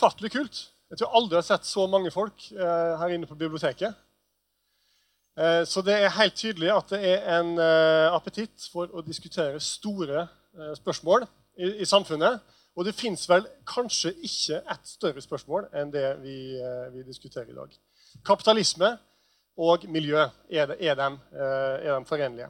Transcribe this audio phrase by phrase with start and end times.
[0.00, 0.60] ufattelig kult.
[0.90, 3.98] Jeg tror aldri jeg har sett så mange folk eh, her inne på biblioteket.
[5.38, 9.60] Eh, så det er helt tydelig at det er en eh, appetitt for å diskutere
[9.62, 10.26] store
[10.80, 11.28] spørsmål
[11.60, 12.40] i, i, samfunnet.
[12.74, 16.38] Og det fins vel kanskje ikke ett større spørsmål enn det vi,
[16.94, 17.76] vi, diskuterer i dag.
[18.26, 18.96] Kapitalisme
[19.60, 22.48] og miljø, er, det, er, de, er de forenlige?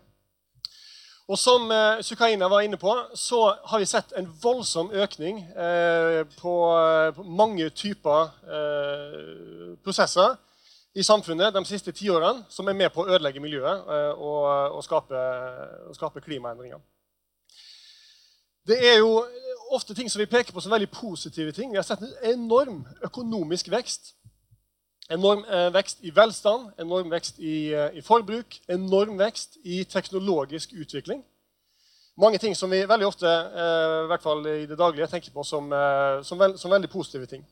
[1.30, 6.24] Og Som eh, Sukaina var inne på, så har vi sett en voldsom økning eh,
[6.40, 8.32] på, eh, på, mange typer
[9.84, 10.34] prosesser
[10.98, 15.20] i samfunnet de siste tiårene som er med på å ødelegge miljøet og, og, skape,
[15.86, 16.82] og, skape, klimaendringer.
[18.66, 19.22] Det er jo
[19.70, 21.70] ofte ting som vi peker på som veldig positive ting.
[21.70, 24.16] Vi har sett en enorm økonomisk vekst
[25.10, 30.70] Enorm eh, vekst i velstand, enorm vekst i, eh, i, forbruk, enorm vekst i teknologisk
[30.78, 31.24] utvikling.
[32.20, 35.42] Mange ting som vi veldig ofte eh, i hvert fall i det daglige, tenker på
[35.42, 35.66] som,
[36.22, 37.42] som, veld, som veldig positive ting.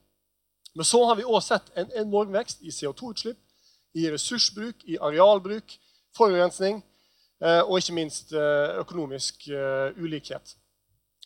[0.75, 3.41] Men så har vi også sett en enorm vekst i CO2-utslipp,
[3.99, 5.75] i ressursbruk, i arealbruk,
[6.15, 6.83] forurensning
[7.41, 9.47] og ikke minst økonomisk
[9.97, 10.53] ulikhet.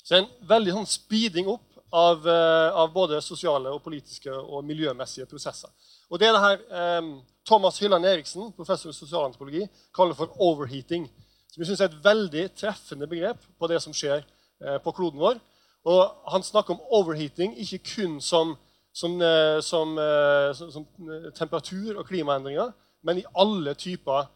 [0.05, 5.73] Så en veldig sånn speeding opp av, av både sosiale, og politiske og miljømessige prosesser.
[6.13, 9.65] Og Det er det her um, Thomas Hylland Eriksen, professor i sosialantropologi,
[9.97, 11.07] kaller for overheating.
[11.53, 15.21] Som jeg synes er et veldig treffende begrep på det som skjer uh, på kloden
[15.21, 15.41] vår.
[15.89, 16.03] Og
[16.35, 18.53] Han snakker om overheating ikke kun som,
[18.93, 20.87] som, uh, som, uh, som
[21.35, 24.29] temperatur- og klimaendringer, men i alle typer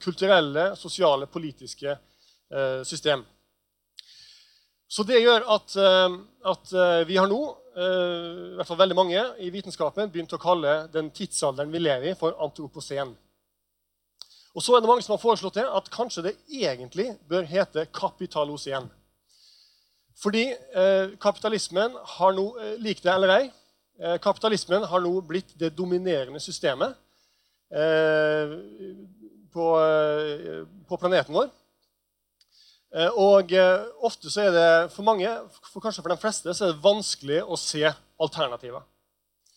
[0.00, 1.92] kulturelle, sosiale, politiske
[2.88, 3.20] system.
[4.88, 5.74] Så det gjør at,
[6.48, 6.72] at
[7.04, 11.08] vi har nå Eh, i hvert fall veldig mange i vitenskapen begynt å kalle den
[11.10, 13.10] tidsalderen vi lever i, for antropocen.
[14.54, 17.88] Og så er det mange som har foreslått det, at kanskje det egentlig bør hete
[17.90, 18.86] kapitalocen.
[20.22, 23.48] Fordi eh, kapitalismen har nå, eh, lik det eller ei,
[23.98, 26.94] eh, kapitalismen har nå blitt det dominerende systemet
[27.74, 28.54] eh,
[29.50, 31.50] på, eh, på planeten vår.
[32.94, 35.26] Eh, og eh, ofte så er det for mange,
[35.72, 37.82] for kanskje for de fleste, så er det vanskelig å se
[38.22, 38.84] alternativer.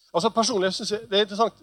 [0.09, 1.59] Altså Personlig synes jeg det er interessant.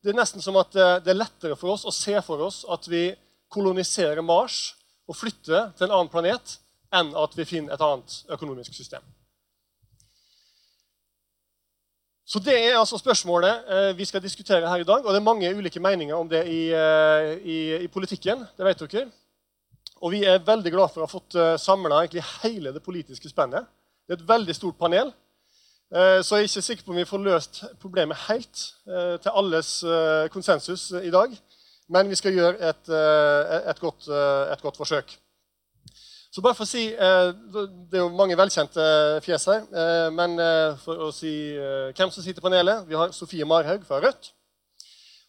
[0.00, 2.62] Det er nesten som at eh, det er lettere for oss å se for oss
[2.72, 3.10] at vi
[3.52, 4.78] koloniserer Mars
[5.08, 6.56] og flytter til en annen planet,
[6.96, 9.04] enn at vi finner et annet økonomisk system.
[12.28, 15.00] Så Det er altså spørsmålet vi skal diskutere her i dag.
[15.00, 16.60] Og det er mange ulike meninger om det i,
[17.40, 18.44] i, i politikken.
[18.56, 19.06] det vet dere.
[19.98, 22.04] Og vi er veldig glad for å ha fått eh, samla
[22.44, 23.66] hele det politiske spennet.
[24.06, 25.12] Det er et veldig stort panel.
[25.88, 29.32] Uh, så jeg er ikke sikker på om vi får løst problemet helt uh, til
[29.40, 29.70] alles
[30.34, 31.32] konsensus i dag.
[31.88, 34.10] Men vi skal gjøre et, et, godt,
[34.52, 35.14] et godt, forsøk.
[36.28, 38.84] Så bare for å si, Det er jo mange velkjente
[39.24, 39.62] fjes her.
[40.12, 40.36] Men
[40.84, 44.28] for å si hvem som sitter i panelet Vi har Sofie Marhaug fra Rødt.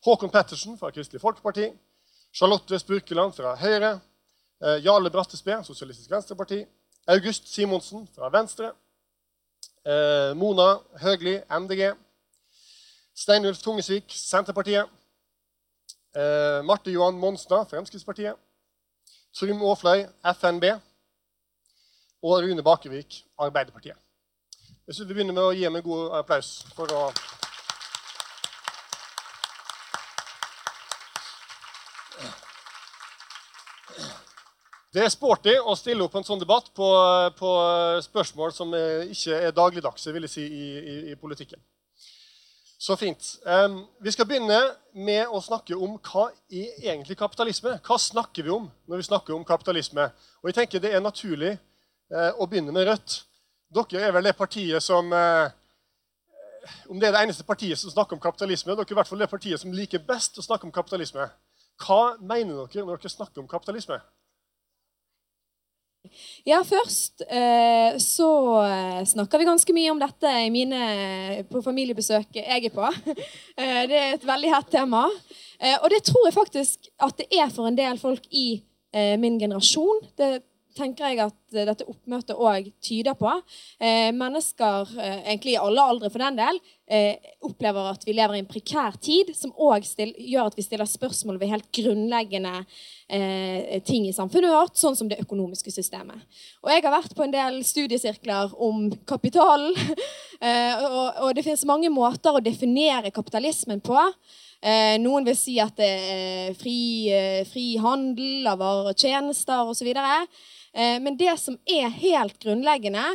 [0.03, 1.69] Håkon Pettersen fra Kristelig Folkeparti.
[2.35, 3.95] Charlotte Spurkeland fra Høyre.
[4.61, 6.65] Eh, Jarle Brattespe, Sosialistisk Venstreparti.
[7.07, 8.73] August Simonsen fra Venstre.
[9.85, 11.95] Eh, Mona Høgli, MDG.
[13.15, 14.85] Steinulf Tungesvik, Senterpartiet.
[16.15, 18.35] Eh, Marte Johan Monstad, Fremskrittspartiet.
[19.33, 20.63] Trym Aafløy, FNB.
[22.21, 23.95] Og Rune Bakevik, Arbeiderpartiet.
[24.87, 27.11] Jeg synes Vi begynner med å gi dem en god applaus for å
[34.93, 36.87] Det er sporty å stille opp en sånn debatt på,
[37.37, 37.49] på
[38.07, 41.61] spørsmål som ikke er dagligdagse vil jeg si, i, i, i politikken.
[42.79, 43.25] Så fint.
[43.43, 44.57] Um, vi skal begynne
[44.95, 47.73] med å snakke om hva er egentlig kapitalisme.
[47.83, 50.05] Hva snakker vi om når vi snakker om kapitalisme?
[50.39, 51.57] Og jeg tenker Det er naturlig
[52.15, 53.17] uh, å begynne med Rødt.
[53.75, 55.51] Dere er vel det partiet som uh,
[56.87, 59.21] Om det er det eneste partiet som snakker om kapitalisme, dere er i hvert fall
[59.21, 61.27] det partiet som liker best å snakke om kapitalisme.
[61.83, 63.99] Hva mener dere når dere snakker om kapitalisme?
[66.47, 68.29] Ja, først eh, så
[68.63, 70.79] eh, snakker vi ganske mye om dette mine,
[71.49, 72.89] på familiebesøk jeg er på.
[73.59, 75.01] Eh, det er et veldig hett tema.
[75.83, 78.61] Og det tror jeg faktisk at det er for en del folk i
[79.19, 79.99] min generasjon.
[80.15, 80.29] Det
[80.77, 83.31] tenker jeg at dette oppmøtet òg tyder på.
[83.81, 88.35] Eh, mennesker, eh, egentlig i alle aldre for den del, eh, opplever at vi lever
[88.35, 92.65] i en prekær tid, som òg gjør at vi stiller spørsmål ved helt grunnleggende
[93.09, 96.21] eh, ting i samfunnet vårt, sånn som det økonomiske systemet.
[96.63, 99.73] Og jeg har vært på en del studiesirkler om kapitalen,
[100.41, 103.97] eh, og, og det finnes mange måter å definere kapitalismen på.
[104.59, 107.09] Eh, noen vil si at det er fri,
[107.47, 109.93] fri handel av varer og tjenester osv.
[110.73, 113.05] Eh, men det som er helt grunnleggende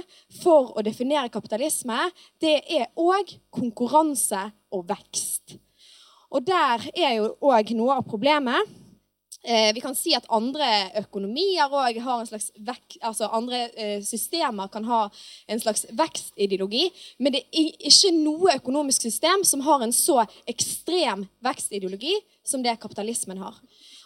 [0.42, 2.08] for å definere kapitalisme,
[2.42, 5.58] det er òg konkurranse og vekst.
[6.34, 8.72] Og der er jo òg noe av problemet.
[9.46, 10.66] Eh, vi kan si at andre
[11.02, 15.02] økonomier vek, altså andre eh, systemer kan ha
[15.46, 16.86] en slags vekstideologi.
[17.20, 22.78] Men det er ikke noe økonomisk system som har en så ekstrem vekstideologi som det
[22.80, 23.60] kapitalismen har.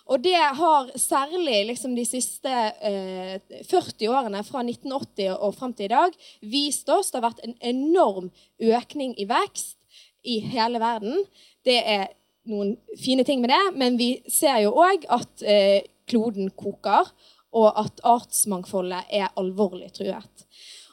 [0.09, 5.89] Og det har særlig liksom, de siste eh, 40 årene, fra 1980 og fram til
[5.89, 9.77] i dag, vist oss det har vært en enorm økning i vekst
[10.25, 11.27] i hele verden.
[11.65, 12.09] Det er
[12.49, 17.13] noen fine ting med det, men vi ser jo òg at eh, kloden koker,
[17.59, 20.45] og at artsmangfoldet er alvorlig truet.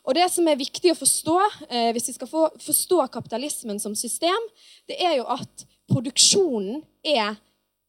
[0.05, 1.39] Og det som er viktig å forstå,
[1.69, 4.47] eh, hvis vi skal få, forstå kapitalismen som system,
[4.87, 7.35] det er jo at produksjonen er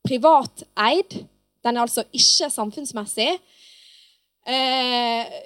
[0.06, 1.18] privateid.
[1.66, 3.32] Den er altså ikke samfunnsmessig.
[4.46, 5.36] Eh,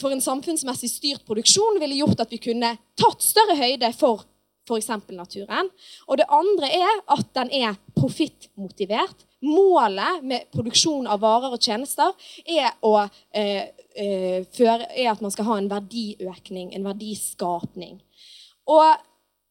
[0.00, 4.26] for en samfunnsmessig styrt produksjon ville gjort at vi kunne tatt større høyde for
[4.68, 4.90] f.eks.
[5.10, 5.70] naturen.
[6.06, 9.26] Og det andre er at den er profittmotivert.
[9.40, 12.12] Målet med produksjon av varer og tjenester
[12.44, 18.00] er, å, eh, eh, føre, er at man skal ha en verdiøkning, en verdiskapning.
[18.68, 18.84] Og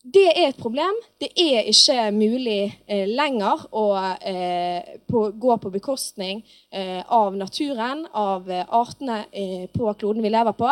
[0.04, 0.96] det er et problem.
[1.20, 3.86] Det er ikke mulig eh, lenger å
[4.24, 6.40] eh, på, gå på bekostning
[6.72, 10.70] eh, av naturen, av eh, artene eh, på kloden vi lever på.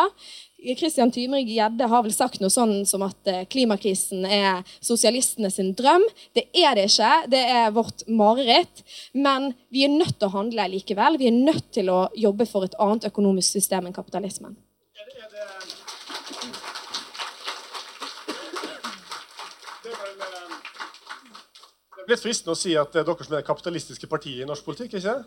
[0.80, 5.74] Kristian Tymring Gjedde har vel sagt noe sånn som at eh, klimakrisen er sosialistene sin
[5.76, 6.08] drøm.
[6.32, 7.12] Det er det ikke.
[7.36, 8.86] Det er vårt mareritt.
[9.12, 11.20] Men vi er nødt til å handle likevel.
[11.20, 14.56] Vi er nødt til å jobbe for et annet økonomisk system enn kapitalismen.
[22.08, 24.66] Litt fristende å si at det er dere som er det kapitalistiske partiet i norsk
[24.66, 24.94] politikk.
[24.94, 25.24] ikke det?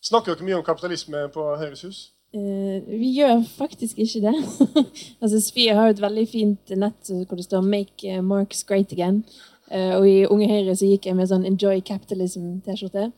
[0.00, 2.00] Snakker dere mye om kapitalisme på Høyres hus?
[2.30, 4.34] Uh, vi gjør faktisk ikke det.
[5.22, 9.24] altså Sofie har et veldig fint nett hvor det står 'Make eh, Marks Great Again'.
[9.70, 13.10] Uh, og i Unge Høyre så gikk jeg med sånn 'Enjoy Capitalism'-T-skjorte.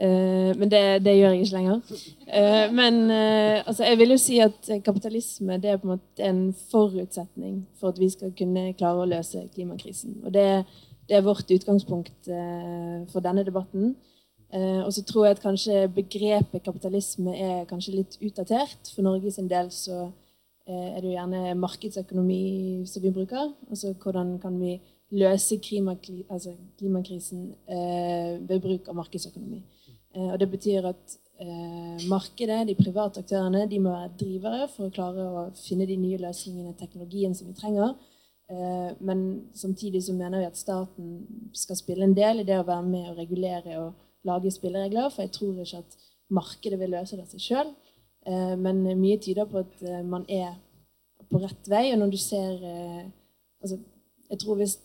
[0.00, 1.80] Uh, men det, det, gjør jeg ikke lenger.
[2.72, 7.66] men altså, jeg vil jo si at kapitalisme det er på en måte en forutsetning
[7.80, 10.22] for at vi skal kunne klare å løse klimakrisen.
[10.24, 10.62] Og det er
[11.10, 13.96] det er vårt utgangspunkt eh, for denne debatten.
[14.54, 18.92] Eh, og så tror jeg at kanskje begrepet kapitalisme er kanskje litt utdatert.
[18.94, 22.44] For Norge sin del så eh, er det jo gjerne markedsøkonomi
[22.86, 23.50] som vi bruker.
[23.70, 24.76] Altså hvordan kan vi
[25.10, 27.48] løse altså klimakrisen
[28.46, 29.58] ved bruk av markedsøkonomi.
[30.14, 31.16] og det betyr at
[32.06, 36.20] markedet, de private aktørene, de må være drivere for å klare å finne de nye
[36.22, 37.96] løsningene, teknologien som vi trenger
[38.50, 39.20] men
[39.54, 41.10] samtidig så mener vi at staten
[41.54, 43.92] skal spille en del i det å være med og regulere og
[44.26, 45.10] lage spilleregler.
[45.12, 45.96] For jeg tror ikke at
[46.34, 47.70] markedet vil løse det seg sjøl.
[48.26, 50.54] Eh, men mye tyder på at eh, man er
[51.30, 51.92] på rett vei.
[51.92, 52.52] Og når du ser
[53.62, 53.78] altså,
[54.30, 54.76] Jeg tror hvis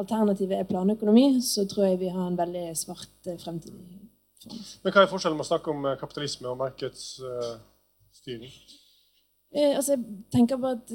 [0.00, 3.72] alternativet er planøkonomi, så tror jeg vi har en veldig svart fremtid.
[4.82, 8.54] Men Hva er forskjellen med å snakke om kapitalisme og markedsstyring?
[9.52, 10.00] altså, jeg
[10.32, 10.92] tenker på at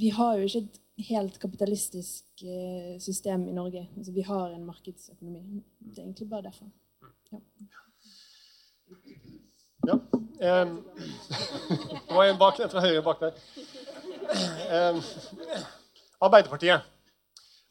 [0.00, 3.88] vi har jo ikke et helt kapitalistisk eh, system i Norge.
[3.96, 5.62] Altså, vi har en markedsøkonomi.
[5.78, 6.66] Det er egentlig bare derfor.
[7.32, 7.38] Ja.
[9.86, 9.98] ja.
[10.62, 10.84] Um,
[12.06, 13.32] det var en bak, fra høyre bak der.
[14.72, 15.02] Um,
[16.20, 16.92] Arbeiderpartiet.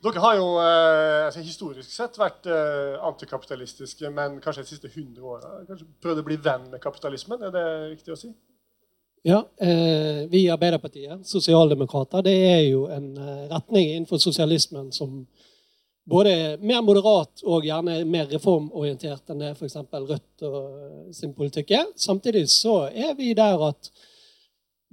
[0.06, 5.24] Dere har jo uh, altså, historisk sett vært uh, antikapitalistiske, men kanskje de siste 100
[5.26, 7.42] åra prøvd å bli venn med kapitalismen?
[7.42, 7.66] Er det
[7.96, 8.30] riktig å si?
[9.28, 15.24] Ja, eh, Vi i Arbeiderpartiet, sosialdemokrater, det er jo en eh, retning innenfor sosialismen som
[16.06, 19.80] både er mer moderat og gjerne mer reformorientert enn det f.eks.
[19.96, 21.90] Rødt og eh, sin politikk er.
[21.98, 23.90] Samtidig så er vi der at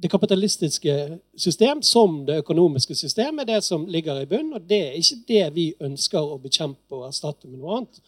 [0.01, 0.97] det kapitalistiske
[1.37, 5.21] system som det økonomiske system er det som ligger i bunn, og det er ikke
[5.29, 8.01] det vi ønsker å bekjempe og erstatte med noe annet.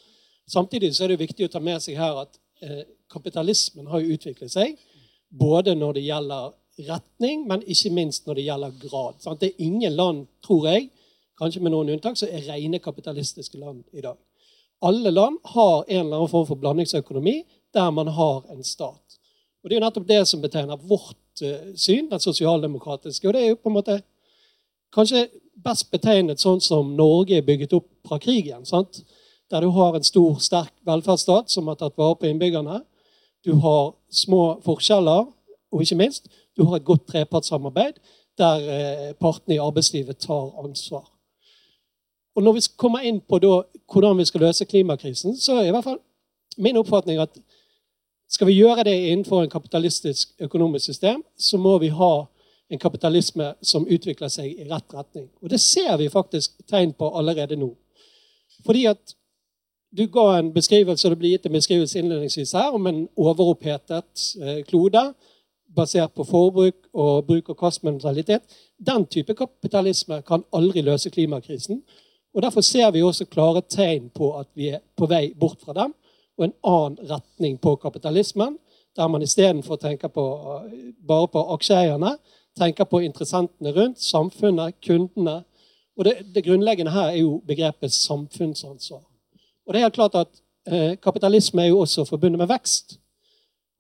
[0.49, 4.57] Samtidig så er det viktig å ta med seg her at eh, kapitalismen har utviklet
[4.57, 4.81] seg.
[5.39, 6.53] Både når det gjelder
[6.89, 9.39] retning, men ikke minst når det gjelder grad.
[9.41, 10.89] Det er ingen land, tror jeg,
[11.39, 14.17] kanskje med noen unntak, som er rene kapitalistiske land i dag.
[14.85, 17.43] Alle land har en eller annen form for blandingsøkonomi
[17.75, 19.19] der man har en stat.
[19.63, 23.29] Og Det er jo nettopp det som betegner vårt uh, syn, den sosialdemokratiske.
[23.29, 24.01] Og det er jo på en måte
[24.95, 25.29] kanskje
[25.65, 28.67] best betegnet sånn som Norge er bygget opp fra krigen.
[28.69, 29.01] Sant?
[29.51, 32.83] Der du har en stor, sterk velferdsstat som har tatt vare på innbyggerne
[33.45, 35.27] du har små forskjeller,
[35.73, 37.99] og ikke minst, du har et godt trepartssamarbeid
[38.39, 41.11] der eh, partene i arbeidslivet tar ansvar.
[42.35, 45.71] Og Når vi kommer inn på da, hvordan vi skal løse klimakrisen, så er i
[45.75, 46.01] hvert fall
[46.59, 47.39] min oppfatning at
[48.29, 52.25] Skal vi gjøre det innenfor en kapitalistisk økonomisk system, så må vi ha
[52.71, 55.29] en kapitalisme som utvikler seg i rett retning.
[55.43, 57.69] Og det ser vi faktisk tegn på allerede nå.
[58.67, 59.15] Fordi at
[59.97, 64.63] du ga en beskrivelse, det ble gitt en beskrivelse innledningsvis her om en overopphetet eh,
[64.67, 65.05] klode
[65.75, 68.43] basert på forbruk og bruk- og kastmentalitet.
[68.79, 71.83] Den type kapitalisme kan aldri løse klimakrisen.
[72.35, 75.73] Og Derfor ser vi også klare tegn på at vi er på vei bort fra
[75.73, 75.95] dem
[76.39, 78.59] og en annen retning på kapitalismen,
[78.97, 80.25] der man istedenfor tenker på,
[81.07, 82.17] bare på aksjeeierne,
[82.59, 85.43] tenker på interessentene rundt, samfunnet, kundene.
[85.97, 89.03] Og det, det, grunnleggende her er jo begrepet samfunnsansvar.
[89.65, 92.99] Og det er helt klart at eh, Kapitalisme er jo også forbundet med vekst.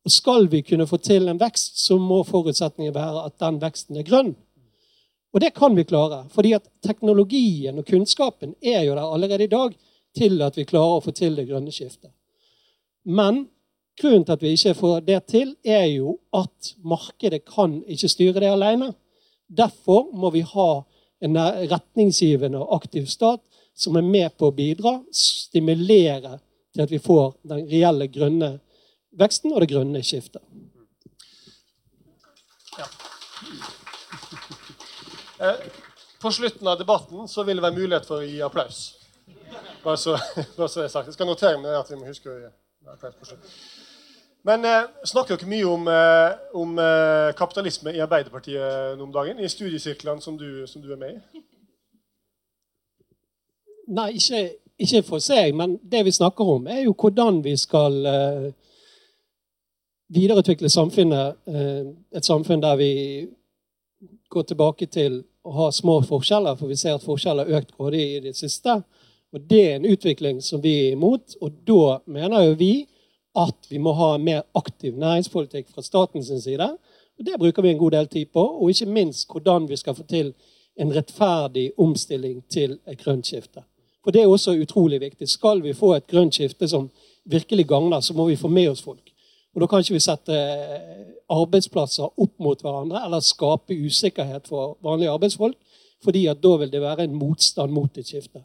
[0.04, 3.96] Og Skal vi kunne få til en vekst, så må forutsetningen være at den veksten
[3.96, 4.34] er grønn.
[5.34, 9.50] Og det kan vi klare, fordi at teknologien og kunnskapen er jo der allerede i
[9.50, 9.72] dag
[10.14, 12.12] til at vi klarer å få til det grønne skiftet.
[13.04, 13.48] Men
[14.00, 18.44] grunnen til at vi ikke får det til, er jo at markedet kan ikke styre
[18.44, 18.92] det alene.
[19.48, 20.84] Derfor må vi ha
[21.24, 21.40] en
[21.72, 23.42] retningsgivende og aktiv stat
[23.74, 26.38] som er med på å bidra, stimulere
[26.74, 28.56] til at vi får den reelle grønne
[29.18, 30.42] veksten og det grønne skiftet.
[32.78, 32.88] Ja.
[35.44, 35.64] Eh,
[36.22, 38.82] på slutten av debatten så vil det være mulighet for å gi applaus.
[39.84, 40.16] Bare så,
[40.58, 41.10] bare så det er sagt.
[41.10, 42.52] Jeg skal notere meg at vi må huske å gi
[42.90, 43.58] applaus på slutten.
[44.44, 49.40] Men eh, snakker dere mye om, eh, om eh, kapitalisme i Arbeiderpartiet om dagen?
[49.40, 50.36] I studiesirklene som
[50.68, 51.44] som du er med i?
[53.94, 54.42] Nei, ikke,
[54.78, 55.54] ikke, for seg.
[55.54, 58.48] Men det vi snakker om, er jo hvordan vi skal eh,
[60.14, 61.38] videreutvikle samfunnet.
[61.46, 62.92] Eh, et samfunn der vi
[64.34, 68.04] går tilbake til å ha små forskjeller, for vi ser at forskjeller har økt grådig
[68.16, 68.80] i det siste.
[69.34, 71.36] Og Det er en utvikling som vi er imot.
[71.40, 72.86] Og da mener jo vi
[73.34, 76.68] at vi må ha en mer aktiv næringspolitikk fra statens side.
[77.18, 78.40] Og Det bruker vi en god del tid på.
[78.40, 80.34] Og ikke minst hvordan vi skal få til
[80.76, 83.62] en rettferdig omstilling til et grønt skifte.
[84.04, 85.28] For det er også utrolig viktig.
[85.28, 86.90] Skal vi få et grønt skifte som
[87.24, 89.10] virkelig gagner, så må vi få med oss folk.
[89.54, 90.38] Og Da kan ikke vi sette
[91.30, 95.56] arbeidsplasser opp mot hverandre eller skape usikkerhet for vanlige arbeidsfolk,
[96.04, 98.42] fordi at da vil det være en motstand mot et skifte.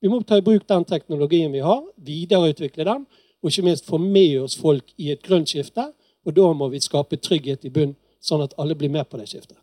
[0.00, 3.04] Vi må ta i bruk den teknologien vi har, videreutvikle den,
[3.42, 5.90] og ikke minst få med oss folk i et grønt skifte.
[6.24, 9.28] Og da må vi skape trygghet i bunn, sånn at alle blir med på det
[9.28, 9.58] skiftet.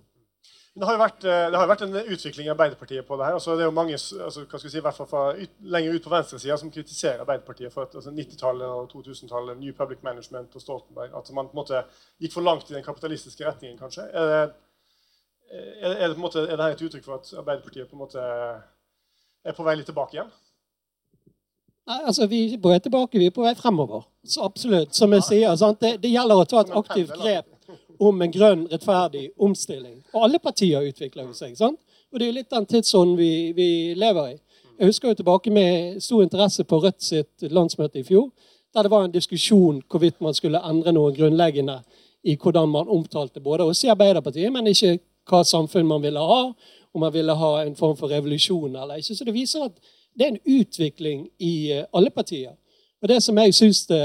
[0.77, 3.33] Det har jo vært, eh, det har vært en utvikling i Arbeiderpartiet på det her.
[3.33, 5.95] Altså, det er jo mange altså, hva skal si, i hvert fall fra ut, lenger
[5.95, 10.55] ut på venstresida som kritiserer Arbeiderpartiet for at altså, 90-tallet og 2000-tallet, New Public Management
[10.55, 11.83] og Stoltenberg At man på en måte
[12.21, 14.05] gikk for langt i den kapitalistiske retningen, kanskje.
[14.13, 14.43] Er det,
[15.51, 17.97] er, er det, på en måte, er det her et uttrykk for at Arbeiderpartiet på
[17.97, 18.29] en måte
[19.43, 20.31] er på vei litt tilbake igjen?
[21.89, 24.05] Nei, altså Vi er ikke på vei tilbake, vi er på vei fremover.
[24.23, 24.93] Så absolutt.
[24.95, 27.55] Som jeg sier, det, det, gjelder å ta et aktivt grep
[27.99, 29.99] om en grønn, rettferdig omstilling.
[30.13, 31.57] Og alle partier utvikler jo seg.
[31.57, 31.79] sant?
[32.11, 34.37] Og det er litt den tidsånden vi, vi, lever i.
[34.79, 38.29] Jeg husker jo tilbake med stor interesse på Rødt sitt landsmøte i fjor,
[38.73, 41.81] der det var en diskusjon hvorvidt man skulle endre noe grunnleggende
[42.23, 44.97] i hvordan man omtalte både oss i Arbeiderpartiet, men ikke
[45.29, 46.41] hva samfunn man ville ha,
[46.93, 49.15] om man ville ha en form for revolusjon eller ikke.
[49.15, 49.75] Så det viser at
[50.15, 52.55] det er en utvikling i eh, alle partier.
[53.01, 54.01] Og det som Jeg syns det,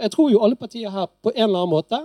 [0.00, 2.00] jeg tror jo alle partier her på en eller annen måte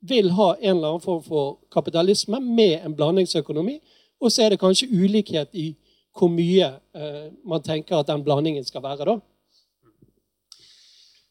[0.00, 3.78] vil ha en eller annen form for kapitalisme med en blandingsøkonomi.
[4.20, 5.72] Og så er det kanskje ulikhet i
[6.18, 9.04] hvor mye eh, man tenker at den blandingen skal være.
[9.06, 9.18] da.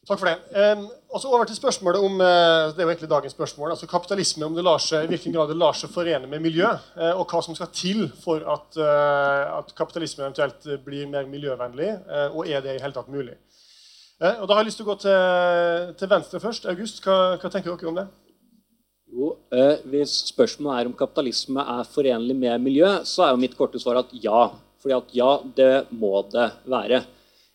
[0.08, 0.36] Takk for det.
[0.56, 3.86] Eh, og så Over til spørsmålet om eh, det er jo egentlig dagens spørsmål, altså
[3.86, 7.20] kapitalisme, om det lar seg, i hvilken grad det lar seg forene med miljø, uh,
[7.20, 11.90] og hva som skal til for at, uh, at kapitalisme eventuelt blir mer miljøvennlig,
[12.32, 13.36] og er det i hele tatt mulig.
[14.20, 16.66] og Da har jeg lyst til å gå til, til Venstre først.
[16.66, 18.08] August, hva, hva, tenker dere om det?
[19.18, 19.32] Jo,
[19.90, 23.98] Hvis spørsmålet er om kapitalisme er forenlig med miljø, så er jo mitt korte svar
[23.98, 24.46] at ja.
[24.78, 27.00] Fordi at ja, det må det være.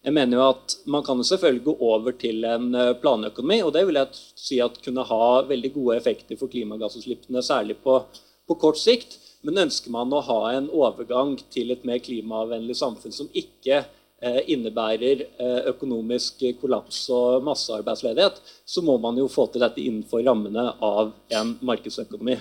[0.03, 3.71] Jeg mener jo at Man kan jo selvfølgelig gå over til en eh, planøkonomi, og
[3.71, 8.01] det vil jeg si at kunne ha veldig gode effekter for klimagassutslippene, særlig på,
[8.47, 9.15] på kort sikt.
[9.43, 13.91] Men ønsker man å ha en overgang til et mer klimavennlig samfunn som ikke eh,
[14.53, 20.69] innebærer eh, økonomisk kollaps og massearbeidsledighet, så må man jo få til dette innenfor rammene
[20.83, 22.37] av en markedsøkonomi.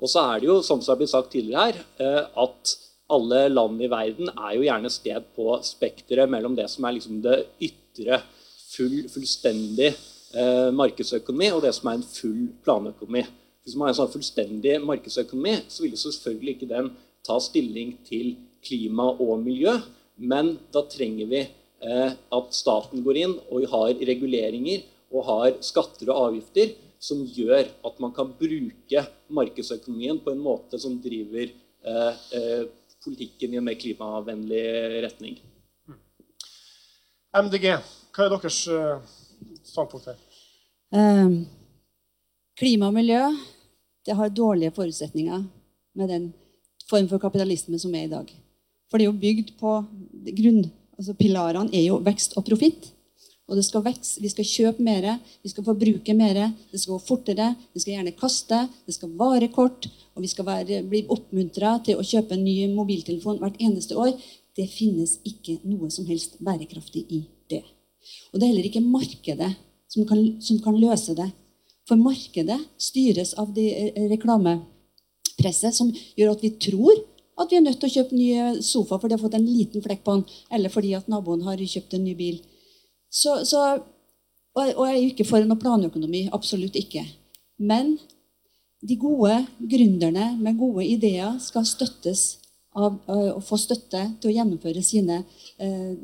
[0.00, 2.76] Og så er det jo, som det har blitt sagt tidligere her, eh, at
[3.10, 7.20] alle land i verden er jo gjerne sted på spekteret mellom det som er liksom
[7.24, 7.36] det
[7.66, 8.22] ytre,
[8.70, 13.24] full, fullstendig eh, markedsøkonomi, og det som er en full planøkonomi.
[13.64, 16.92] Hvis man har en sånn fullstendig markedsøkonomi, så vil selvfølgelig ikke den
[17.26, 19.74] ta stilling til klima og miljø,
[20.20, 26.12] men da trenger vi eh, at staten går inn og har reguleringer og har skatter
[26.12, 32.26] og avgifter som gjør at man kan bruke markedsøkonomien på en måte som driver eh,
[32.36, 32.66] eh,
[33.00, 34.64] politikken i en mer klimavennlig
[35.06, 35.38] retning.
[37.30, 37.70] MDG,
[38.12, 38.58] hva er deres
[39.70, 40.18] standpunkt her?
[40.90, 41.46] Um,
[42.58, 43.22] klima og miljø
[44.04, 45.44] det har dårlige forutsetninger
[45.94, 46.32] med den
[46.90, 48.39] form for kapitalisme som er i dag.
[48.90, 49.80] For det er jo bygd på
[50.36, 50.64] grunn...
[51.00, 52.90] Altså Pilarene er jo vekst og profitt.
[53.50, 55.06] Og det skal vekse, Vi skal kjøpe mer,
[55.42, 59.48] vi skal forbruke mer, det skal gå fortere, vi skal gjerne kaste, det skal vare
[59.50, 63.96] kort, og vi skal være, bli oppmuntra til å kjøpe en ny mobiltelefon hvert eneste
[63.98, 64.12] år.
[64.54, 67.64] Det finnes ikke noe som helst bærekraftig i det.
[68.30, 69.50] Og det er heller ikke markedet
[69.90, 71.30] som kan, som kan løse det.
[71.90, 77.02] For markedet styres av det reklamepresset som gjør at vi tror
[77.40, 79.84] at vi er nødt til å kjøpe ny sofa fordi jeg har fått en liten
[79.84, 82.40] flekk på den, eller fordi at naboen har kjøpt en ny bil.
[83.10, 83.64] Så, så,
[84.54, 86.28] og, og jeg er ikke for noe planøkonomi.
[86.36, 87.04] Absolutt ikke.
[87.60, 87.96] Men
[88.80, 89.34] de gode
[89.72, 92.38] gründerne med gode ideer skal støttes
[92.76, 95.22] av, og få støtte til å gjennomføre sine
[95.60, 95.96] eh,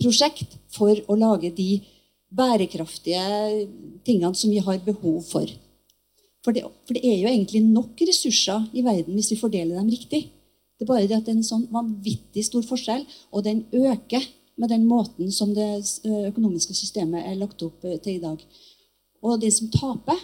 [0.00, 1.80] prosjekt for å lage de
[2.30, 3.22] bærekraftige
[4.06, 5.48] tingene som vi har behov for.
[6.44, 9.90] For det, for det, er jo egentlig nok ressurser i verden hvis vi fordeler dem
[9.92, 10.28] riktig.
[10.80, 13.02] Det er bare det at det er en sånn vanvittig stor forskjell,
[13.36, 14.24] og den øker
[14.56, 15.66] med den måten som det
[16.08, 18.40] økonomiske systemet er lagt opp eh, til i dag.
[19.20, 20.16] Og de som taper,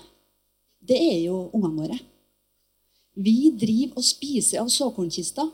[0.80, 1.98] det er jo ungene våre.
[3.20, 5.44] Vi driver og spiser av såkornkister.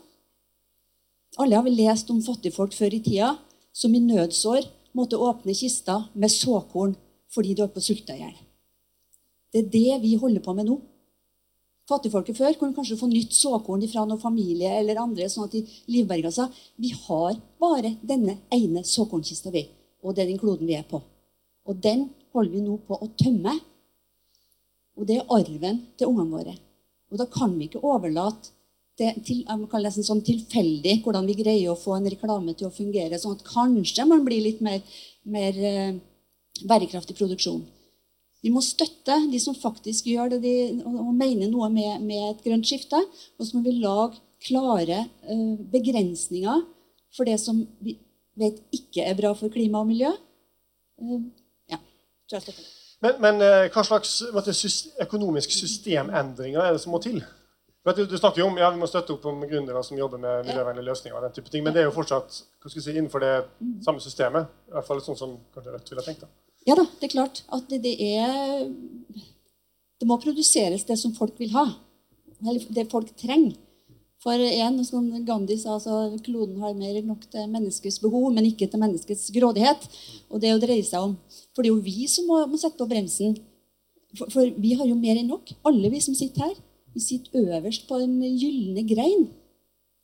[1.43, 3.33] Alle har vel lest om fattigfolk før i tida
[3.75, 6.95] som i nødsår måtte åpne kista med såkorn
[7.35, 8.35] fordi de holdt på å sulte i hjel.
[9.51, 10.79] Det er det vi holder på med nå.
[11.93, 15.29] Fattigfolket før kunne kanskje få nytt såkorn fra noen familie eller andre.
[15.29, 16.49] sånn at de livberga seg.
[16.81, 19.67] Vi har bare denne ene såkornkista, vi.
[20.03, 21.03] Og det er den kloden vi er på.
[21.69, 23.59] Og den holder vi nå på å tømme.
[24.97, 26.57] Og det er arven til ungene våre.
[27.13, 28.55] Og da kan vi ikke overlate
[29.01, 29.45] det til,
[30.05, 34.05] sånn tilfeldig hvordan vi greier å få en reklame til å fungere, sånn at kanskje
[34.09, 34.83] man blir litt mer,
[35.25, 35.95] mer eh,
[36.69, 37.63] bærekraftig produksjon.
[38.43, 42.45] Vi må støtte de som faktisk gjør det de, og mener noe med, med, et
[42.45, 42.99] grønt skifte.
[43.39, 46.65] Og så må vi lage klare uh, begrensninger
[47.15, 47.95] for det som vi
[48.41, 50.11] vet ikke er bra for klima og miljø.
[50.99, 51.21] Uh,
[51.71, 51.79] ja,
[52.27, 52.73] tror jeg støtter det.
[53.03, 54.55] Men, men uh, hva slags måtte,
[55.07, 57.23] økonomiske systemendringer er det som må til?
[57.83, 60.47] Du, du, snakker jo om ja, vi må støtte opp om gründere som jobber med
[60.47, 61.17] miljøvennlige løsninger.
[61.19, 63.35] og den type ting, Men det er jo fortsatt si, innenfor det
[63.83, 64.51] samme systemet.
[64.71, 66.27] I hvert fall sånn som kanskje Rødt ville tenkt.
[66.27, 66.52] da.
[66.69, 68.69] Ja da, det er klart at det, det, er
[69.99, 71.67] Det må produseres det som folk vil ha.
[72.43, 73.59] Eller det folk trenger.
[74.23, 78.69] For en, som Gandhi sa, altså, kloden har mer nok til menneskets behov, men ikke
[78.71, 79.89] til menneskets grådighet.
[80.31, 81.17] Og det å dreie seg om.
[81.51, 83.35] For det er jo vi som må, må sette på bremsen.
[84.15, 85.51] For, for, vi har jo mer enn nok.
[85.67, 86.55] Alle vi som sitter her.
[86.95, 89.27] Vi sitter øverst på en gylne grein.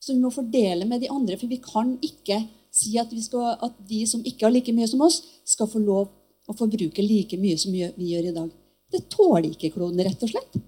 [0.03, 1.39] Så vi må fordele med de andre.
[1.39, 2.43] For vi kan ikke
[2.75, 6.11] si at, skal, at de som ikke har like mye som oss, skal få lov
[6.49, 8.51] og forbruker like mye som vi gjør i dag.
[8.93, 10.59] Det tåler ikke kloden, rett og slett.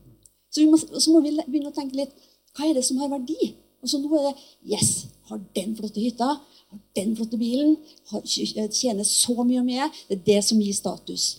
[0.51, 2.13] Så, må, så må vi begynne å tenke litt
[2.57, 3.53] hva er det som har verdi?
[3.81, 7.77] Og så nå er det Yes, har den flotte hytta, har den flotte bilen,
[8.11, 9.89] har, tjener så mye og mye.
[10.09, 11.31] Det er det som gir status.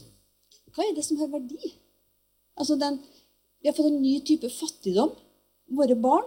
[0.72, 1.76] Hva er det som har verdi?
[2.58, 2.98] Altså den,
[3.62, 5.12] vi har fått en ny type fattigdom.
[5.72, 6.26] Våre barn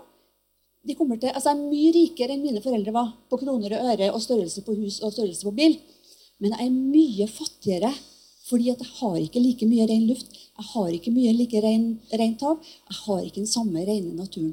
[0.84, 4.20] de til, altså er mye rikere enn mine foreldre var på kroner og øre og
[4.20, 5.78] størrelse på hus og størrelse på bil.
[6.42, 7.92] Men jeg er mye fattigere
[8.44, 10.34] fordi jeg har ikke like mye ren luft.
[10.34, 12.58] Jeg har ikke mye like rent hav.
[12.60, 14.52] Jeg har ikke den samme rene naturen.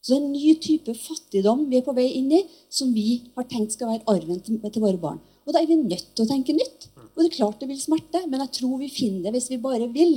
[0.00, 2.40] Så det er en ny type fattigdom vi er på vei inn i,
[2.72, 5.20] som vi har tenkt skal være arven til, til våre barn.
[5.44, 6.88] Og da er vi nødt til å tenke nytt.
[6.96, 9.60] Og det er klart det vil smerte, men jeg tror vi finner det hvis vi
[9.60, 10.16] bare vil.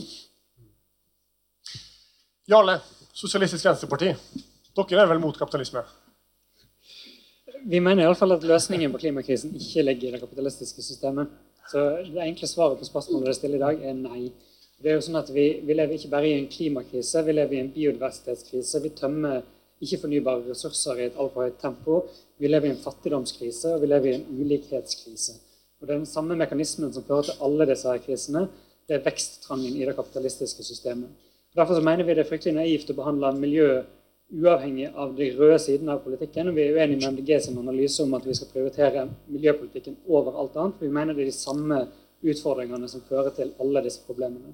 [2.51, 2.77] Jarle,
[3.17, 4.13] Sosialistisk Venstreparti.
[4.77, 5.83] Dere er vel mot kapitalisme?
[7.65, 11.27] Vi mener iallfall at løsningen på klimakrisen ikke ligger i det kapitalistiske systemet.
[11.71, 14.31] Så det enkle svaret på spørsmålet dere stiller i dag, er nei.
[14.81, 17.57] Det er jo sånn at vi, vi, lever ikke bare i en klimakrise, vi lever
[17.57, 18.81] i en biodiversitetskrise.
[18.81, 19.43] Vi tømmer
[19.81, 22.01] ikke fornybare ressurser i et altfor høyt tempo.
[22.41, 25.37] Vi lever i en fattigdomskrise, og vi lever i en ulikhetskrise.
[25.81, 28.47] Og den samme mekanismen som fører til alle disse her krisene.
[28.89, 31.09] Det er veksttrangen i det kapitalistiske systemet.
[31.55, 33.67] Derfor så mener vi det er fryktelig naivt å behandle miljø
[34.31, 36.49] uavhengig av de røde sidene av politikken.
[36.49, 40.39] Og vi er uenige med MDG sin analyse om at vi skal prioritere miljøpolitikken over
[40.41, 40.77] alt annet.
[40.79, 41.81] For vi mener det er de samme
[42.21, 44.53] utfordringene som fører til alle disse problemene.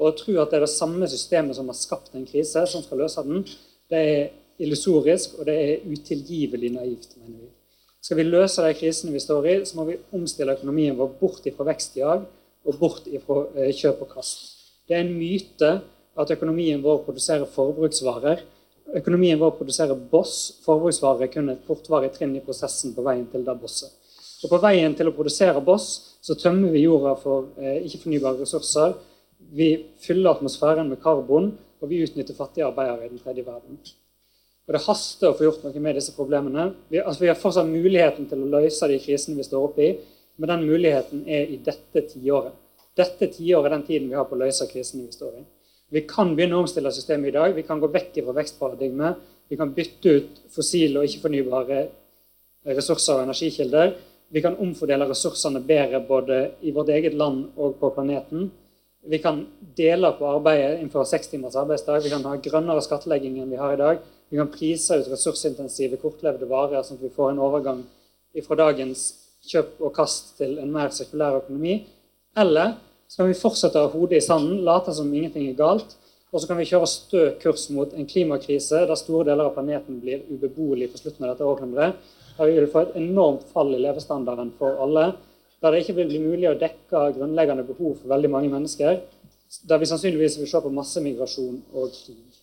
[0.00, 2.84] Og å tro at det er det samme systemet som har skapt en krise, som
[2.84, 3.44] skal løse den,
[3.90, 4.20] det er
[4.60, 7.50] illusorisk, og det er utilgivelig naivt, mener vi.
[8.00, 11.44] Skal vi løse de krisene vi står i, så må vi omstille økonomien vår bort
[11.48, 12.24] ifra vekstjag
[12.64, 14.46] og bort fra eh, kjøp og kast.
[14.88, 15.70] Det er en myte
[16.16, 18.40] at økonomien vår produserer forbruksvarer.
[18.96, 20.62] Økonomien vår produserer boss.
[20.64, 23.92] Forbruksvarer er kun et kortvarig trinn i prosessen på veien til det bosset.
[24.42, 28.96] Og På veien til å produsere boss så tømmer vi jorda for eh, ikke-fornybare ressurser.
[29.56, 29.70] Vi
[30.02, 33.78] fyller atmosfæren med karbon, og vi utnytter fattige arbeidere i den tredje verden.
[34.68, 36.70] Og Det haster å få gjort noe med disse problemene.
[36.90, 39.94] Vi, altså, vi har fortsatt muligheten til å løse de krisene vi står oppe i,
[40.40, 42.54] men den muligheten er i dette tiåret.
[42.96, 45.42] Dette tiåret er den tiden vi har på å løse krisene vi står i.
[45.90, 47.54] Vi kan begynne å omstille systemet i dag.
[47.56, 49.26] Vi kan gå vekk fra vekstparadigmet.
[49.50, 51.80] Vi kan bytte ut fossile og ikke-fornybare
[52.76, 53.96] ressurser og energikilder.
[54.30, 58.50] Vi kan omfordele ressursene bedre både i vårt eget land og på planeten.
[59.02, 59.40] Vi kan
[59.76, 62.04] dele på arbeidet innenfor seks timers arbeidsdag.
[62.04, 64.04] Vi kan ha grønnere skattlegging enn vi har i dag.
[64.30, 67.80] Vi kan prise ut ressursintensive, kortlevde varer, sånn at vi får en overgang
[68.46, 69.08] fra dagens
[69.50, 71.80] kjøp og kast til en mer sirkulær økonomi.
[72.38, 72.76] Eller
[73.10, 75.96] så kan vi fortsette å ha hodet i sanden, late som ingenting er galt.
[76.30, 79.96] Og så kan vi kjøre stø kurs mot en klimakrise der store deler av planeten
[79.98, 81.96] blir ubeboelig på slutten av dette århundret.
[82.36, 85.08] Der vi vil få et enormt fall i levestandarden for alle.
[85.58, 89.02] Der det ikke vil bli mulig å dekke grunnleggende behov for veldig mange mennesker.
[89.66, 92.38] Der vi sannsynligvis vil se på massemigrasjon og krig.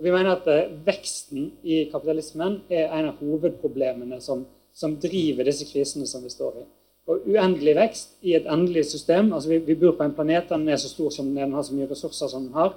[0.00, 4.42] Vi mener at eh, Veksten i kapitalismen er en av hovedproblemene som,
[4.74, 6.68] som driver disse krisene som vi står i.
[7.10, 10.68] Og uendelig vekst i et endelig system altså vi, vi bor på en planet den
[10.70, 12.76] er så stor som den har så mye ressurser som den har.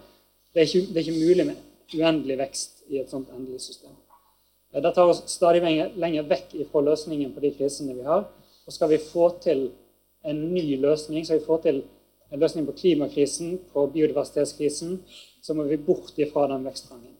[0.53, 1.61] Det er, ikke, det er ikke mulig med
[1.93, 3.93] uendelig vekst i et sånt endelig system.
[4.73, 8.25] Det tar oss stadig lenger vekk fra løsningen på de krisene vi har.
[8.65, 9.67] Og skal vi få til
[10.25, 11.83] en ny løsning, skal vi få til
[12.31, 14.97] en løsning på klimakrisen, på biodiversitetskrisen,
[15.43, 17.13] så må vi bort ifra den veksttrangen.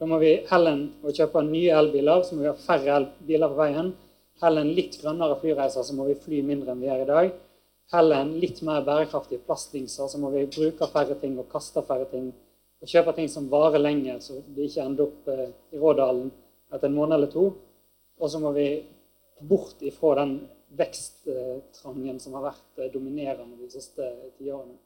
[0.00, 3.92] Da må vi heller kjøpe nye elbiler, så må vi ha færre elbiler på veien.
[4.42, 7.30] Heller en litt grønnere flyreiser, så må vi fly mindre enn vi gjør i dag.
[7.92, 12.08] Heller en litt mer bærekraftig plastdingser, så må vi bruke færre ting og kaste færre
[12.10, 12.32] ting.
[12.82, 16.28] Og kjøpe ting som varer lenger, så de ikke ender opp eh, i Rådalen
[16.74, 17.46] etter en måned eller to.
[18.20, 18.68] Og så må vi
[19.40, 20.38] bort ifra den
[20.76, 24.76] veksttrangen som har vært eh, dominerende de siste tiårene.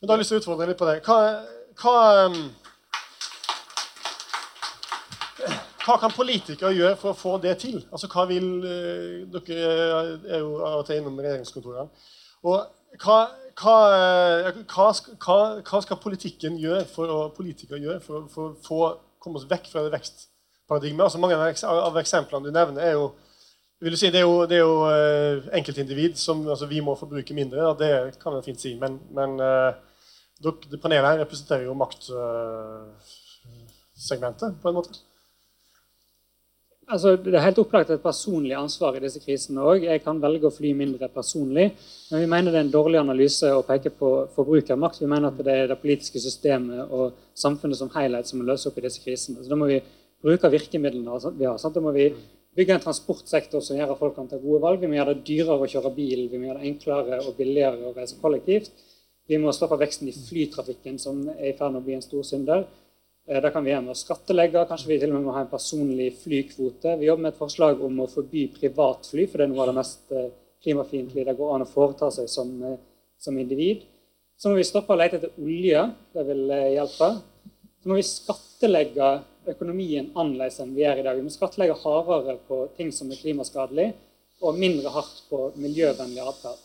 [0.00, 0.98] Men da har jeg lyst til å utfordre litt på det.
[1.06, 1.18] Hva,
[1.78, 2.40] hva um,
[5.82, 7.80] hva kan politikere gjøre for å få det til?
[7.90, 9.56] Altså, hva vil, eh, Dere
[10.30, 11.88] er jo av og til innom regjeringskontorene.
[12.44, 12.56] Og
[13.02, 13.18] hva,
[13.58, 14.86] hva, eh, hva,
[15.66, 19.66] hva, skal politikken gjøre for å, politikere gjøre for, for å få komme oss vekk
[19.72, 21.04] fra det vekstparadigmet?
[21.06, 23.04] Altså, mange av eksemplene du nevner, er jo
[23.96, 24.86] si, Det er jo, det er jo
[25.58, 27.60] enkeltindivid som altså, vi må forbruke mindre.
[27.60, 27.72] Da.
[27.74, 28.74] Det kan man fint si.
[28.78, 29.74] Men, men dere,
[30.78, 35.11] panelet her representerer jo maktsegmentet, på en måte
[36.92, 39.86] altså, Det er helt opplagt et personlig ansvar i disse krisene òg.
[39.86, 41.70] Jeg kan velge å fly mindre personlig.
[42.10, 45.00] Men vi mener det er en dårlig analyse å peke på forbrukermakt.
[45.00, 48.68] Vi mener at det er det politiske systemet og samfunnet som helhet som må løse
[48.68, 49.42] opp i disse krisene.
[49.42, 49.80] Så Da må vi
[50.22, 51.58] bruke virkemidlene vi har.
[51.58, 51.74] Sant?
[51.74, 52.12] Da må vi
[52.56, 54.80] bygge en transportsektor som gjør at folk kan ta gode valg.
[54.80, 56.28] Vi må gjøre det dyrere å kjøre bil.
[56.28, 58.70] Vi må gjøre det enklere og billigere å reise kollektivt.
[59.28, 62.24] Vi må stoppe veksten i flytrafikken, som er i ferd med å bli en stor
[62.26, 62.66] synder.
[63.28, 64.64] Eh, det kan vi gjøre med å skattlegge.
[64.68, 66.96] Kanskje vi til og med må ha en personlig flykvote.
[66.98, 69.78] Vi jobber med et forslag om å forby privatfly, for det er noe av det
[69.78, 70.30] mest eh,
[70.62, 72.80] klimafiendtlige det går an å foreta seg som, eh,
[73.22, 73.84] som, individ.
[74.38, 75.84] Så må vi stoppe å lete etter olje.
[76.14, 77.12] Det vil hjelpe.
[77.82, 79.12] Så må vi skattlegge
[79.52, 81.18] økonomien annerledes enn vi gjør i dag.
[81.18, 83.88] Vi må skattlegge hardere på ting som er klimaskadelig,
[84.42, 86.58] og mindre hardt på miljøvennlig atferd.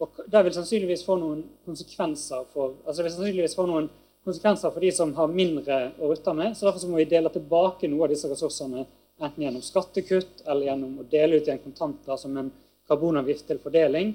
[0.00, 3.90] Det vil sannsynligvis få noen konsekvenser for altså det vil sannsynligvis få noen
[4.24, 6.56] konsekvenser for de som har mindre å rutte med.
[6.56, 8.86] så Derfor så må vi dele tilbake noe av disse ressursene
[9.20, 12.50] enten gjennom skattekutt eller gjennom å dele ut igjen kontanter som en
[12.88, 14.14] karbonavgift til fordeling.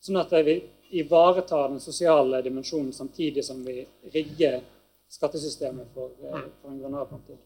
[0.00, 0.60] Sånn at vi
[1.00, 3.82] ivaretar den sosiale dimensjonen samtidig som vi
[4.14, 4.60] rigger
[5.10, 7.36] skattesystemet for, eh, for en grønnere framtid.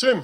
[0.00, 0.22] Trym,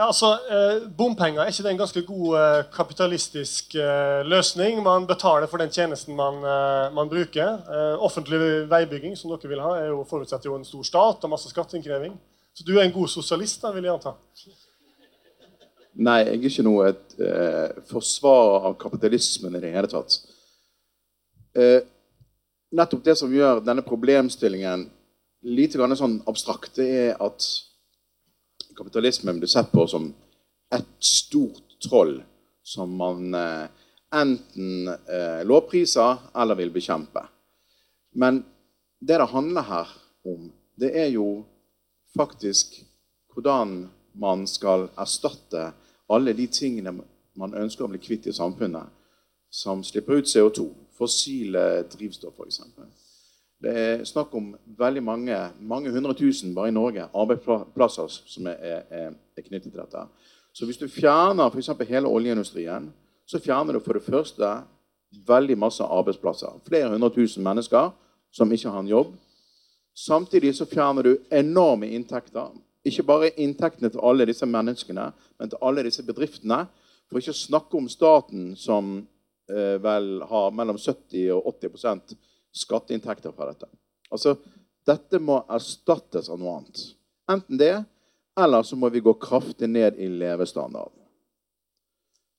[0.00, 4.78] ja, altså, eh, Bompenger, er ikke det en ganske god eh, kapitalistisk eh, løsning?
[4.82, 7.58] Man betaler for den tjenesten man, eh, man bruker.
[7.68, 8.38] Eh, offentlig
[8.70, 12.16] veibygging, som dere vil ha, er jo, forutsetter jo en stor stat og masse skatteinnkreving.
[12.56, 14.14] Så du er en god sosialist, da, vil jeg anta?
[16.00, 20.20] Nei, jeg er ikke noe et eh, forsvarer av kapitalismen i det hele tatt.
[22.70, 24.86] nettopp det som gjør denne problemstillingen
[25.42, 27.48] lite grann sånn abstrakt, det er at
[28.80, 30.08] kapitalismen blir sett på som
[30.72, 32.16] et stort troll
[32.64, 33.66] som man eh,
[34.14, 37.26] enten eh, lovpriser eller vil bekjempe.
[38.16, 38.42] Men
[39.00, 39.92] det det handler her
[40.24, 41.44] om, det er jo
[42.16, 42.80] faktisk
[43.34, 45.70] hvordan man skal erstatte
[46.10, 46.96] alle de tingene
[47.38, 48.88] man ønsker å bli kvitt i samfunnet,
[49.50, 50.68] som slipper ut CO2.
[51.00, 52.60] fossile drivstoff, f.eks.
[53.60, 58.86] Det er snakk om veldig mange, mange hundre tusen bare i Norge arbeidsplasser som er,
[58.88, 60.04] er, er knyttet til dette.
[60.56, 61.68] Så hvis du fjerner f.eks.
[61.88, 62.88] hele oljeindustrien,
[63.28, 64.48] så fjerner du for det første
[65.28, 66.56] veldig masse arbeidsplasser.
[66.66, 67.92] Flere hundre tusen mennesker
[68.32, 69.12] som ikke har en jobb.
[69.94, 72.54] Samtidig så fjerner du enorme inntekter.
[72.86, 76.64] Ikke bare inntektene til alle disse menneskene, men til alle disse bedriftene.
[77.10, 79.02] For ikke å snakke om staten, som
[79.50, 82.16] eh, vel har mellom 70 og 80
[82.52, 83.68] skatteinntekter fra dette.
[84.10, 84.36] Altså,
[84.86, 86.80] Dette må erstattes av noe annet.
[87.30, 87.74] Enten det,
[88.40, 90.92] eller så må vi gå kraftig ned i levestandard.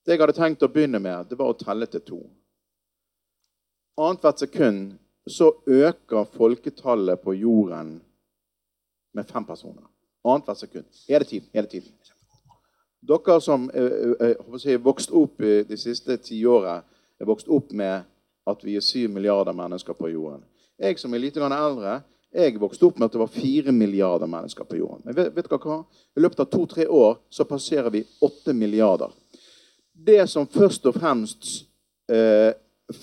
[0.05, 2.19] Det jeg hadde tenkt å begynne med, det var å telle til to.
[4.01, 4.95] Annethvert sekund
[5.29, 7.99] så øker folketallet på jorden
[9.13, 9.85] med fem personer.
[10.25, 10.87] Annethvert sekund.
[11.07, 11.49] Hele tiden.
[11.53, 11.93] hele tiden.
[13.01, 16.83] Dere som har vokst opp de siste tiåret,
[17.19, 18.03] er vokst opp med
[18.49, 20.43] at vi er syv milliarder mennesker på jorden.
[20.81, 22.01] Jeg som er litt eldre,
[22.31, 25.03] jeg vokste opp med at det var fire milliarder mennesker på jorden.
[25.05, 25.81] Men vet, vet dere hva?
[26.15, 29.11] I løpet av to-tre år så passerer vi åtte milliarder.
[29.91, 31.49] Det som først og fremst
[32.09, 32.55] eh,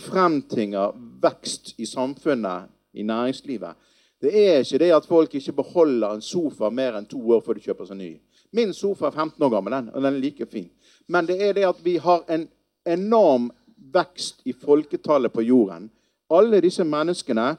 [0.09, 3.77] fremtinger vekst i samfunnet, i næringslivet,
[4.19, 7.55] det er ikke det at folk ikke beholder en sofa mer enn to år før
[7.59, 8.09] de kjøper seg ny.
[8.57, 10.71] Min sofa er 15 år gammel, den, og den er like fin.
[11.07, 12.49] Men det er det at vi har en
[12.89, 13.51] enorm
[13.93, 15.91] vekst i folketallet på jorden.
[16.31, 17.57] Alle disse menneskene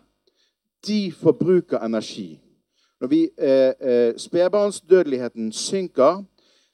[0.87, 2.39] de forbruker energi.
[3.01, 6.23] Når vi, eh, eh, Spedbarnsdødeligheten synker,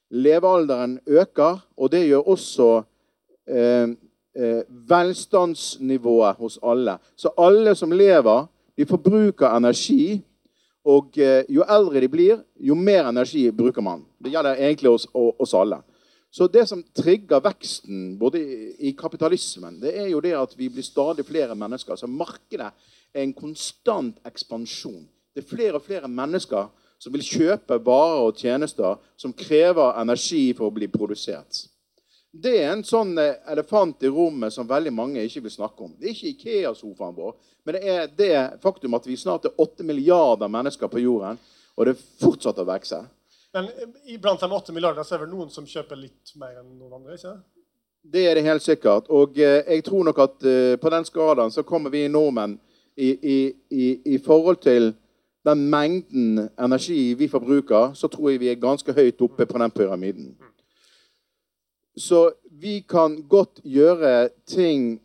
[0.09, 2.83] levealderen øker, og det gjør også
[3.47, 3.89] eh,
[4.35, 6.97] eh, velstandsnivået hos alle.
[7.15, 8.45] Så alle som lever,
[8.77, 10.21] de forbruker energi.
[10.85, 14.03] Og eh, jo eldre de blir, jo mer energi bruker man.
[14.23, 15.79] Det gjelder egentlig oss, oss alle.
[16.35, 18.41] Så det som trigger veksten både
[18.83, 21.95] i kapitalismen, det er jo det at vi blir stadig flere mennesker.
[21.95, 22.73] Så markedet
[23.13, 25.05] er en konstant ekspansjon.
[25.31, 26.67] Det er flere og flere mennesker
[26.99, 31.69] som vil kjøpe varer og tjenester som krever energi for å bli produsert.
[32.35, 35.95] Det er en sånn eh, elefant i rommet som veldig mange ikke vil snakke om.
[35.95, 39.87] Det er ikke Ikea-sofaen vår, men det er det faktum at vi snart er 8
[39.87, 41.39] milliarder mennesker på jorden,
[41.79, 43.05] og det fortsetter å vokse.
[43.55, 43.69] Men
[44.21, 47.15] blant de 8 milliarder så er det noen som kjøper litt mer enn noen andre?
[47.15, 47.37] ikke
[48.03, 49.07] Det er det helt sikkert.
[49.07, 52.57] Og eh, jeg tror nok at eh, på den skalaen så kommer vi nordmenn
[52.99, 53.37] i, i,
[53.71, 54.91] i, i, forhold til
[55.47, 59.71] den mengden energi vi forbruker, så tror jeg vi er ganske høyt oppe på den
[59.71, 60.33] pyramiden.
[61.95, 64.97] Så vi kan godt gjøre ting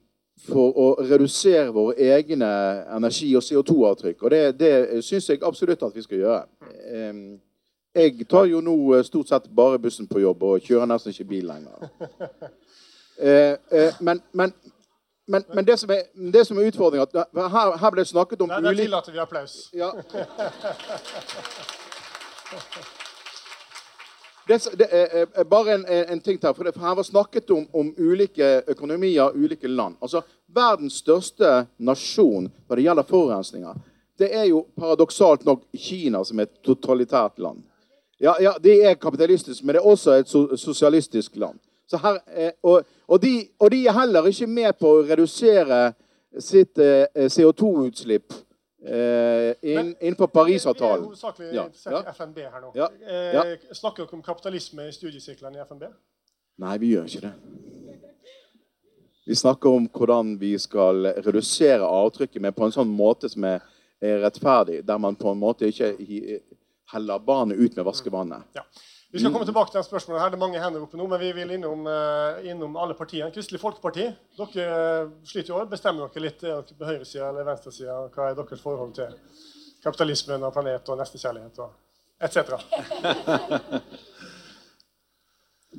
[0.43, 2.51] for å redusere våre egne
[2.97, 4.23] energi- og CO2-avtrykk.
[4.23, 6.43] Og det, det syns jeg absolutt at vi skal gjøre.
[8.01, 11.31] Jeg tar jo nå eh, stort sett bare bussen på jobb og kjører nesten ikke
[11.37, 11.89] bil lenger.
[13.21, 14.53] Eh, eh, men, men,
[15.29, 17.05] men, men det, som er, det som er utfordringa
[17.53, 19.57] her, her, ble det snakket om Nei, Der tillater vi applaus.
[19.77, 19.91] Ja.
[24.49, 26.55] Det, det er bare en, en, ting til.
[26.55, 30.01] for, det, for Her var snakket om, om, ulike økonomier, ulike land.
[30.01, 33.85] Altså, Verdens største nasjon når det gjelder forurensninger,
[34.19, 37.63] det er jo paradoksalt nok Kina, som er et totalitært land.
[38.21, 40.29] Ja, ja, det er kapitalistisk, men det er også et
[40.61, 41.59] sosialistisk land.
[41.93, 45.79] Her, eh, og, og, de, og, de, er heller ikke med på å redusere
[46.39, 48.35] sitt eh, CO2-utslipp
[48.85, 51.03] eh, inn, innenfor Parisavtalen.
[51.03, 52.03] Vi er hovedsakelig ja, ja.
[52.13, 52.71] FNB her nå.
[52.77, 52.91] Ja,
[53.35, 53.47] ja.
[53.73, 55.89] Snakker dere om kapitalisme i studiesirklene i FNB?
[56.61, 57.35] Nei, vi gjør ikke det.
[59.27, 63.65] Vi snakker om hvordan vi skal redusere avtrykket men på en sånn måte som er
[64.01, 65.93] rettferdig, der man på en måte ikke
[66.93, 68.49] heller barnet ut med vaskevannet.
[68.59, 68.65] Ja.
[69.11, 70.23] Vi skal komme tilbake til det spørsmålet.
[70.23, 70.31] her.
[70.31, 73.33] Det er mange hender oppe nå, men vi vil innom, uh, innom alle partiene.
[73.35, 74.05] Kristelig Folkeparti,
[74.39, 77.97] dere sliter sliter jo Bestemmer dere litt er dere på høyresida eller venstresida?
[78.15, 79.17] Hva er deres forhold til
[79.83, 81.75] kapitalismen og planet og nestekjærlighet og
[82.23, 82.55] etc.?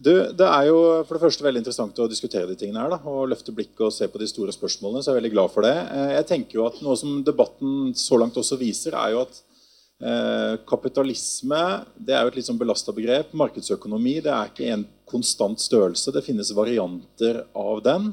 [0.02, 2.93] Du, det er jo for det første veldig interessant å diskutere de tingene her.
[2.93, 5.04] Da, og Løfte blikket og se på de store spørsmålene.
[5.04, 5.74] så jeg er veldig glad for det.
[5.76, 9.41] Eh, jeg tenker jo at Noe som debatten så langt også viser, er jo at
[9.41, 9.51] Eh,
[10.66, 11.60] kapitalisme
[11.94, 13.36] det er jo et litt sånn belasta begrep.
[13.38, 16.14] Markedsøkonomi det er ikke en konstant størrelse.
[16.14, 18.12] Det finnes varianter av den.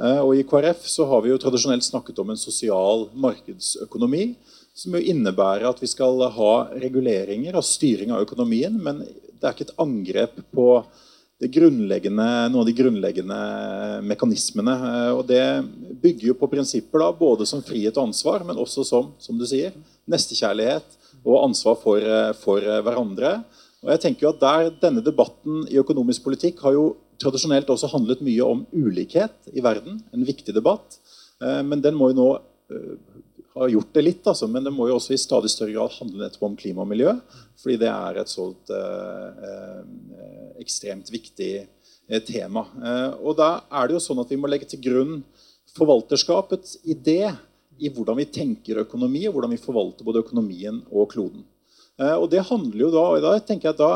[0.00, 4.32] Eh, og I KrF så har vi jo tradisjonelt snakket om en sosial markedsøkonomi.
[4.76, 8.78] Som jo innebærer at vi skal ha reguleringer og styring av økonomien.
[8.80, 10.68] Men det er ikke et angrep på
[11.40, 13.40] noen av de grunnleggende
[14.04, 14.76] mekanismene.
[14.90, 15.44] Eh, og Det
[16.00, 19.46] bygger jo på prinsipper da, både som frihet og ansvar, men også som, som du
[19.48, 19.72] sier,
[20.08, 23.44] nestekjærlighet og ansvar for, eh, for eh, hverandre.
[23.84, 27.90] Og jeg tenker jo at der Denne debatten i økonomisk politikk har jo tradisjonelt også
[27.92, 30.00] handlet mye om ulikhet i verden.
[30.12, 30.98] En viktig debatt.
[31.40, 32.30] Eh, men den må jo nå
[33.56, 36.22] ha gjort det litt, altså, men den må jo også i stadig større grad handle
[36.22, 37.16] nettopp om klima og miljø.
[37.58, 38.70] Fordi det er et sånt
[40.62, 41.66] ekstremt viktig
[42.28, 42.62] tema.
[43.18, 45.18] Og da er det jo sånn at vi må legge til grunn
[45.74, 47.34] forvalterskapets idé
[47.80, 51.44] i hvordan vi tenker økonomi, og hvordan vi forvalter både økonomien og kloden.
[52.00, 53.92] Eh, og det handler jo Da og da tenker jeg at da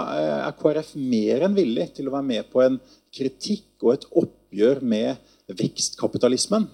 [0.48, 2.80] er KrF mer enn villig til å være med på en
[3.14, 5.20] kritikk og et oppgjør med
[5.52, 6.66] vekstkapitalismen.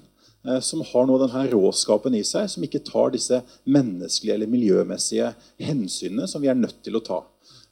[0.49, 5.35] Eh, som har nå denne råskapen i seg, som ikke tar disse menneskelige eller miljømessige
[5.61, 7.21] hensynene som vi er nødt til å ta.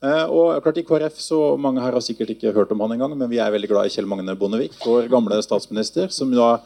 [0.05, 3.17] Eh, og klart I KrF så mange her har sikkert ikke hørt om han engang,
[3.17, 6.59] men vi er veldig glad i Kjell Magne Bondevik, vår gamle statsminister, som da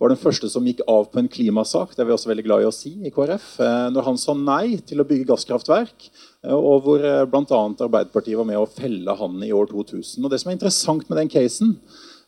[0.00, 1.92] var den første som gikk av på en klimasak.
[1.92, 3.48] Det er vi også veldig glad i å si i KrF.
[3.60, 6.10] Eh, når han sa nei til å bygge gasskraftverk,
[6.56, 7.58] og hvor bl.a.
[7.84, 10.24] Arbeiderpartiet var med å felle han i år 2000.
[10.24, 11.74] Og Det som er interessant med den casen,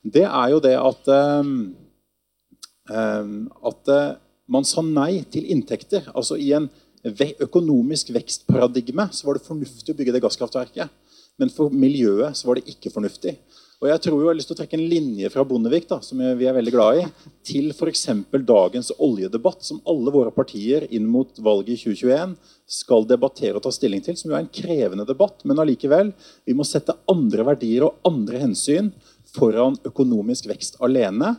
[0.05, 1.09] det er jo det at
[2.91, 4.15] at eh,
[4.51, 6.11] man sa nei til inntekter.
[6.15, 6.69] Altså I en
[7.43, 10.91] økonomisk vekstparadigme så var det fornuftig å bygge det gasskraftverket.
[11.41, 13.37] Men for miljøet så var det ikke fornuftig.
[13.83, 16.21] Og Jeg tror jeg har lyst til å trekke en linje fra Bondevik da, som
[16.39, 17.07] vi er veldig glad i,
[17.43, 18.05] til f.eks.
[18.31, 22.37] dagens oljedebatt, som alle våre partier inn mot valget i 2021
[22.79, 24.15] skal debattere og ta stilling til.
[24.15, 26.13] Som jo er en krevende debatt, men allikevel.
[26.47, 28.93] Vi må sette andre verdier og andre hensyn
[29.35, 31.33] foran økonomisk vekst alene.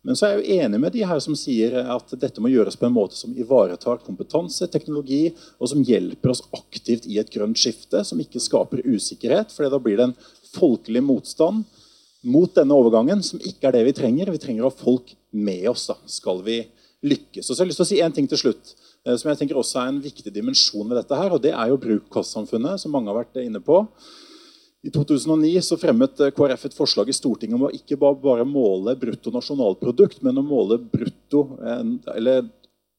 [0.00, 2.80] Men så er jeg jo enig med de her som sier at dette må gjøres
[2.80, 7.60] på en måte som ivaretar kompetanse, teknologi, og som hjelper oss aktivt i et grønt
[7.60, 9.52] skifte, som ikke skaper usikkerhet.
[9.52, 10.16] For da blir det en
[10.56, 11.68] folkelig motstand
[12.22, 14.32] mot denne overgangen, som ikke er det vi trenger.
[14.34, 16.62] Vi trenger å ha folk med oss, da, skal vi
[17.06, 17.46] lykkes.
[17.46, 18.74] Og så har jeg lyst til å si en ting til slutt,
[19.06, 21.16] eh, som jeg tenker også er en viktig dimensjon ved dette.
[21.16, 23.86] her, og Det er jo bruk-kost-samfunnet, som mange har vært inne på.
[24.82, 28.96] I 2009 så fremmet eh, KrF et forslag i Stortinget om å ikke bare måle
[28.96, 31.84] brutto nasjonalprodukt, men å måle brutto, eh,
[32.16, 32.48] eller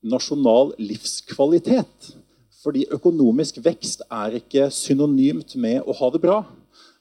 [0.01, 2.15] nasjonal livskvalitet.
[2.61, 6.43] Fordi økonomisk vekst er ikke synonymt med å ha det bra.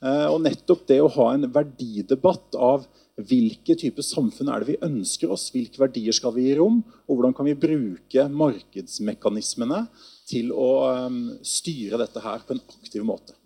[0.00, 2.86] Eh, og nettopp det å ha en verdidebatt av
[3.20, 7.18] hvilke typer samfunn er det vi ønsker oss, hvilke verdier skal vi gi rom, og
[7.18, 9.82] hvordan kan vi bruke markedsmekanismene
[10.30, 10.70] til å
[11.44, 13.36] styre dette her på en aktiv måte.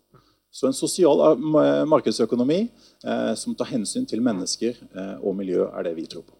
[0.54, 5.88] Så en sosial eh, markedsøkonomi eh, som tar hensyn til mennesker eh, og miljø, er
[5.88, 6.38] det vi tror på.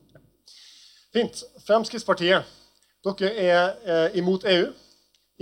[1.15, 1.43] Fint.
[1.67, 2.47] Fremskrittspartiet,
[3.07, 4.71] dere er eh, imot EU.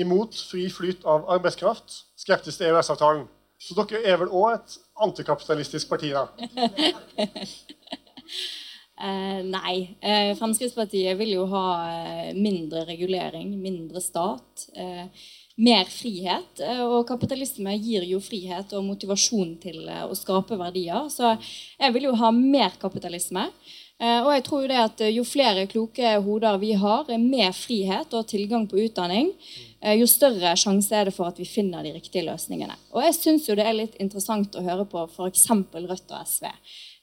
[0.01, 1.99] Imot fri flyt av arbeidskraft.
[2.17, 3.27] Skeptisk til EØS-avtalen.
[3.63, 4.73] Så dere er vel òg et
[5.07, 6.25] antikapitalistisk parti, da?
[9.07, 9.77] eh, nei.
[10.03, 11.67] Eh, Fremskrittspartiet vil jo ha
[12.35, 14.67] mindre regulering, mindre stat.
[14.75, 15.07] Eh,
[15.61, 16.61] mer frihet.
[16.61, 21.09] Eh, og kapitalisme gir jo frihet og motivasjon til eh, å skape verdier.
[21.13, 23.49] Så jeg vil jo ha mer kapitalisme.
[24.03, 28.17] Eh, og jeg tror jo det at jo flere kloke hoder vi har, med frihet
[28.17, 29.35] og tilgang på utdanning,
[29.99, 32.77] jo større sjanse er det for at vi finner de riktige løsningene.
[32.95, 35.49] Og jeg syns jo det er litt interessant å høre på f.eks.
[35.51, 36.47] Rødt og SV.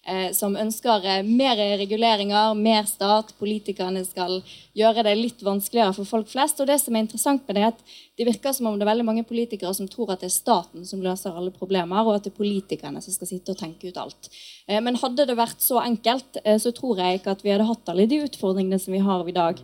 [0.08, 3.34] Eh, som ønsker eh, mer reguleringer, mer stat.
[3.38, 4.40] Politikerne skal
[4.78, 6.62] gjøre det litt vanskeligere for folk flest.
[6.64, 7.84] Og det som er interessant med det, er at
[8.18, 10.88] det virker som om det er veldig mange politikere som tror at det er staten
[10.88, 14.00] som løser alle problemer, og at det er politikerne som skal sitte og tenke ut
[14.00, 14.32] alt.
[14.72, 17.92] Eh, men hadde det vært så enkelt, så tror jeg ikke at vi hadde hatt
[17.92, 19.60] alle de utfordringene som vi har i dag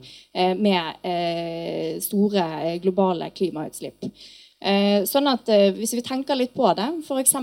[0.59, 1.05] med
[2.03, 2.45] store
[2.83, 4.11] globale klimautslipp.
[4.65, 7.35] Eh, sånn at eh, Hvis vi tenker litt på det, f.eks.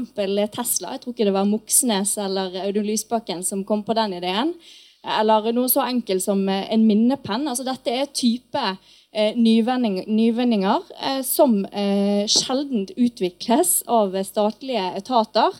[0.56, 0.94] Tesla.
[0.94, 4.56] Jeg tror ikke det var Moxnes eller Audun Lysbakken som kom på den ideen.
[5.02, 7.46] Eller noe så enkelt som eh, en minnepenn.
[7.46, 8.74] Altså, dette er type
[9.12, 10.86] nyvinninger
[11.28, 11.58] som
[12.32, 15.58] sjelden utvikles av statlige etater.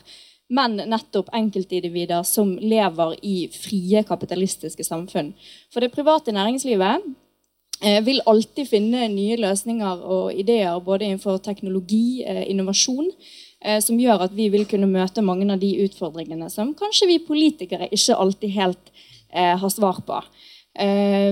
[0.49, 5.35] Men nettopp enkeltindivider som lever i frie kapitalistiske samfunn.
[5.69, 7.05] For det private næringslivet
[7.81, 13.11] vil alltid finne nye løsninger og ideer både innenfor teknologi, eh, innovasjon,
[13.61, 17.19] eh, som gjør at vi vil kunne møte mange av de utfordringene som kanskje vi
[17.19, 18.91] politikere ikke alltid helt
[19.33, 20.19] har svar på.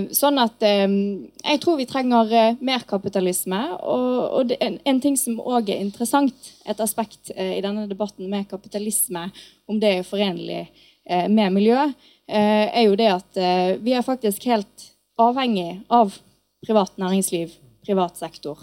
[0.10, 3.60] Sånn at jeg tror vi trenger mer kapitalisme.
[3.78, 6.34] Og en ting som òg er interessant,
[6.66, 9.28] et aspekt i denne debatten med kapitalisme,
[9.70, 10.64] om det er forenlig
[11.06, 11.94] med miljø,
[12.26, 13.38] er jo det at
[13.86, 14.90] vi er faktisk helt
[15.22, 16.18] avhengig av
[16.66, 17.54] privat næringsliv,
[17.86, 18.60] privat sektor.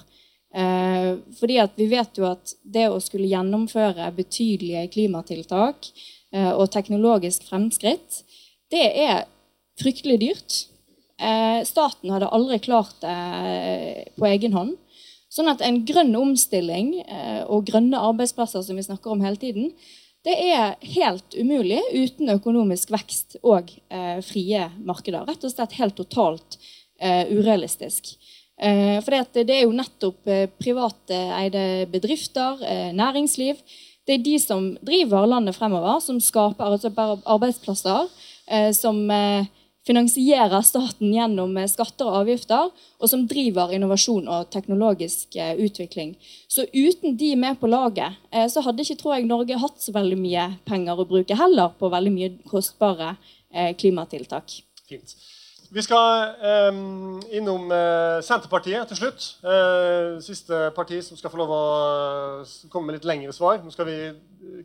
[0.54, 5.90] Eh, fordi at vi vet jo at det å skulle gjennomføre betydelige klimatiltak
[6.32, 8.22] eh, og teknologisk fremskritt,
[8.72, 9.26] det er
[9.80, 10.58] fryktelig dyrt.
[11.20, 14.76] Eh, staten hadde aldri klart det på egen hånd.
[15.28, 17.02] Sånn at en grønn omstilling
[17.52, 19.74] og grønne arbeidsplasser som vi snakker om hele tiden,
[20.26, 25.22] Det er helt umulig uten økonomisk vekst og eh, frie markeder.
[25.28, 28.16] Rett og slett helt totalt eh, urealistisk.
[28.58, 33.60] Eh, for det, er jo nettopp private privateide bedrifter, eh, næringsliv.
[34.06, 36.90] Det er de som driver landet fremover, som skaper altså
[37.26, 38.08] arbeidsplasser.
[38.48, 39.04] Eh, som
[39.88, 46.14] finansierer staten gjennom eh, skatter og avgifter, og som driver innovasjon og teknologisk eh, utvikling.
[46.50, 49.94] Så uten de med på laget, eh, så hadde ikke tror jeg, Norge hatt så
[49.96, 53.16] veldig mye penger å bruke heller på veldig mye kostbare
[53.80, 54.58] klimatiltak.
[54.88, 55.14] Fint.
[55.68, 56.76] Vi skal eh,
[57.36, 59.24] innom eh, Senterpartiet til slutt.
[59.44, 61.62] Eh, siste parti som skal få lov å
[62.72, 63.60] komme med litt lengre svar.
[63.60, 63.98] Nå skal vi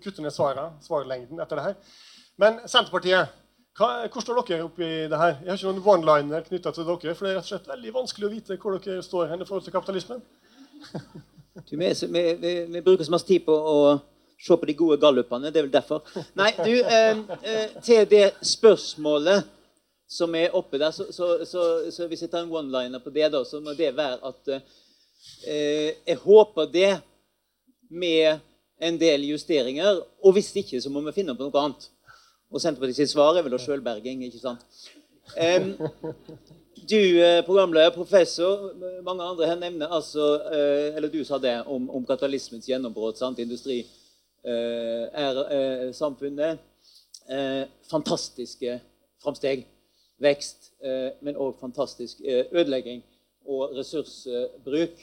[0.04, 1.98] kutte ned svaret, svarlengden etter det her.
[2.40, 3.34] Men Senterpartiet
[3.74, 5.40] hva, hvor står dere oppi det her?
[5.42, 7.16] Jeg har ikke noen one-liner knytta til dere.
[7.18, 9.48] For det er rett og slett veldig vanskelig å vite hvor dere står hen i
[9.50, 10.22] forhold til kapitalismen.
[11.72, 13.76] vi, vi, vi, vi, bruker så masse tid på å
[14.38, 15.52] se på de gode gallupene.
[15.52, 16.06] Det er vel derfor.
[16.40, 19.50] Nei, du, eh, eh, til det spørsmålet
[20.14, 23.32] som er oppe der, så, så, så, så hvis jeg tar en one-liner på det,
[23.34, 26.92] da, så må det være at eh, jeg håper det
[27.90, 28.44] med
[28.84, 30.02] en del justeringer.
[30.24, 31.88] Og hvis ikke, så må vi finne på noe annet.
[32.54, 34.62] Og Senterpartiet svar er vel sjølberging, ikke sant?
[35.34, 35.72] Um,
[36.92, 38.70] du, eh, programleder, professor,
[39.06, 43.22] mange andre her nevner altså uh, Eller du sa det om, om katalismens gjennombrudd.
[43.42, 43.80] Industri
[44.46, 46.62] uh, er uh, samfunnet.
[47.88, 48.82] fantastiske
[49.24, 49.64] framsteg.
[50.24, 50.72] Vekst,
[51.22, 53.02] men òg fantastisk ødelegging
[53.48, 55.02] og ressursbruk.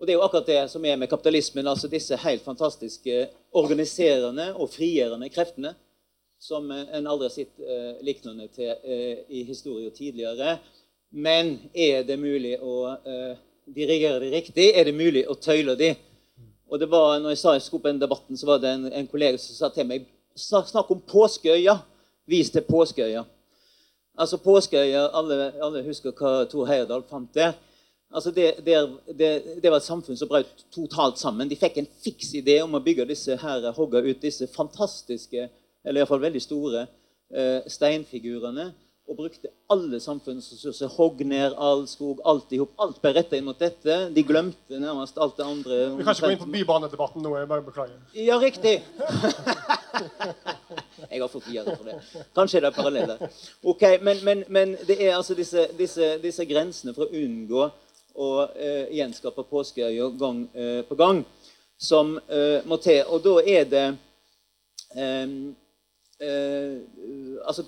[0.00, 1.66] Og Det er jo akkurat det som er med kapitalismen.
[1.66, 5.74] altså Disse helt fantastiske organiserende og frigjørende kreftene
[6.40, 8.74] som en aldri har sett lignende til
[9.28, 10.58] i historien tidligere.
[11.10, 12.96] Men er det mulig å
[13.66, 14.72] dirigere de riktig?
[14.74, 15.94] Er det mulig å tøyle de?
[16.68, 18.86] Og det var, når jeg sa jeg skulle på den debatten, så var det en,
[18.92, 21.76] en kollega som sa til meg Snakk om påskeøya.
[22.26, 23.20] Vis til påskeøya.
[24.14, 27.56] Altså Påskeøya, alle, alle husker hva Tor Heyerdahl fant der.
[28.14, 28.76] Altså det, det,
[29.18, 29.30] det,
[29.62, 31.50] det, var et samfunn som brøt totalt sammen.
[31.50, 35.48] De fikk en fiks idé om å bygge disse her, hogge ut disse fantastiske
[35.84, 36.86] eller iallfall veldig store,
[37.34, 38.70] eh, steinfigurene.
[39.04, 40.88] Og brukte alle samfunnsressurser.
[40.94, 42.70] Hogg ned all skog, alt i hop.
[42.80, 43.98] Alt ble retta inn mot dette.
[44.14, 45.80] De glemte nærmest alt det andre.
[45.98, 47.34] Vi kan ikke gå inn på bybanedebatten nå.
[47.36, 47.98] jeg bare beklager.
[48.16, 48.78] Ja, riktig.
[51.10, 52.24] jeg har fått videre for det.
[52.36, 53.24] Kanskje det er paralleller.
[53.62, 57.64] Ok, Men, men, men det er altså disse, disse, disse, grensene for å unngå
[58.14, 61.24] å eh, gjenskape påskeøya gang eh, på gang
[61.78, 63.02] som eh, må til.
[63.10, 63.86] Og da er det
[64.94, 65.34] eh,
[66.22, 66.76] eh,
[67.44, 67.66] altså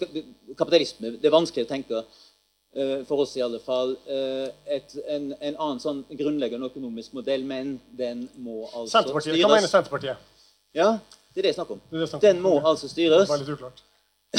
[0.57, 5.57] Kapitalisme Det er vanskelig å tenke eh, for oss i alle fall, et, en, en,
[5.57, 9.35] annen sånn grunnleggende økonomisk modell, men den må altså Senterpartiet.
[9.35, 9.45] styres.
[9.45, 10.33] Hva mener Senterpartiet?
[10.77, 10.91] Ja,
[11.37, 11.81] det er det jeg snakker om.
[11.91, 13.29] Det det den må altså styres.
[13.29, 13.83] Det var litt uklart.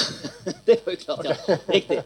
[0.68, 1.58] det var uklart, ja.
[1.76, 1.98] Riktig.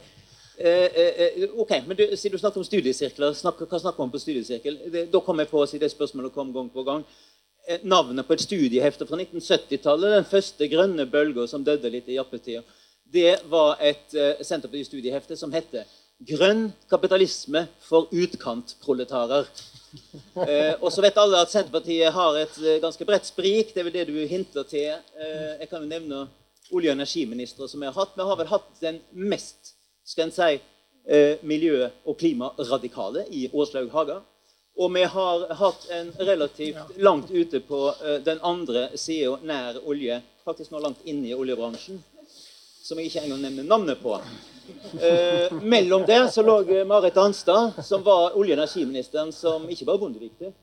[0.57, 4.09] Eh, eh, eh, ok, men du, Siden du snakker om studiesirkler, snakk, hva snakker man
[4.09, 4.81] om på studiesirkel?
[4.91, 7.05] Det, da kom jeg på å si det spørsmålet kom gang på gang.
[7.69, 10.17] Eh, navnet på et studiehefte fra 1970-tallet.
[10.17, 12.65] Den første grønne bølga som døde litt i jappetida.
[13.11, 15.87] Det var et uh, Senterparti-studiehefte som heter
[16.27, 19.47] 'Grønn kapitalisme for utkantproletarer'.
[20.35, 23.73] Uh, og så vet alle at Senterpartiet har et uh, ganske bredt sprik.
[23.73, 24.93] Det er vel det du hinter til.
[25.19, 26.25] Eh, jeg kan jo nevne
[26.71, 28.15] olje- og energiministre som vi har hatt.
[28.15, 29.75] Vi har vel hatt den mest
[30.07, 30.59] skal en si,
[31.43, 34.19] miljø- og klimaradikale i Åslaug Haga.
[34.77, 40.21] Og vi har hatt en relativt langt ute på uh, den andre sida, nær olje,
[40.45, 41.99] faktisk nå langt inne i oljebransjen,
[42.83, 44.17] som jeg ikke engang nevner navnet på.
[45.01, 49.97] Eh, mellom der så lå Marit Arnstad, som var olje- og energiministeren som ikke var
[49.97, 50.53] Bondevik til,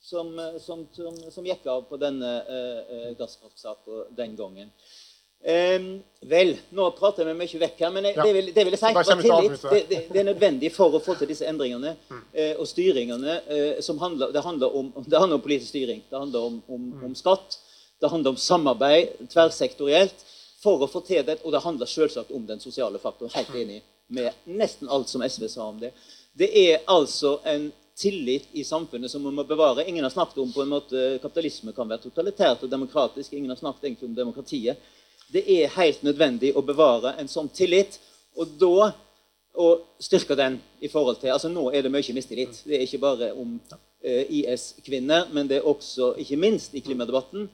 [0.00, 4.72] som, eh, som, som, som, gikk av på denne eh, gasskraftsaken den gangen.
[5.38, 8.24] Um, vel, nå prater vi mye vekk her, men jeg, ja.
[8.26, 9.60] det, vil, det, vil, jeg si var tillit.
[9.62, 12.24] Det, det, det, er nødvendig for å få til disse endringene mm.
[12.34, 13.36] uh, og styringene.
[13.46, 16.88] Uh, som handler, det, handler om, det handler om politisk styring, det handler om, om,
[16.90, 17.04] mm.
[17.06, 17.60] om, skatt,
[18.02, 20.26] det handler om samarbeid tverrsektorielt
[20.62, 21.40] for å få til det.
[21.44, 23.34] Og det handler selvsagt om den sosiale faktoren.
[23.34, 25.92] Helt enig med nesten alt som SV sa om det.
[26.32, 29.84] Det er altså en tillit i samfunnet som vi må bevare.
[29.88, 33.32] Ingen har snakket om på en måte kapitalisme kan være totalitært og demokratisk.
[33.32, 34.78] Ingen har snakket egentlig om demokratiet.
[35.28, 37.98] Det er helt nødvendig å bevare en sånn tillit.
[38.38, 38.92] Og da
[39.58, 42.62] å styrke den i forhold til altså Nå er det mye mistillit.
[42.64, 43.56] Det er ikke bare om
[44.02, 47.48] eh, IS-kvinner, men det er også, ikke minst i klimadebatten,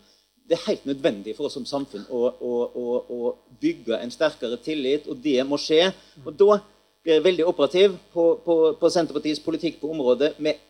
[0.49, 2.87] det er helt nødvendig for oss som samfunn å, å, å,
[3.17, 5.89] å bygge en sterkere tillit, og det må skje.
[6.25, 6.59] Og da
[7.05, 10.61] blir jeg veldig operativ på, på, på Senterpartiets politikk på området med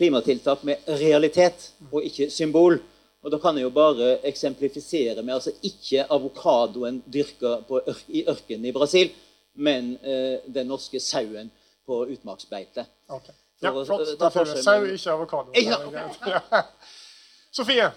[0.00, 2.80] klimatiltak med realitet og ikke symbol.
[3.20, 8.70] Og Da kan jeg jo bare eksemplifisere med altså ikke avokadoen dyrka ør i ørkenen
[8.70, 9.10] i Brasil,
[9.54, 11.50] men eh, den norske sauen
[11.86, 12.86] på utmarksbeite.
[13.08, 13.34] Okay.
[13.60, 14.14] Ja, flott.
[14.18, 15.52] Da får vi sau, ikke avokado.
[15.54, 16.62] Ja.
[17.56, 17.90] Sofie,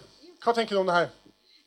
[0.43, 1.11] hva tenker du om det her?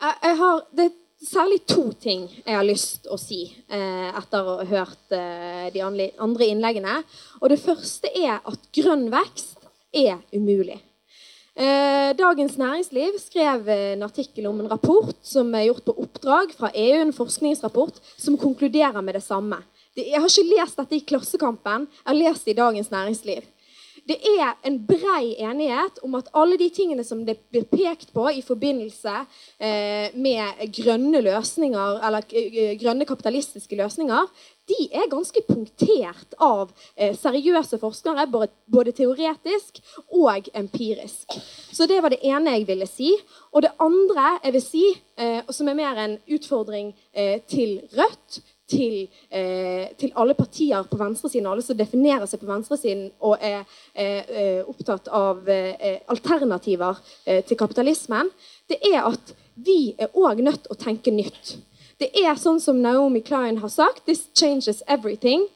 [0.00, 4.66] Har, det er særlig to ting jeg har lyst å si eh, etter å ha
[4.68, 6.98] hørt eh, de andre innleggene.
[7.40, 9.64] Og Det første er at grønn vekst
[9.96, 10.78] er umulig.
[11.56, 16.68] Eh, Dagens Næringsliv skrev en artikkel om en rapport som er gjort på oppdrag fra
[16.74, 19.62] EU, en forskningsrapport, som konkluderer med det samme.
[19.96, 23.46] Jeg har ikke lest dette i Klassekampen, jeg har lest det i Dagens Næringsliv.
[24.06, 28.28] Det er en brei enighet om at alle de tingene som det blir pekt på
[28.30, 29.14] i forbindelse
[29.58, 34.30] eh, med grønne løsninger, eller eh, grønne kapitalistiske løsninger,
[34.70, 39.82] de er ganske punktert av eh, seriøse forskere, både, teoretisk
[40.14, 41.34] og empirisk.
[41.74, 43.10] Så det var det ene jeg ville si.
[43.50, 44.84] Og det andre jeg vil si,
[45.50, 46.90] som er mer en utfordring
[47.48, 53.08] til Rødt, til, eh, til, alle partier på venstresiden, alle som definerer seg på venstresiden
[53.20, 53.62] og er
[53.94, 58.30] eh, opptatt av eh, alternativer eh, til kapitalismen,
[58.68, 61.56] det er at vi er òg nødt til å tenke nytt.
[61.96, 65.46] Det er sånn som Naomi Klein har sagt This changes everything.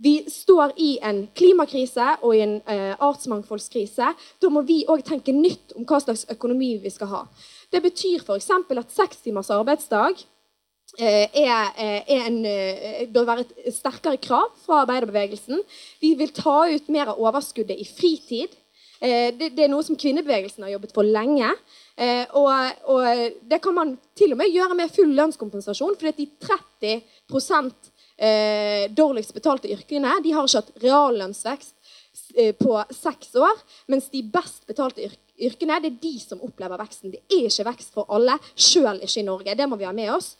[0.00, 4.14] Vi står i en klimakrise og i en eh, artsmangfoldskrise.
[4.42, 7.24] Da må vi òg tenke nytt om hva slags økonomi vi skal ha.
[7.70, 8.50] Det betyr f.eks.
[8.50, 10.33] at seks timers arbeidsdag Eh,
[10.98, 15.60] er, eh, er en, eh, bør være et sterkere krav fra arbeiderbevegelsen.
[16.00, 18.48] Vi vil ta ut mer av overskuddet i fritid.
[19.04, 21.50] Det, det er noe som kvinnebevegelsen har jobbet for lenge.
[22.32, 25.96] Og, og, det kan man til og med gjøre med full lønnskompensasjon.
[25.98, 27.02] fordi de 30
[28.16, 31.74] eh, dårligst betalte yrkene de har ikke hatt reallønnsvekst
[32.56, 33.60] på seks år.
[33.92, 37.12] Mens de best betalte yrkene det er de som opplever veksten.
[37.12, 39.58] Det er ikke vekst for alle, sjøl ikke i Norge.
[39.58, 40.36] Det må vi ha med oss.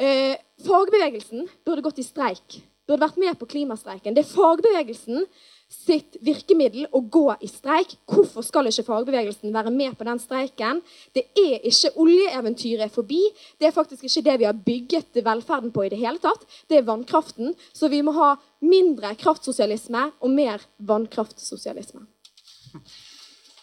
[0.00, 2.62] Eh, fagbevegelsen burde gått i streik.
[2.88, 4.14] Burde vært med på klimastreiken.
[4.16, 5.26] Det er fagbevegelsen
[5.70, 7.92] sitt virkemiddel å gå i streik.
[8.08, 10.80] Hvorfor skal ikke fagbevegelsen være med på den streiken?
[11.14, 13.20] Det er ikke oljeeventyret forbi.
[13.60, 16.48] Det er faktisk ikke det vi har bygget velferden på i det hele tatt.
[16.66, 17.52] Det er vannkraften.
[17.76, 18.32] Så vi må ha
[18.64, 22.06] mindre kraftsosialisme og mer vannkraftsosialisme.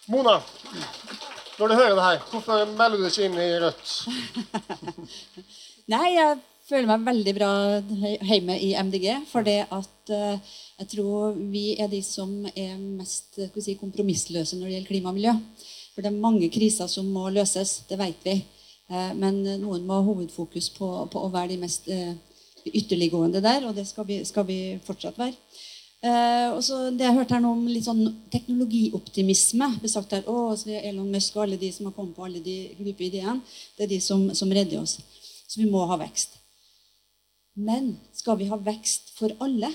[0.08, 0.38] Mona,
[1.58, 3.98] når du hører det her, hvorfor melder du ikke inn i Rødt?
[5.88, 7.50] Nei, jeg føler meg veldig bra
[8.28, 9.06] hjemme i MDG.
[9.30, 14.68] For det at uh, jeg tror vi er de som er mest si, kompromissløse når
[14.68, 15.36] det gjelder klima og miljø.
[15.94, 18.36] For det er mange kriser som må løses, det vet vi.
[18.92, 21.88] Uh, men noen må ha hovedfokus på, på, å være de mest
[22.68, 25.40] ytterliggående der, og det skal vi, skal vi fortsatt være.
[26.04, 30.28] Uh, og så Det jeg hørte her nå om litt sånn teknologioptimisme ble sagt her,
[30.28, 30.52] å,
[30.84, 33.40] Elon Musk og alle de som har kommet på alle de glupe ideene,
[33.80, 35.00] det er de som, som redder oss.
[35.48, 36.38] Så vi må ha vekst.
[37.58, 39.72] Men skal vi ha vekst for alle?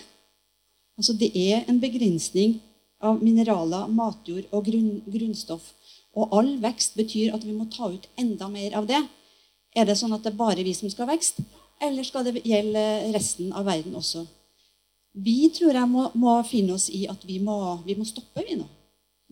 [0.99, 2.61] Altså Det er en begrensning
[3.03, 5.73] av mineraler, matjord og grunn, grunnstoff.
[6.15, 9.01] Og all vekst betyr at vi må ta ut enda mer av det.
[9.75, 11.41] Er det sånn at det er bare vi som skal ha vekst,
[11.83, 12.85] eller skal det gjelde
[13.17, 14.27] resten av verden også?
[15.13, 18.57] Vi tror jeg må, må finne oss i at vi må, vi må stoppe, vi
[18.61, 18.69] nå.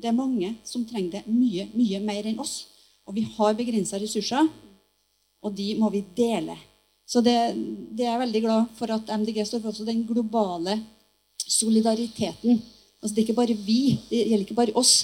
[0.00, 2.64] Det er mange som trenger det mye, mye mer enn oss.
[3.08, 4.48] Og vi har begrensa ressurser.
[5.42, 6.56] Og de må vi dele.
[7.08, 7.36] Så det,
[7.96, 10.76] det er jeg veldig glad for at MDG står for også den globale
[11.46, 12.60] solidariteten.
[13.00, 13.80] Altså Det er ikke bare vi,
[14.10, 15.00] det gjelder ikke bare oss.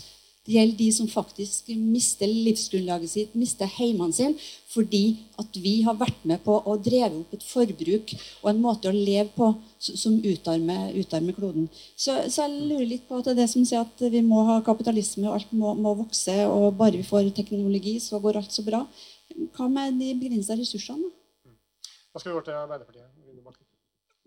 [0.46, 4.36] Det gjelder de som faktisk mister livsgrunnlaget sitt, mister heimene sine,
[4.70, 8.86] fordi at vi har vært med på å dreve opp et forbruk og en måte
[8.86, 9.48] å leve på
[9.82, 11.66] som utarmer, utarmer kloden.
[11.96, 14.44] Så, så, jeg lurer litt på at det er det som sier at vi må
[14.46, 18.54] ha kapitalisme, og alt må, må vokse, og bare vi får teknologi, så går alt
[18.54, 18.84] så bra.
[19.56, 21.10] Hva med de begrensa ressursene?
[22.12, 23.64] Da skal vi gå til Arbeiderpartiet.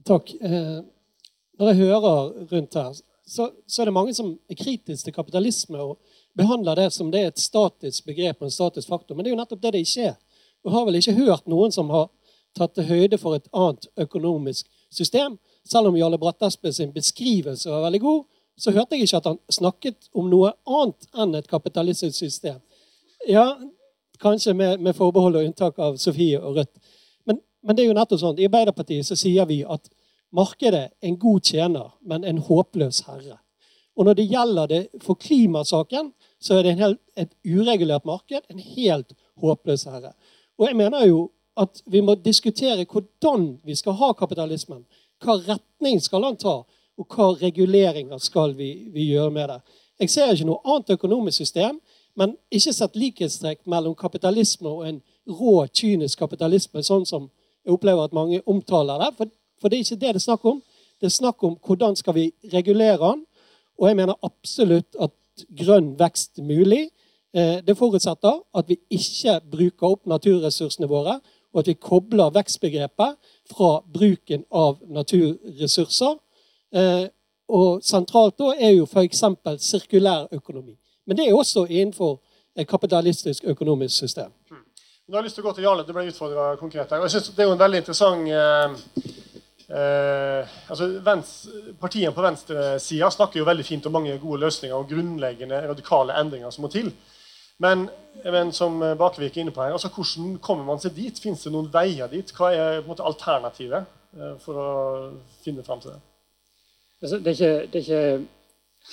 [0.05, 0.33] Takk.
[0.41, 0.79] Eh,
[1.59, 2.93] når jeg hører rundt her,
[3.29, 5.97] så, så, er det mange som er kritiske til kapitalisme og
[6.37, 9.15] behandler det som det er et statisk begrep og en statisk faktor.
[9.15, 10.15] Men det er jo nettopp det det ikke er.
[10.63, 12.07] Du har vel ikke hørt noen som har
[12.57, 15.37] tatt til høyde for et annet økonomisk system.
[15.67, 18.23] Selv om Jarle Brattespe sin beskrivelse var veldig god,
[18.59, 22.57] så hørte jeg ikke at han snakket om noe annet enn et kapitalistisk system.
[23.27, 23.45] Ja,
[24.19, 26.73] Kanskje med, med, forbehold og unntak av Sofie og Rødt.
[27.27, 28.39] Men, men, det er jo nettopp sånn.
[28.39, 29.87] I Arbeiderpartiet så sier vi at
[30.35, 33.39] markedet er en god tjener, men en håpløs herre.
[33.99, 38.59] Og når det gjelder det for klimasaken, så er det helt, et uregulert marked, en
[38.59, 40.13] helt håpløs herre.
[40.59, 44.85] Og jeg mener jo at vi må diskutere hvordan vi skal ha kapitalismen.
[45.23, 46.61] Hva retning skal han ta,
[46.99, 49.59] og hva reguleringer skal vi, vi gjøre med det.
[49.99, 51.79] Jeg ser ikke noe annet økonomisk system
[52.17, 57.29] Men ikke sett likhetstrekk mellom kapitalisme og en rå, kynisk kapitalisme, sånn som
[57.65, 59.09] jeg opplever at mange omtaler det.
[59.17, 59.31] For,
[59.61, 60.61] for det er ikke det det er snakk om.
[60.99, 63.25] Det er snakk om hvordan skal vi regulere den.
[63.79, 65.13] Og jeg mener absolutt at
[65.55, 66.89] grønn vekst er mulig.
[67.33, 71.19] Eh, det forutsetter at vi ikke bruker opp naturressursene våre,
[71.53, 76.17] og at vi kobler vekstbegrepet fra bruken av naturressurser.
[76.73, 77.05] Eh,
[77.49, 79.23] og sentralt da er jo f.eks.
[79.63, 80.78] sirkulær økonomi.
[81.09, 82.19] Men det er også innenfor
[82.55, 84.29] et kapitalistisk økonomisk system.
[85.09, 85.85] Nå har jeg lyst til å gå til Jarle.
[85.87, 86.99] Du ble utfordra konkret her.
[87.01, 88.75] Og jeg synes Det er jo en veldig interessant eh,
[89.73, 94.85] eh, altså venstre, Partiene på venstresida snakker jo veldig fint om mange gode løsninger og
[94.91, 96.93] grunnleggende radikale endringer som må til.
[97.57, 97.89] Men,
[98.23, 101.17] men som Bakevik er inne på her, altså hvordan kommer man seg dit?
[101.19, 102.35] Fins det noen veier dit?
[102.37, 104.69] Hva er på en måte alternativet eh, for å
[105.41, 106.03] finne fram til det?
[107.01, 108.38] Altså, det, er ikke, det er ikke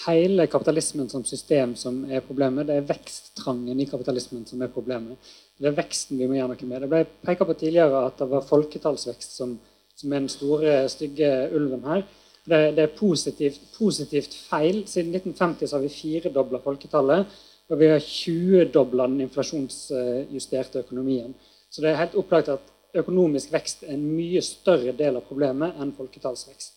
[0.06, 2.66] hele kapitalismen som system som er problemet.
[2.68, 5.16] Det er veksttrangen i kapitalismen som er problemet.
[5.58, 6.84] Det er veksten vi må gjøre noe med.
[6.84, 9.56] Det ble pekt på tidligere at det var folketallsvekst som,
[9.96, 12.04] som er den store, stygge ulven her.
[12.46, 14.84] Det, det er positivt, positivt, feil.
[14.86, 17.36] Siden 1950 har vi firedobla folketallet.
[17.66, 21.32] Og vi har 20-dobla den inflasjonsjusterte økonomien.
[21.70, 25.80] Så det er helt opplagt at økonomisk vekst er en mye større del av problemet
[25.82, 26.75] enn folketallsvekst.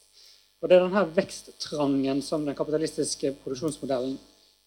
[0.60, 4.18] Og Det er denne veksttrangen som den kapitalistiske produksjonsmodellen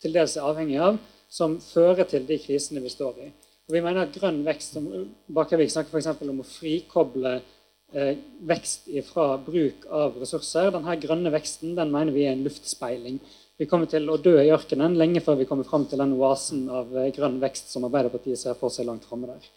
[0.00, 0.96] til dels er avhengig av,
[1.28, 3.28] som fører til de krisene vi står i.
[3.68, 4.88] Og vi mener at grønn vekst, som
[5.32, 6.24] Bakkevik snakker f.eks.
[6.24, 7.34] om å frikoble
[7.92, 8.16] eh,
[8.48, 10.72] vekst fra bruk av ressurser.
[10.74, 13.20] Denne grønne veksten den mener vi er en luftspeiling.
[13.60, 16.66] Vi kommer til å dø i ørkenen lenge før vi kommer fram til den oasen
[16.72, 19.50] av eh, grønn vekst som Arbeiderpartiet ser for seg langt framme der.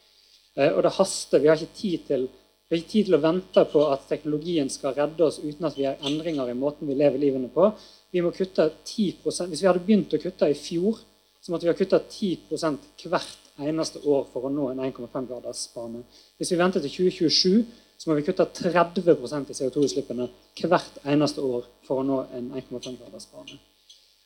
[0.59, 1.41] Eh, og det haster.
[1.41, 2.27] Vi har ikke tid til
[2.65, 5.75] vi har ikke tid til å vente på at teknologien skal redde oss uten at
[5.77, 7.67] vi gjør endringer i måten vi lever livene på.
[8.09, 10.97] Vi må kutte 10% Hvis vi hadde begynt å kutte i fjor,
[11.41, 16.01] så måtte vi ha kutta 10% hvert eneste år for å nå en 1,5-gradersbane.
[16.39, 20.27] Hvis vi venter til 2027, så må vi kutte 30% i CO2-utslippene
[20.65, 23.59] hvert eneste år for å nå en 1,5 graders bane.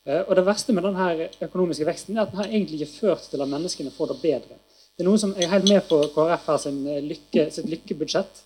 [0.05, 3.29] Eh, og Det verste med denne økonomiske veksten er at den har egentlig ikke ført
[3.29, 4.59] til at menneskene får det bedre.
[4.99, 8.41] Det er noen som er helt med på KrF her sin eh, lykke, sitt lykkebudsjett.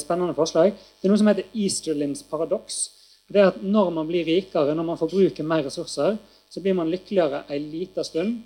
[0.00, 0.70] Spennende forslag.
[0.72, 2.78] Det er noe som heter Easterlins paradoks.
[3.28, 6.16] Det er at Når man blir rikere, når man forbruker mer ressurser,
[6.48, 8.38] så blir man lykkeligere en liten stund.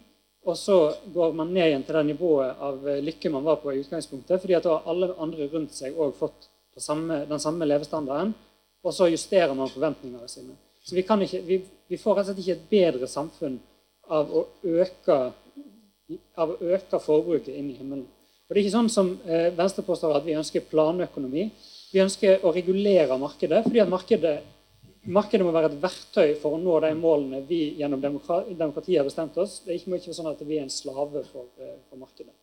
[0.50, 0.78] Og så
[1.14, 4.40] går man ned igjen til det nivået av eh, lykke man var på i utgangspunktet.
[4.40, 8.34] fordi at da har alle andre rundt seg òg fått samme, den samme levestandarden.
[8.82, 10.58] Og så justerer man forventningene sine.
[10.82, 13.60] Så vi, ikke, vi, vi får rett og slett ikke et bedre samfunn
[14.10, 14.48] av å
[14.82, 15.22] øke
[16.36, 18.04] av å øke forbruket inn i himmelen.
[18.44, 21.46] Og Det er ikke sånn som eh, Venstre påstår at vi ønsker planøkonomi.
[21.94, 24.34] Vi ønsker å regulere markedet, fordi at markedet,
[25.08, 29.38] markedet må være et verktøy for å nå de målene vi gjennom demokratiet har bestemt
[29.40, 29.62] oss.
[29.64, 32.34] Det er ikke være sånn at vi er en slave for, eh, for markedet.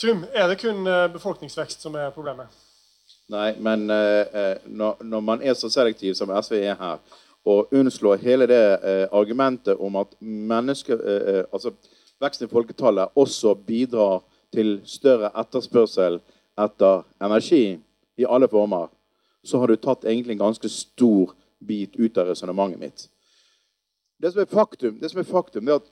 [0.00, 2.54] Trym, er det kun eh, befolkningsvekst som er problemet?
[3.30, 7.02] Nei, men eh, når, når, man er så selektiv som SV er her,
[7.50, 11.72] og unnslår hele det eh, argumentet om at mennesker eh, altså
[12.20, 14.20] veksten i folketallet også bidrar
[14.54, 16.18] til større etterspørsel
[16.60, 17.78] etter energi
[18.20, 18.88] i alle former,
[19.44, 23.06] så har du tatt egentlig en ganske stor bit ut av resonnementet mitt.
[24.20, 25.88] Det som er faktum, det som er faktum, det er at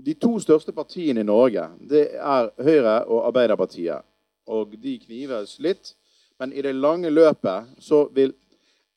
[0.00, 4.04] de to største partiene i Norge det er Høyre og Arbeiderpartiet.
[4.48, 5.94] Og de knives litt.
[6.40, 8.32] Men i det lange løpet så vil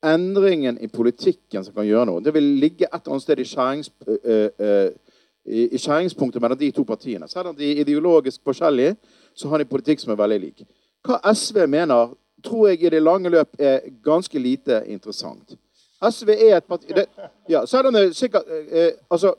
[0.04, 3.48] endringen i politikken som kan gjøre noe, det vil ligge et eller annet sted i
[3.48, 5.00] skjæringspunktet
[5.46, 7.28] i, i skjæringspunktet mellom de to partiene.
[7.28, 8.96] Selv om de er ideologisk forskjellige,
[9.36, 10.64] så har de politikk som er veldig lik.
[11.04, 12.14] Hva SV mener,
[12.44, 15.56] tror jeg i det lange løp er ganske lite interessant.
[16.04, 17.06] SV er et parti det,
[17.50, 19.34] ja, selv om det sikkert eh, altså,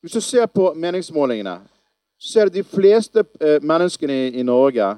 [0.00, 1.60] Hvis du ser på meningsmålingene,
[2.18, 4.96] så er det de fleste eh, menneskene i, i, Norge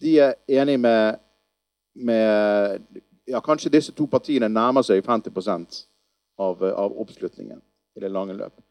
[0.00, 1.14] de er enige med,
[1.94, 2.78] med
[3.28, 5.86] ja, Kanskje disse to partiene nærmer seg 50%
[6.38, 7.62] av, av oppslutningen
[7.96, 8.65] i det lange løp.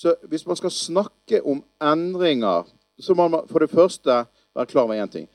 [0.00, 2.64] Så hvis man skal snakke om endringer,
[3.00, 4.22] så må man for det første
[4.56, 5.26] være klar over én ting.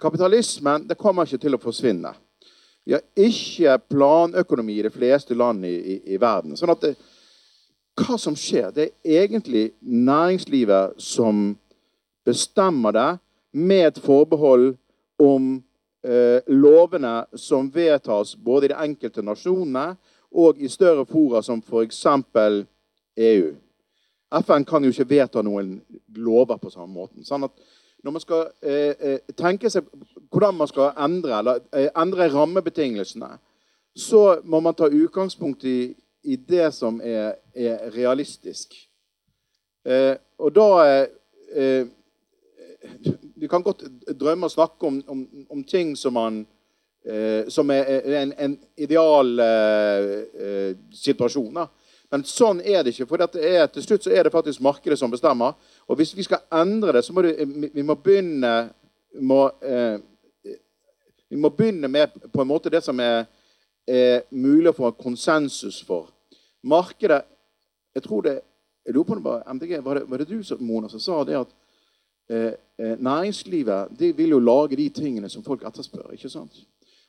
[0.00, 2.14] Kapitalismen det kommer ikke til å forsvinne.
[2.88, 6.56] Vi har ikke planøkonomi i de fleste land i, i, i verden.
[6.56, 6.94] sånn at det,
[8.00, 11.52] hva som skjer, det er egentlig næringslivet som
[12.24, 13.08] bestemmer det,
[13.52, 14.70] med et forbehold
[15.20, 15.54] om
[16.04, 19.86] eh, lovene som vedtas både i de enkelte nasjonene
[20.32, 22.04] og i større fora som f.eks.
[23.18, 23.48] EU.
[24.30, 25.78] FN kan jo ikke vedta noen
[26.16, 27.24] lover på samme måten.
[27.24, 27.54] Sånn at
[28.04, 29.86] når man skal eh, eh, tenke seg
[30.30, 33.30] hvordan man skal endre, eller, eh, endre rammebetingelsene,
[33.98, 38.76] så må man ta utgangspunkt i, i det som er, er, realistisk.
[39.84, 40.68] Eh, og da
[41.54, 41.86] eh,
[43.38, 43.82] Du kan godt
[44.20, 46.44] drømme og snakke om, om, om ting som man
[47.04, 47.84] eh, som er
[48.22, 50.06] en, en ideal eh,
[50.44, 51.54] eh, situasjon.
[51.54, 51.66] Da.
[52.10, 53.06] Men sånn er det ikke.
[53.06, 55.56] for er, Til slutt så er det faktisk markedet som bestemmer.
[55.86, 57.34] Og hvis vi skal endre det, så må det,
[57.74, 58.70] vi må begynne
[59.20, 59.98] må, eh,
[61.28, 63.26] Vi må begynne med på en måte det som er,
[63.86, 66.08] er mulig å få konsensus for.
[66.62, 67.24] Markedet
[67.94, 68.40] Jeg tror det
[68.88, 69.84] jeg lurer på det var MDG.
[69.84, 71.50] Var det, var det du Mona, som sa det at
[72.30, 76.12] eh, eh, næringslivet de vil jo lage de tingene som folk etterspør?
[76.12, 76.52] ikke sant?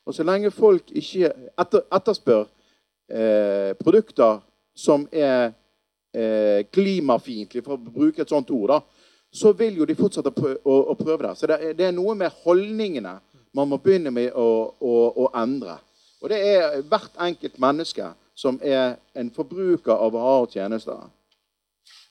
[0.06, 2.44] Og så lenge folk ikke etter, etterspør
[3.08, 4.42] eh, produkter
[4.80, 5.52] som er
[6.16, 8.80] eh, klimafiendtlige, for å bruke et sånt ord, da,
[9.32, 11.36] så vil jo de fortsette å prøve, å, å prøve det.
[11.38, 13.20] Så det, det, er noe med holdningene
[13.56, 14.50] man må begynne med å,
[14.80, 15.78] å, å endre.
[16.20, 21.08] Og det er hvert enkelt menneske som er en forbruker av varer og tjenester.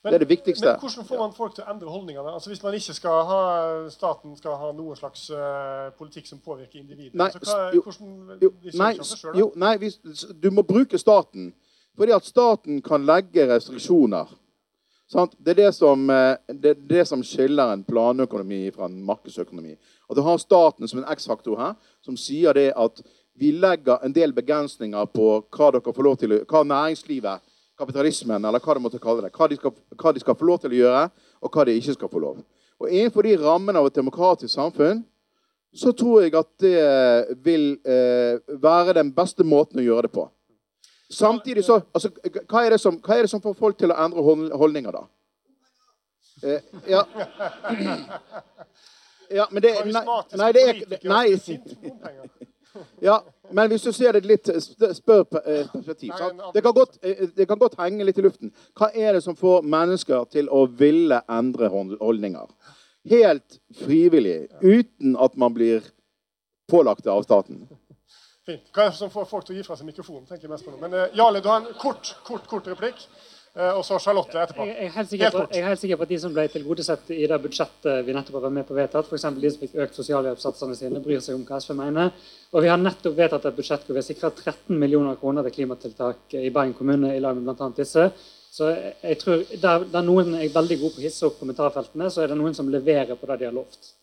[0.03, 0.65] Men, det er det viktigste.
[0.65, 2.31] Men hvordan får man folk til å endre holdningene?
[2.31, 3.39] Altså Hvis man ikke skal ha,
[3.91, 8.37] staten skal ha noen slags uh, politikk som påvirker individet, nei, så hva, jo, hvordan
[8.45, 9.91] jo, nei, selv, jo, nei vi,
[10.39, 11.51] du må bruke staten.
[11.97, 14.29] Fordi at staten kan legge restriksjoner.
[15.09, 19.73] Det er det som, det er det som skiller en planøkonomi fra en markedsøkonomi.
[20.09, 23.01] At Du har staten som en X-faktor her, som sier det at
[23.39, 27.41] vi legger en del begrensninger på hva, dere får lov til, hva næringslivet
[27.79, 29.33] kapitalismen, eller hva de måtte kalle det.
[29.35, 31.03] Hva de, skal, hva de, skal, få lov til å gjøre,
[31.39, 32.41] og hva de ikke skal få lov.
[32.79, 35.03] Og Innenfor de rammene av et demokratisk samfunn
[35.75, 40.25] så tror jeg at det vil eh, være den beste måten å gjøre det på.
[41.09, 42.11] Samtidig så altså,
[42.49, 44.21] hva, er som, hva, er det som, får folk til å endre
[44.57, 45.07] holdninger, da?
[46.43, 47.01] Eh, ja.
[49.39, 50.03] ja, men det Nei,
[50.39, 50.77] nei det er
[51.09, 51.25] Nei.
[53.01, 53.17] Ja,
[53.51, 54.49] men hvis du ser det litt
[54.95, 56.13] spør eh, perspektiv
[56.53, 58.53] det kan, godt, eh, det kan godt henge litt i luften.
[58.77, 62.45] Hva er det som får mennesker til å ville endre holdninger?
[63.09, 65.81] Helt frivillig, uten at man blir
[66.69, 67.63] pålagt det av staten.
[68.49, 68.69] Fint.
[68.73, 70.25] Hva er det som får folk til å gi fra seg mikrofonen?
[70.29, 70.79] tenker jeg mest på nå.
[70.81, 73.05] Men uh, Jarle, du har en kort, kort, kort replikk.
[73.59, 74.65] Eh, og så Charlotte etterpå.
[74.69, 77.09] Jeg, er helt sikker, på, jeg er helt sikker på at de som ble tilgodesett
[77.15, 79.25] i det budsjettet vi nettopp har vært med på vedtatt, f.eks.
[79.41, 82.13] de som fikk økt sosialhjelpssatsene sine, bryr seg om hva SV mener.
[82.53, 85.57] Og vi har nettopp vedtatt et budsjett hvor vi har sikra 13 millioner kroner til
[85.57, 87.71] klimatiltak i Bergen kommune i lag med bl.a.
[87.81, 88.09] disse.
[88.53, 92.23] Så jeg tror der, der, noen er veldig gode på å hisse opp kommentarfeltene, så
[92.23, 93.95] er det noen som leverer på det de har lovt.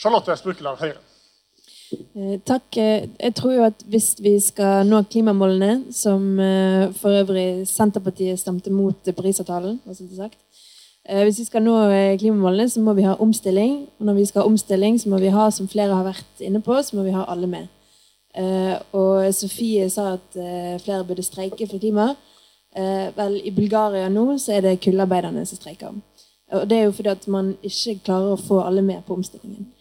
[0.00, 1.13] Charlotte Spurkeland, Høyre.
[1.92, 2.76] Eh, takk.
[2.76, 8.40] Eh, jeg tror jo at hvis vi skal nå klimamålene, som eh, for øvrig Senterpartiet
[8.40, 11.74] stemte mot Parisavtalen Hvis vi skal nå
[12.18, 13.88] klimamålene, så må vi ha omstilling.
[13.98, 16.60] Og når vi skal ha omstilling, så må vi ha, som flere har vært inne
[16.60, 17.66] på, så må vi ha alle med.
[18.92, 20.38] Og Sofie sa at
[20.80, 22.14] flere burde streike for klima.
[23.16, 25.92] Vel, i Bulgaria nå så er det kullarbeiderne som streiker.
[26.52, 29.73] Og det er jo fordi at man ikke klarer å få alle med på omstillingen.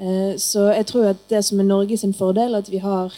[0.00, 3.12] Eh, så jeg tror at det som er Norges fordel, at vi har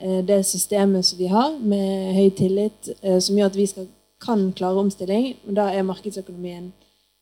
[0.00, 3.88] eh, det systemet som vi har, med høy tillit, eh, som gjør at vi skal,
[4.20, 5.36] kan klare omstilling.
[5.44, 6.72] Men da er markedsøkonomien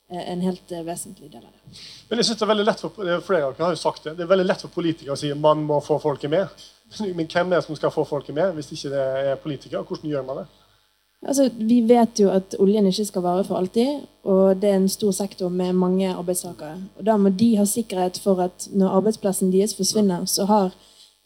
[0.09, 1.81] en helt vesentlig del av det.
[2.09, 4.31] Men jeg synes det er veldig lett for, flere har jo sagt det, det er
[4.31, 6.63] veldig lett for politikere å si at man må få folket med.
[7.19, 9.85] Men hvem er det som skal få folket med, hvis ikke det er politikere?
[9.85, 10.47] Hvordan gjør man det?
[11.27, 14.89] Altså, vi vet jo at oljen ikke skal vare for alltid, og det er en
[14.89, 16.77] stor sektor med mange arbeidstakere.
[16.99, 20.71] Og Da må de ha sikkerhet for at når arbeidsplassen deres forsvinner, så har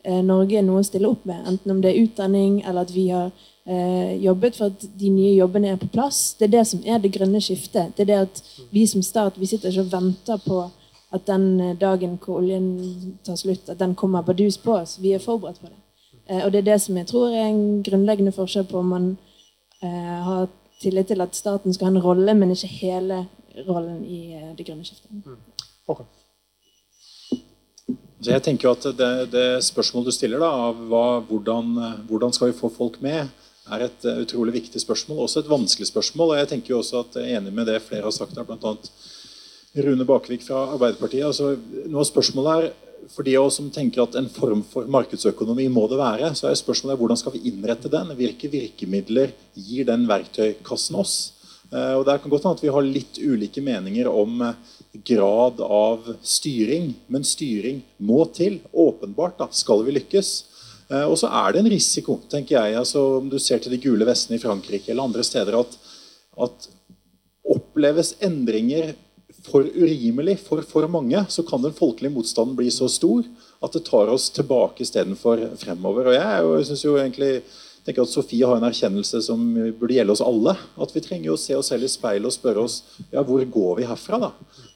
[0.04, 1.44] eh, Norge noe å stille opp med.
[1.46, 3.30] Enten om det er utdanning, eller at vi har
[3.66, 6.34] eh, jobbet for at de nye jobbene er på plass.
[6.38, 7.92] Det er det som er det grønne skiftet.
[7.96, 10.62] Det er det at vi som stat vi sitter ikke og venter på
[11.12, 14.96] at den eh, dagen hvor oljen tar slutt, at den kommer bardus på oss.
[15.02, 15.78] Vi er forberedt på det.
[16.30, 19.12] Eh, og det er det som jeg tror er en grunnleggende forskjell på om man
[19.82, 20.48] har
[20.82, 23.22] tillit til at staten skal ha en rolle, men ikke hele
[23.68, 25.10] rollen i eh, det grønne skiftet.
[25.12, 25.38] Mm.
[25.92, 26.06] Okay.
[28.22, 31.72] Så jeg tenker jo at det, det spørsmålet du stiller, da, av hva, hvordan,
[32.06, 33.32] hvordan, skal vi få folk med,
[33.72, 35.24] er et uh, utrolig viktig spørsmål.
[35.24, 36.34] Også et vanskelig spørsmål.
[36.34, 38.46] og jeg tenker jo også at jeg er enig med det flere har sagt her,
[38.46, 38.76] bl.a.
[39.82, 41.26] Rune Bakevik fra Arbeiderpartiet.
[41.26, 41.56] altså
[41.90, 45.68] Noe av spørsmålet er for de av oss som tenker at en form for markedsøkonomi
[45.72, 48.12] må det være, så er spørsmålet hvordan skal vi innrette den?
[48.18, 51.16] Hvilke virkemidler gir den verktøykassen oss?
[51.72, 54.54] Eh, og Det kan godt hende at vi har litt ulike meninger om eh,
[55.08, 58.60] grad av styring, men styring må til.
[58.72, 60.32] Åpenbart da, skal vi lykkes.
[60.92, 62.76] Eh, og så er det en risiko, tenker jeg.
[62.76, 65.78] altså Om du ser til de gule vestene i Frankrike eller andre steder, at,
[66.46, 66.68] at
[67.52, 68.92] oppleves endringer
[69.46, 73.24] for urimelig for for mange, så kan den folkelige motstanden bli så stor
[73.62, 76.10] at det tar oss tilbake istedenfor fremover.
[76.10, 77.42] Og Jeg, synes jo egentlig
[77.84, 79.40] tenker at Sofie har en erkjennelse som
[79.78, 80.54] burde gjelde oss alle.
[80.78, 83.80] At vi trenger å se oss selv i speilet og spørre oss ja, hvor går
[83.80, 84.20] vi herfra.
[84.22, 84.30] da?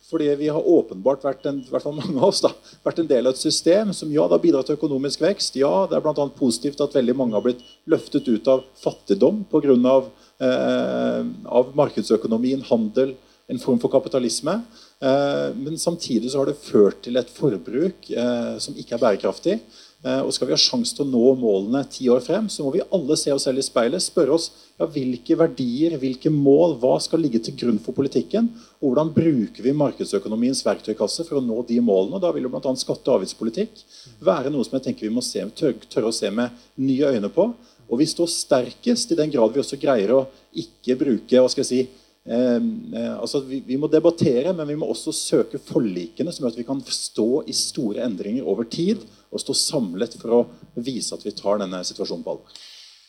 [0.06, 2.52] Fordi vi har åpenbart vært en, hvert fall mange av oss da,
[2.86, 5.58] vært en del av et system som ja, det har bidratt til økonomisk vekst.
[5.58, 6.28] Ja, det er bl.a.
[6.38, 9.98] positivt at veldig mange har blitt løftet ut av fattigdom pga.
[10.36, 13.14] Eh, av markedsøkonomien, handel,
[13.48, 14.60] en form for kapitalisme.
[15.00, 19.60] Eh, men samtidig så har det ført til et forbruk eh, som ikke er bærekraftig.
[20.06, 22.72] Eh, og Skal vi ha sjanse til å nå målene ti år frem, så må
[22.74, 24.02] vi alle se oss selv i speilet.
[24.02, 28.50] Spørre oss ja, hvilke verdier, hvilke mål, hva skal ligge til grunn for politikken?
[28.80, 32.20] Og hvordan bruker vi markedsøkonomiens verktøykasse for å nå de målene?
[32.22, 32.74] Da vil jo bl.a.
[32.78, 33.78] skatte- og avgiftspolitikk
[34.26, 37.30] være noe som jeg tenker vi må se, tørre, tørre å se med nye øyne
[37.32, 37.50] på.
[37.86, 40.24] Og vi står sterkest i den grad vi også greier å
[40.56, 45.12] ikke bruke hva skal jeg si, altså vi, vi, må debattere, men vi må også
[45.14, 49.54] søke forlikene som gjør at vi kan stå i store endringer over tid og stå
[49.58, 50.40] samlet for å
[50.74, 52.64] vise at vi tar denne situasjonen på alvor.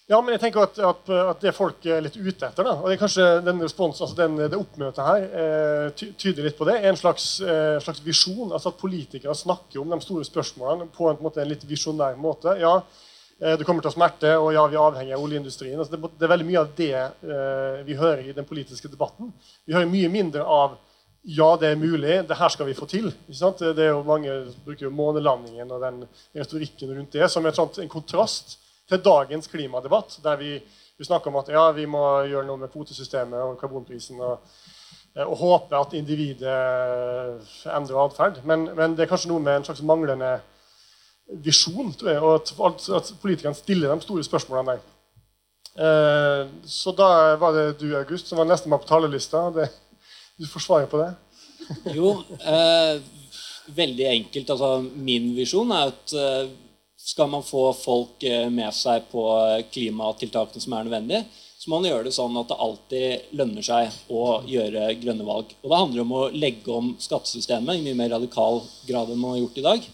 [0.07, 2.86] Ja, men jeg tenker at, at, at det folk er litt ute etter, da, og
[2.88, 6.78] det er kanskje den respons, altså den, det oppmøtet her eh, tyder litt på det,
[6.80, 8.53] er en slags, eh, slags visjon.
[8.53, 11.68] altså At politikere snakker om de store spørsmålene på en, på en, måte, en litt
[11.68, 12.55] visjonær måte.
[12.61, 12.78] Ja,
[13.40, 15.78] Eh, det kommer til å smerte, og ja, vi er avhengig av oljeindustrien.
[15.78, 19.30] Altså det, er veldig mye av det eh, vi hører i den politiske debatten.
[19.66, 20.78] Vi hører mye mindre av
[21.28, 23.10] ja, det er mulig, det her skal vi få til.
[23.28, 24.32] Det er jo Mange
[24.64, 26.06] bruker jo månelandingen og den
[26.38, 28.56] retorikken rundt det som sånt, en kontrast
[28.88, 30.54] til dagens klimadebatt, der vi,
[30.96, 34.22] vi, snakker om at ja, vi må gjøre noe med kvotesystemet og karbonprisen.
[34.24, 34.48] og,
[35.14, 36.58] eh, og håpe at individet
[37.76, 38.42] endrer atferd.
[38.48, 40.40] Men, men det er kanskje noe med en slags manglende
[41.28, 44.86] visjon, tror jeg, og at, at politikerne stiller de store spørsmålene der.
[45.78, 47.10] Eh, så da
[47.42, 49.48] var det du, August, som var nestemann på talerlista.
[49.56, 49.68] Det,
[50.40, 51.12] du får svare på det.
[51.98, 53.02] jo, eh,
[53.76, 54.54] veldig enkelt.
[54.56, 56.48] Altså, min visjon er at eh,
[57.08, 59.28] skal man få folk eh, med seg på
[59.74, 63.96] klimatiltakene som er nødvendige, så må man gjøre det sånn at det alltid lønner seg
[64.14, 65.54] å gjøre grønne valg.
[65.64, 69.36] Og Det handler om å legge om skattesystemet i mye mer radikal grad enn man
[69.36, 69.88] har gjort i dag.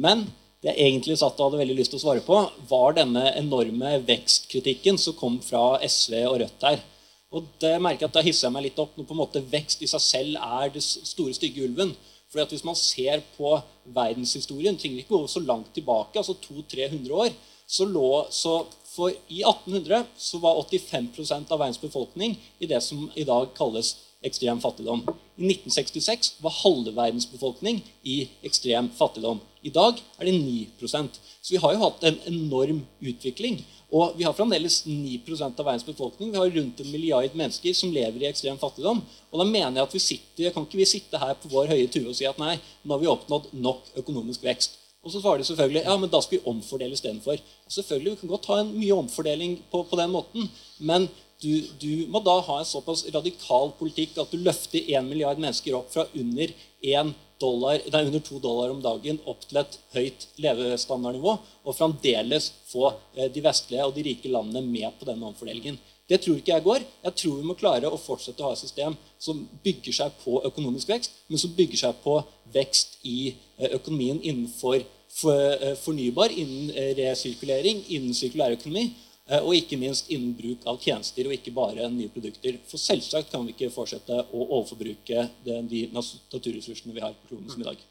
[0.00, 0.22] Men
[0.60, 2.38] jeg egentlig satt og hadde veldig lyst til å svare på,
[2.68, 6.82] var denne enorme vekstkritikken som kom fra SV og Rødt her.
[7.30, 9.44] Og det merker jeg at Da hisser jeg meg litt opp når på en måte
[9.52, 11.94] vekst i seg selv er det store, stygge ulven.
[12.30, 13.54] Fordi at Hvis man ser på
[13.94, 17.32] verdenshistorien, trenger ikke gå så langt tilbake, altså 200-300 år,
[17.66, 23.06] så lå, så for I 1800 så var 85 av verdens befolkning i det som
[23.14, 23.94] i dag kalles
[24.24, 25.02] ekstrem fattigdom.
[25.40, 29.40] I 1966 var halve verdens befolkning i ekstrem fattigdom.
[29.62, 33.62] I dag er det 9% Så vi har jo hatt en enorm utvikling.
[33.90, 36.30] Og vi har fremdeles 9 av verdens befolkning.
[36.30, 39.00] Vi har rundt en milliard mennesker som lever i ekstrem fattigdom.
[39.32, 41.88] Og da mener jeg at vi sitter, kan ikke vi sitte her på vår høye
[41.90, 44.76] tue og si at nei, nå har vi oppnådd nok økonomisk vekst.
[45.00, 47.40] Og så svarer de selvfølgelig ja, men da skal vi omfordele istedenfor.
[47.72, 51.08] Selvfølgelig, Vi kan godt ha en mye omfordeling på, på den måten, men
[51.40, 55.76] du, du, må da ha en såpass radikal politikk at du løfter 1 milliard mennesker
[55.78, 56.52] opp fra under
[56.84, 62.50] 1 dollar, nei, under to dollar om dagen opp til et høyt levestandardnivå, og fremdeles
[62.68, 65.78] få eh, de vestlige og de rike landene med på denne omfordelingen.
[66.10, 66.84] Det tror ikke jeg går.
[67.06, 70.40] Jeg tror vi må klare å fortsette å ha et system som bygger seg på
[70.48, 72.18] økonomisk vekst, men som bygger seg på
[72.52, 78.90] vekst i eh, økonomien innenfor eh, fornybar, innen resirkulering, innen sirkulærøkonomi.
[79.30, 82.58] Eh, og ikke minst innen bruk av tjenester og ikke bare nye produkter.
[82.66, 87.62] For selvsagt kan vi ikke fortsette å overforbruke de naturressursene vi har på kloden som
[87.62, 87.86] i dag.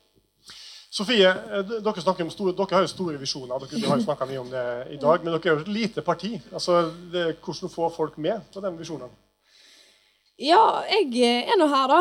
[0.91, 3.67] Sofie, eh, dere, store, dere, har jo store visjoner.
[3.69, 4.67] Dere har jo snakka mye om det
[4.97, 5.23] i dag.
[5.23, 6.33] Men dere er jo et lite parti.
[6.51, 9.28] Altså, det, hvordan få folk med på de visjonene?
[10.39, 11.19] Ja, jeg
[11.51, 11.97] er nå her, da.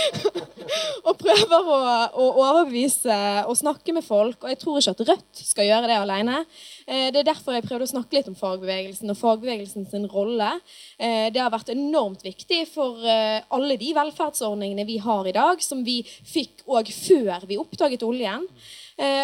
[1.08, 1.74] og prøver å,
[2.08, 3.16] å, overbevise
[3.50, 4.38] og snakke med folk.
[4.40, 6.38] Og jeg tror ikke at Rødt skal gjøre det alene.
[6.86, 10.54] Eh, det er derfor jeg prøvde å snakke litt om fagbevegelsen og fagbevegelsen sin rolle.
[10.96, 15.60] Eh, det har vært enormt viktig for eh, alle de velferdsordningene vi har i dag,
[15.60, 18.48] som vi fikk òg før vi oppdaget oljen.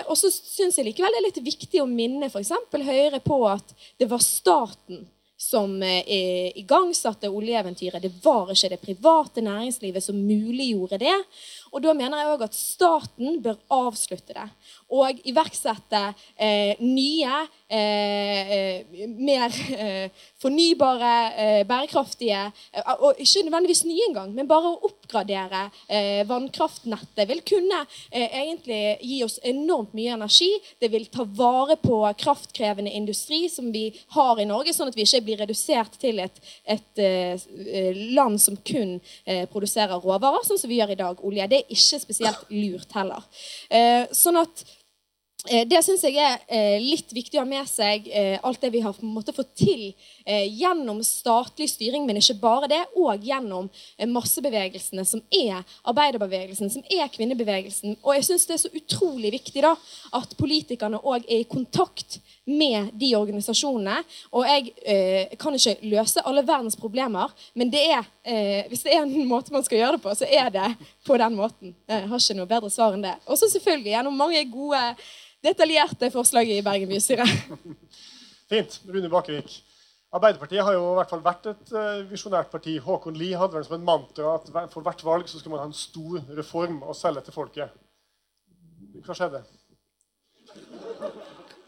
[0.09, 2.55] Og så syns jeg likevel det er litt viktig å minne f.eks.
[2.73, 5.03] Høyre på at det var staten
[5.37, 8.03] som eh, igangsatte oljeeventyret.
[8.03, 11.17] Det var ikke det private næringslivet som muliggjorde det.
[11.73, 14.47] Og da mener jeg òg at staten bør avslutte det.
[14.95, 16.01] Og iverksette
[16.39, 22.53] eh, nye, eh, eh mer eh, fornybare, eh, bærekraftige
[23.03, 25.65] Og ikke nødvendigvis nye engang, men bare å oppgradere
[26.29, 27.79] vannkraftnettet vil kunne
[28.11, 30.49] egentlig gi oss enormt mye energi.
[30.81, 35.07] Det vil ta vare på kraftkrevende industri som vi har i Norge, sånn at vi
[35.07, 37.03] ikke blir redusert til et, et
[38.17, 38.99] land som kun
[39.53, 41.23] produserer råvarer, sånn som vi gjør i dag.
[41.23, 41.49] olje.
[41.51, 43.23] Det er ikke spesielt lurt heller.
[43.71, 44.76] Eh, sånn at Eh,
[45.45, 48.09] Det syns jeg er eh, litt viktig å ha med seg.
[48.09, 49.83] eh, Alt det vi har fått til
[50.25, 53.69] eh, gjennom statlig styring, men ikke bare det, og gjennom
[53.99, 57.99] eh, massebevegelsene, som er arbeiderbevegelsen, som er kvinnebevegelsen.
[58.03, 59.75] Og jeg syns det er så utrolig viktig da,
[60.19, 62.19] at politikerne òg er i kontakt
[62.49, 64.01] med de organisasjonene.
[64.33, 68.97] Og jeg eh, kan ikke løse alle verdens problemer, men det er, eh, hvis det
[68.97, 70.73] er en måte man skal gjøre det på, så er det
[71.07, 71.77] på den måten.
[71.87, 73.15] Jeg har ikke noe bedre svar enn det.
[73.29, 74.83] Og så selvfølgelig gjennom mange gode
[75.47, 77.27] detaljerte forslaget i Bergen bystyre.
[78.51, 78.81] Fint.
[78.91, 79.57] Rune Bakevik.
[80.17, 82.77] Arbeiderpartiet har jo i hvert fall vært et uh, visjonært parti.
[82.83, 85.69] Håkon Lie hadde vel som en mantra at for hvert valg så skulle man ha
[85.71, 87.75] en stor reform og selge til folket.
[89.05, 89.43] Hva skjedde?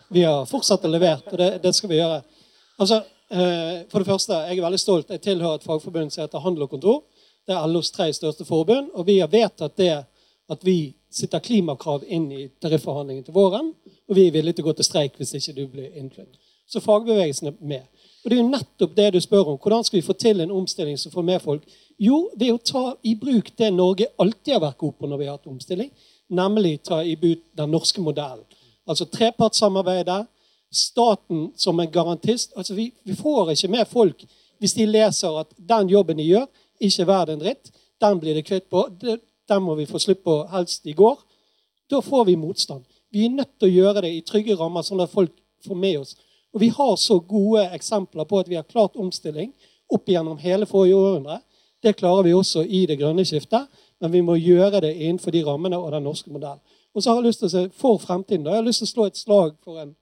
[0.09, 2.23] Vi har fortsatt å levere, og det, det skal vi gjøre.
[2.81, 5.11] Altså, eh, for det første, Jeg er veldig stolt.
[5.11, 7.03] Jeg tilhører et fagforbund som heter Handel og Kontor.
[7.45, 8.91] Det er LOs tre største forbund.
[8.95, 9.93] Og vi har vedtatt det
[10.49, 13.73] at vi sitter klimakrav inn i tarifforhandlingene til våren.
[14.09, 16.37] Og vi er villige til å gå til streik hvis ikke du blir innflydd.
[16.69, 17.85] Så fagbevegelsen er med.
[18.25, 19.61] Og det er jo nettopp det du spør om.
[19.63, 21.77] Hvordan skal vi få til en omstilling som får med folk?
[21.99, 25.29] Jo, ved å ta i bruk det Norge alltid har vært god på når vi
[25.29, 25.89] har hatt omstilling,
[26.29, 28.45] nemlig ta i bruk den norske modellen.
[28.89, 30.27] Altså trepartssamarbeidet,
[30.73, 32.53] staten som en garantist.
[32.57, 34.27] Altså vi, vi får ikke med folk
[34.59, 36.47] hvis de leser at den jobben de gjør,
[36.83, 37.71] ikke er verd en dritt.
[38.03, 38.85] Den blir det kvitt på.
[39.01, 39.19] Det,
[39.49, 41.19] den må vi få slutt på helst i går.
[41.91, 42.85] Da får vi motstand.
[43.11, 45.33] Vi er nødt til å gjøre det i trygge rammer, sånn at folk
[45.65, 46.17] får med oss.
[46.53, 49.53] Og vi har så gode eksempler på at vi har klart omstilling
[49.93, 51.41] opp gjennom hele forrige århundre.
[51.83, 53.69] Det klarer vi også i det grønne skiftet,
[54.01, 56.61] men vi må gjøre det innenfor de rammene og den norske modellen.
[56.95, 58.45] Og så har jeg lyst til å se for fremtiden.
[58.45, 58.57] Da.
[58.57, 59.95] Jeg har lyst til å slå et slag for en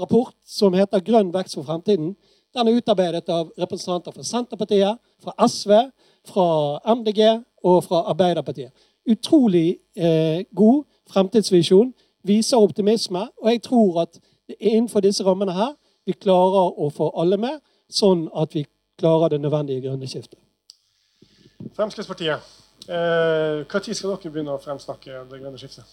[0.00, 2.16] rapport som heter 'Grønn vekst for fremtiden'.
[2.54, 5.90] Den er utarbeidet av representanter fra Senterpartiet, fra SV,
[6.26, 8.72] fra MDG og fra Arbeiderpartiet.
[9.10, 11.92] Utrolig eh, god fremtidsvisjon.
[12.26, 13.26] Viser optimisme.
[13.42, 14.20] Og jeg tror at
[14.58, 15.74] innenfor disse rammene her
[16.06, 18.64] vi klarer å få alle med, sånn at vi
[19.00, 20.38] klarer det nødvendige grønne skiftet.
[21.76, 22.40] Fremskrittspartiet.
[22.88, 25.84] Eh, Når skal dere begynne å fremsnakke det grønne skiftet?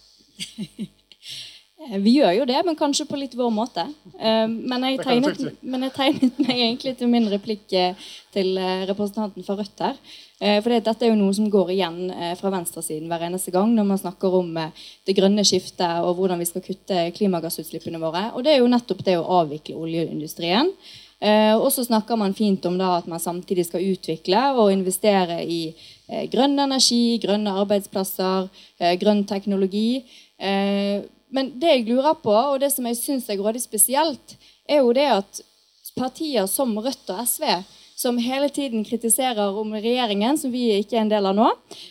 [1.77, 3.83] Eh, Vi gjør jo det, men kanskje på litt vår måte.
[4.17, 8.87] Eh, Men jeg tegnet, men jeg tegnet meg egentlig til min replikk eh, til eh,
[8.89, 9.99] representanten fra Rødt her.
[10.39, 13.71] Eh, For dette er jo noe som går igjen eh, fra venstresiden hver eneste gang
[13.73, 18.27] når man snakker om eh, det grønne skiftet og hvordan vi skal kutte klimagassutslippene våre.
[18.37, 20.71] Og det er jo nettopp det å avvikle oljeindustrien.
[21.17, 25.71] Og så snakker man fint om at man samtidig skal utvikle og investere i
[26.29, 28.45] grønn energi, grønne arbeidsplasser,
[29.01, 30.03] grønn teknologi.
[30.37, 34.37] Men det jeg lurer på, og det som jeg syns er grådig spesielt,
[34.69, 35.41] er jo det at
[35.97, 37.49] partier som Rødt og SV
[37.97, 41.47] som hele tiden kritiserer om regjeringen, som vi ikke er en del av nå.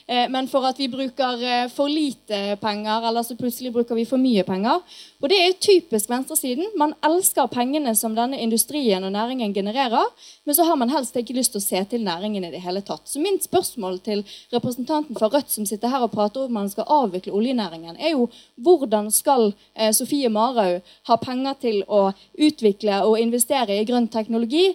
[0.06, 4.04] Eh, men for at vi bruker eh, for lite penger, eller så plutselig bruker vi
[4.06, 4.84] for mye penger.
[5.18, 6.68] Og det er typisk venstresiden.
[6.78, 10.12] Man elsker pengene som denne industrien og næringen genererer,
[10.46, 12.84] men så har man helst ikke lyst til å se til næringen i det hele
[12.86, 13.02] tatt.
[13.10, 14.22] Så mitt spørsmål til
[14.54, 18.28] representanten fra Rødt som sitter her og prater om man skal avvikle oljenæringen, er jo
[18.62, 24.68] hvordan skal eh, Sofie Marhaug ha penger til å utvikle og investere i grønn teknologi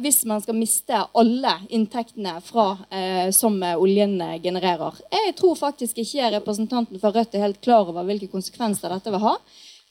[0.00, 0.69] hvis man skal miste
[1.14, 4.94] alle inntektene fra, eh, som eh, oljen eh, genererer.
[5.12, 9.20] Jeg tror faktisk ikke representanten fra Rødt er helt klar over hvilke konsekvenser dette vil
[9.24, 9.36] ha.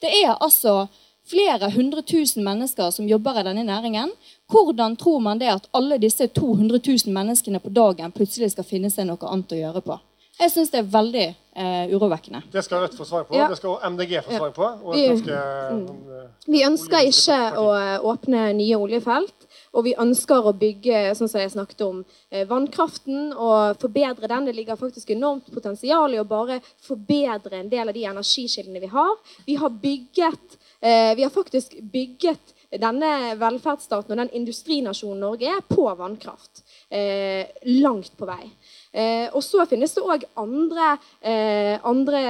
[0.00, 0.88] Det er altså
[1.30, 4.10] flere hundre tusen mennesker som jobber i denne næringen.
[4.50, 8.90] Hvordan tror man det at alle disse 200 000 menneskene på dagen plutselig skal finne
[8.90, 9.98] seg noe annet å gjøre på?
[10.40, 11.26] Jeg syns det er veldig
[11.60, 12.40] eh, urovekkende.
[12.50, 13.36] Det skal Rødt få svar på.
[13.36, 13.46] Ja.
[13.52, 14.68] Det skal MDG få svar på.
[14.86, 15.86] Og Vi- et ganske, Mm.
[16.16, 19.34] eh, Vi ønsker ikke å eh, åpne nye oljefelt.
[19.70, 24.44] Og vi ønsker å bygge sånn som jeg snakket om, eh, vannkraften og forbedre den.
[24.44, 28.86] Det ligger faktisk enormt potensial i å bare forbedre en del av de energikildene vi
[28.86, 29.16] har.
[29.46, 35.60] Vi har bygget eh, Vi har faktisk bygget denne velferdsstaten og den industrinasjonen Norge er,
[35.60, 36.62] på vannkraft.
[36.88, 38.50] Eh, langt på vei.
[38.92, 42.20] Eh, og så finnes det òg andre, eh, andre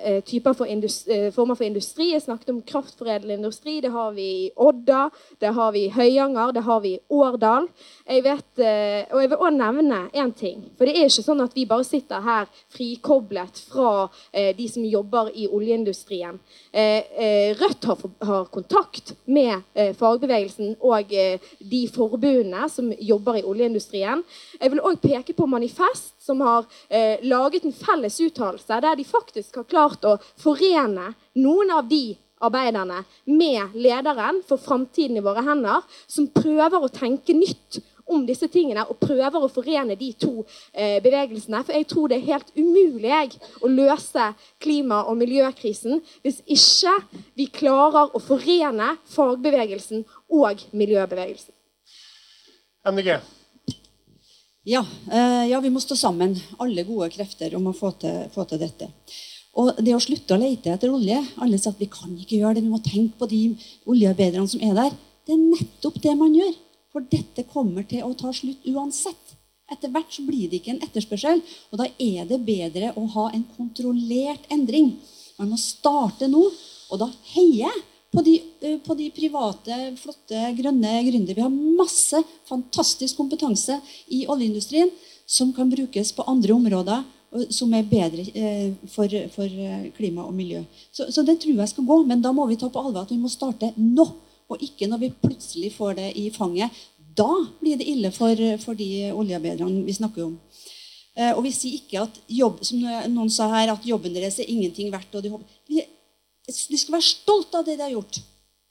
[0.00, 2.12] eh, typer for eh, former for industri.
[2.12, 3.80] Jeg snakket om kraftforedlende industri.
[3.84, 5.10] Det har vi i Odda,
[5.40, 7.68] det har vi i Høyanger, det har vi i Årdal.
[8.08, 10.64] Jeg vet, eh, og jeg vil òg nevne én ting.
[10.78, 14.84] For det er ikke sånn at vi bare sitter her frikoblet fra eh, de som
[14.84, 16.40] jobber i oljeindustrien.
[17.56, 19.62] Rødt har, har kontakt med
[19.96, 24.22] fagbevegelsen og de forbundene som jobber i oljeindustrien.
[24.60, 29.06] Jeg vil òg peke på Manifest, som har eh, laget en felles uttalelse der de
[29.06, 35.44] faktisk har klart å forene noen av de arbeiderne med lederen for framtiden i våre
[35.46, 40.44] hender, som prøver å tenke nytt om disse tingene og prøver å forene de to
[40.72, 41.62] eh, bevegelsene.
[41.66, 44.28] For jeg tror det er helt umulig jeg, å løse
[44.62, 46.94] klima- og miljøkrisen hvis ikke
[47.38, 50.04] vi klarer å forene fagbevegelsen
[50.36, 51.54] og miljøbevegelsen.
[52.86, 53.18] MDG.
[54.66, 54.80] Ja,
[55.12, 58.58] eh, ja, vi må stå sammen, alle gode krefter, om å få til, få til
[58.58, 58.88] dette.
[59.56, 62.58] Og det å slutte å lete etter olje Alle sier at vi kan ikke gjøre
[62.58, 63.40] det, vi må tenke på de
[63.86, 64.96] oljearbeiderne som er der.
[65.22, 66.50] Det er nettopp det man gjør.
[66.90, 69.36] For dette kommer til å ta slutt uansett.
[69.70, 71.44] Etter hvert så blir det ikke en etterspørsel.
[71.70, 74.96] Og da er det bedre å ha en kontrollert endring.
[75.38, 76.42] Man må starte nå.
[76.90, 81.36] Og da heier jeg på de, eh, på de private, flotte, grønne gründere.
[81.36, 84.90] Vi har masse fantastisk kompetanse i oljeindustrien
[85.26, 87.04] som kan brukes på andre områder
[87.50, 90.62] som er bedre eh, for, for eh, klima og miljø.
[90.92, 93.12] Så, så, det tror jeg skal gå, men da må vi ta på alvor at
[93.12, 94.06] vi må starte nå.
[94.46, 96.70] Og ikke når vi plutselig får det i fanget.
[97.16, 97.28] Da
[97.60, 100.36] blir det ille for, for de oljearbeiderne vi snakker om.
[101.32, 104.92] Og vi sier ikke at jobb, som noen sa her, at jobben deres er ingenting
[104.92, 105.16] verdt.
[105.16, 105.32] og de,
[105.66, 105.82] de,
[106.46, 108.20] de skal være stolt av det de har gjort.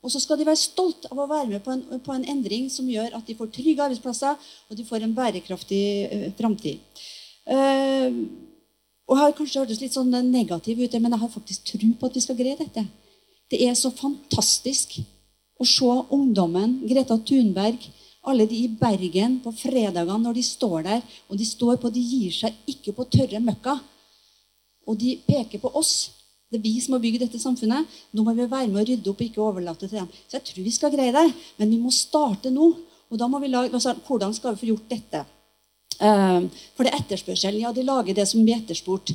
[0.06, 2.68] Og så skal de være stolt av å være med på en, på en, endring
[2.70, 7.02] som gjør at de får trygge arbeidsplasser og de får en bærekraftig uh, framtid.
[7.50, 8.22] Uh,
[9.10, 12.16] og har kanskje hørtes litt sånn negativ ut, men jeg har faktisk tro på at
[12.18, 12.86] vi skal greie dette.
[13.50, 14.98] Det er så fantastisk
[15.62, 17.86] å se ungdommen, Greta Thunberg,
[18.26, 22.02] alle de i Bergen på fredagene når de står der, og de står på, de
[22.02, 23.78] gir seg ikke på tørre møkka.
[24.90, 26.15] Og de peker på oss
[26.56, 27.96] det er vi som har bygd dette samfunnet.
[28.16, 30.10] Nå må vi være med å rydde opp og ikke overlate til dem.
[30.26, 31.26] Så jeg tror vi skal greie det,
[31.60, 32.70] men vi må starte nå.
[33.12, 35.26] Og da må vi lage, altså, Hvordan skal vi få gjort dette?
[36.00, 37.60] Uh, for det er etterspørsel.
[37.60, 39.12] Ja, de lager det som blir etterspurt.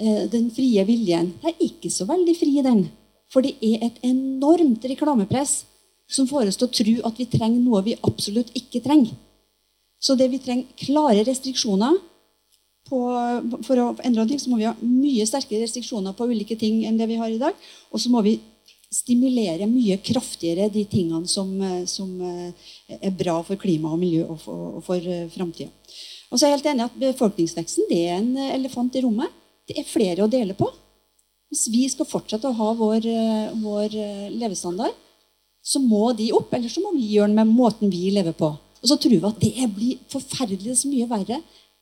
[0.00, 1.32] Uh, den frie viljen.
[1.38, 2.88] Det er ikke så veldig fri, den.
[3.30, 5.60] For det er et enormt reklamepress
[6.10, 9.14] som får oss til å tro at vi trenger noe vi absolutt ikke trenger.
[10.02, 12.00] Så det vi trenger klare restriksjoner
[12.90, 13.00] på,
[13.66, 16.98] for å endre ting, så må vi ha mye sterkere restriksjoner på ulike ting enn
[16.98, 17.56] det vi har i dag.
[17.94, 18.40] Og så må vi
[18.90, 21.52] stimulere mye kraftigere de tingene som,
[21.86, 22.10] som
[22.98, 25.70] er bra for klima og miljø og for, og for eh, framtida.
[26.30, 29.30] Og så er jeg helt enig at Befolkningsveksten det er en elefant i rommet.
[29.66, 30.68] Det er flere å dele på.
[31.50, 34.94] Hvis vi skal fortsette å ha vår, eh, vår eh, levestandard,
[35.62, 36.52] så må de opp.
[36.54, 38.52] Eller så må vi gjøre den med måten vi lever på.
[38.80, 41.40] Og så tror vi at det blir forferdelig så mye verre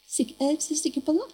[0.09, 1.27] er jeg sikker på det?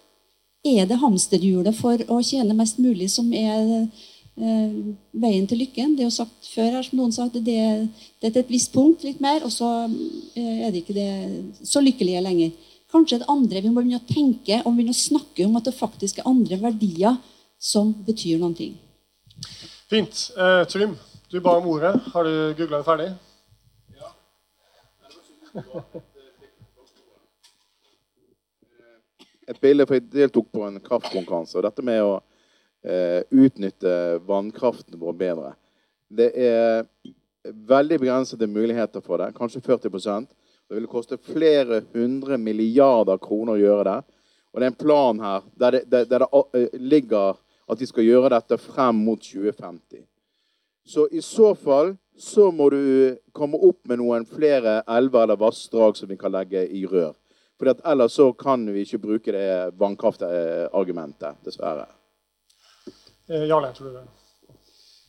[0.65, 4.77] Er det hamsterhjulet for å tjene mest mulig som er eh,
[5.13, 5.93] veien til lykken?
[5.95, 8.53] Det er jo sagt før her, som noen sa, at det, det er til et
[8.53, 11.11] visst punkt, litt mer, og så eh, er det ikke det
[11.61, 12.71] så lykkelige lenger.
[12.91, 15.75] Kanskje det andre vi må begynne å tenke og begynne å snakke om at det
[15.77, 17.19] faktisk er andre verdier
[17.61, 18.73] som betyr noen ting.
[19.91, 20.25] Fint.
[20.33, 20.97] Eh, Trym,
[21.29, 21.93] du ba om ordet.
[22.13, 23.09] Har du googla det ferdig?
[24.01, 24.11] Ja.
[29.47, 31.57] et bilde, for jeg deltok på en kraftkonkurranse.
[31.57, 32.15] og Dette med å
[32.85, 33.93] eh, utnytte
[34.25, 35.53] vannkraften vår bedre.
[36.09, 36.85] Det er
[37.45, 39.33] veldig begrensede muligheter for det.
[39.37, 40.27] Kanskje 40%
[40.65, 43.99] Det vil koste flere hundre milliarder kroner å gjøre det.
[44.49, 47.37] Og det er en plan her der det, der, der det eh, ligger
[47.69, 50.01] at de skal gjøre dette frem mot 2050.
[50.85, 55.97] Så i så fall så må du komme opp med noen flere elver eller vassdrag
[55.97, 57.13] som vi kan legge i rør.
[57.59, 59.47] For ellers så kan vi ikke bruke det
[59.79, 61.87] vannkraftargumentet, dessverre.
[63.29, 64.05] Eh, Jarle, tror du det?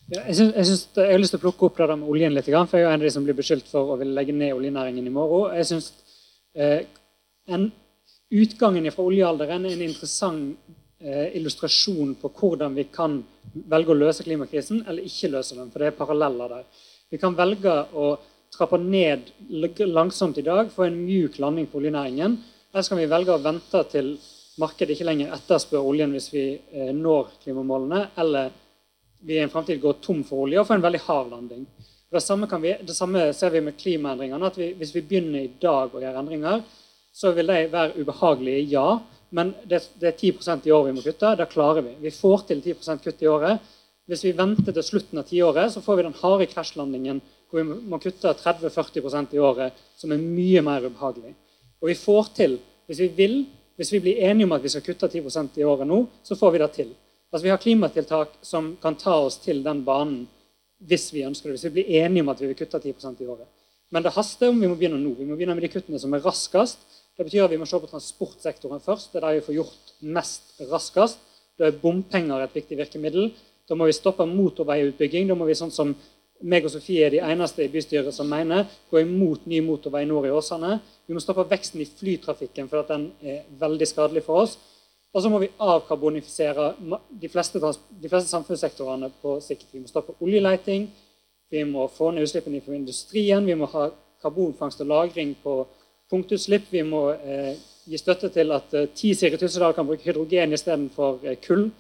[0.07, 2.13] Ja, jeg, synes, jeg, synes, jeg, har lyst til å plukke opp det der med
[2.13, 2.47] oljen litt.
[2.47, 5.09] For jeg er en av de som blir beskyldt for å ville legge ned oljenæringen
[5.09, 5.57] i morgen.
[5.59, 5.91] Jeg synes
[6.55, 6.87] eh,
[7.51, 7.71] en,
[8.27, 13.21] Utgangen fra oljealderen er en interessant eh, illustrasjon på hvordan vi kan
[13.71, 15.68] velge å løse klimakrisen eller ikke løse den.
[15.71, 16.64] For det er paralleller der.
[17.11, 18.09] Vi kan velge å
[18.57, 19.30] trapper ned
[19.87, 22.38] langsomt i dag, får en mjuk landing på oljenæringen.
[22.72, 24.14] Eller skal vi velge å vente til
[24.61, 28.54] markedet ikke lenger etterspør oljen hvis vi eh, når klimamålene, eller
[29.26, 31.66] vi i en framtid går tom for olje og får en veldig hard landing.
[32.12, 34.46] Det samme, vi, det samme, ser vi med klimaendringene.
[34.46, 36.62] at vi, Hvis vi begynner i dag å gjøre endringer,
[37.12, 39.00] så vil de være ubehagelige, ja.
[39.34, 41.34] Men det, det er 10% i år vi må kutte.
[41.37, 41.96] Det klarer vi.
[42.04, 43.72] Vi får til 10 kutt i året.
[44.07, 47.20] Hvis vi venter til slutten av tiåret, så får vi den harde krasjlandingen
[47.51, 51.35] hvor vi må kutte 30-40% i året, som er mye mer ubehagelig.
[51.81, 53.37] Og vi får til, hvis vi vil,
[53.77, 56.55] hvis vi blir enige om at vi skal kutte 10% i året nå, så får
[56.55, 56.95] vi det til.
[57.33, 60.25] Altså Vi har klimatiltak som kan ta oss til den banen
[60.87, 61.57] hvis vi ønsker det.
[61.57, 63.49] Hvis vi blir enige om at vi vil kutte 10% i året.
[63.91, 65.14] Men det haster om vi må begynne nå.
[65.18, 66.81] Vi må begynne med de kuttene som er raskest.
[67.17, 69.13] Det betyr at vi må se på transportsektoren først.
[69.13, 71.21] Det er der vi får gjort mest raskest.
[71.57, 73.31] Da er bompenger et viktig virkemiddel.
[73.68, 75.31] Da må vi stoppe motorveiutbygging.
[75.31, 75.95] Da må vi sånn som
[76.41, 80.29] meg og Sofie er de eneste i bystyret som mener gå imot ny motorvei nord
[80.29, 80.79] i Åsane.
[81.07, 84.57] Vi må stoppe veksten i flytrafikken, for at den er veldig skadelig for oss.
[85.17, 86.75] Og så må vi avkarbonifisere
[87.21, 87.61] de fleste,
[88.03, 89.71] de fleste samfunnssektorene på sikt.
[89.72, 90.91] Vi må stoppe oljeleiting,
[91.50, 93.88] vi må få ned utslippene fra industrien, vi må ha
[94.22, 95.67] karbonfangst og -lagring på
[96.11, 96.68] punktutslipp.
[96.71, 97.54] Vi må eh,
[97.87, 101.71] gi støtte til at eh, ti Siri Tussedal kan bruke hydrogen istedenfor eh, kull.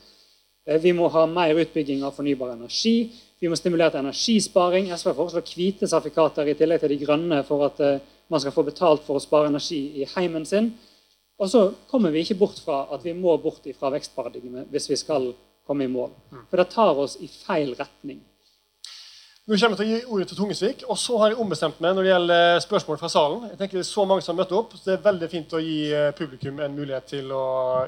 [0.66, 3.12] Eh, vi må ha mer utbygging av fornybar energi.
[3.40, 4.88] Vi må stimulere til energisparing.
[4.96, 8.64] SV foreslår hvite sertifikater i tillegg til de grønne for at eh, man skal få
[8.66, 10.72] betalt for å spare energi i heimen sin.
[11.36, 14.96] Og så kommer vi ikke bort fra at vi må bort fra vekstparadigmet hvis vi
[14.96, 15.34] skal
[15.66, 16.14] komme i mål.
[16.48, 18.22] For det tar oss i feil retning.
[19.46, 21.92] Nå kommer jeg til å gi ordet til Tungesvik, og så har jeg ombestemt meg
[21.94, 23.44] når det gjelder spørsmål fra salen.
[23.52, 25.54] Jeg tenker Det er så mange som har møtt opp, så det er veldig fint
[25.54, 27.44] å gi eh, publikum en mulighet til å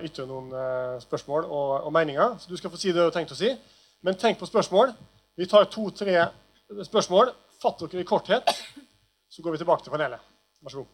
[0.06, 2.36] ytre noen eh, spørsmål og, og meninger.
[2.38, 3.50] Så du skal få si det du har tenkt å si.
[4.06, 4.94] Men tenk på spørsmål.
[5.38, 6.18] Vi tar to-tre
[6.82, 7.28] spørsmål.
[7.62, 8.48] Fatt dere i korthet,
[9.30, 10.22] så går vi tilbake til panelet.
[10.62, 10.88] Vær så god.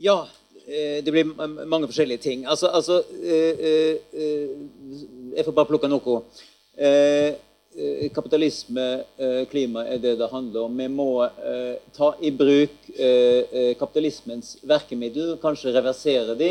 [0.00, 0.16] Ja,
[0.66, 1.30] eh, det blir
[1.64, 2.44] mange forskjellige ting.
[2.44, 3.96] Altså, altså eh, eh,
[5.36, 6.20] Jeg får bare plukke noe.
[8.12, 8.86] Kapitalisme,
[9.50, 10.78] klima, er det det handler om.
[10.78, 11.10] Vi må
[11.96, 12.88] ta i bruk
[13.78, 16.50] kapitalismens verkemiddel, kanskje reversere de,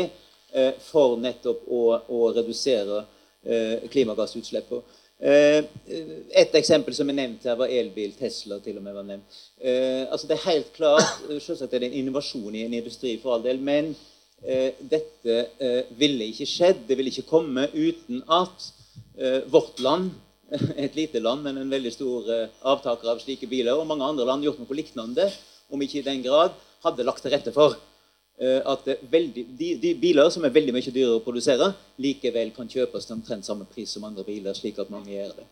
[0.80, 3.04] for nettopp å, å redusere
[3.92, 4.99] klimagassutslippene.
[5.20, 5.66] Eh,
[6.40, 8.14] et eksempel som er nevnt her, var elbil.
[8.16, 9.40] Tesla til og med var nevnt.
[9.60, 13.36] Eh, altså det er helt klart, Selvsagt er det en innovasjon i en industri, for
[13.36, 13.92] all del, men
[14.40, 15.42] eh, dette
[16.00, 16.86] ville ikke skjedd.
[16.88, 18.70] Det ville ikke komme uten at
[19.52, 20.14] vårt land,
[20.80, 22.30] et lite land, men en veldig stor
[22.72, 25.28] avtaker av slike biler, og mange andre land gjort noe lignende,
[25.70, 27.89] om ikke i den grad, hadde lagt til rette for Eh,
[28.40, 31.66] at veldig, de, de, biler som er veldig mye dyrere å produsere,
[32.00, 35.48] likevel kan kjøpes til omtrent samme pris som andre biler, slik at mange gjør det.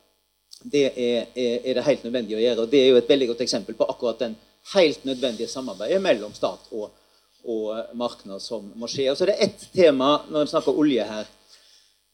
[0.63, 2.65] Det er, er, er, det helt nødvendig å gjøre.
[2.65, 4.39] og Det er jo et veldig godt eksempel på akkurat den
[4.73, 6.89] helt nødvendige samarbeidet mellom stat og,
[7.45, 9.11] og marked som må skje.
[9.13, 11.29] Og så er det ett tema når en snakker olje her,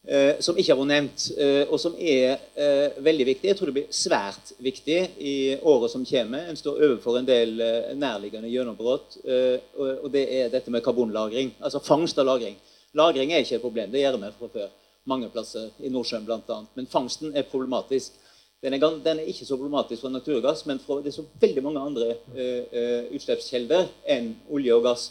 [0.07, 3.49] eh, som ikke har vært nevnt, eh, og som er eh, veldig viktig.
[3.49, 6.49] Jeg tror det blir svært viktig i året som kommer.
[6.49, 10.83] En står overfor en del eh, nærliggende gjennombrudd, eh, og, og, det er dette med
[10.85, 11.55] karbonlagring.
[11.59, 12.57] Altså fangst og lagring.
[12.95, 13.91] Lagring er ikke et problem.
[13.91, 14.69] Det gjør vi fra før.
[15.05, 16.61] Mange plasser i Nordsjøen bl.a.
[16.77, 18.15] Men fangsten er problematisk.
[18.63, 21.61] Den er, den er, ikke så problematisk for naturgass, men for, det er så veldig
[21.61, 25.03] mange andre eh, utslippskjelder enn olje og gass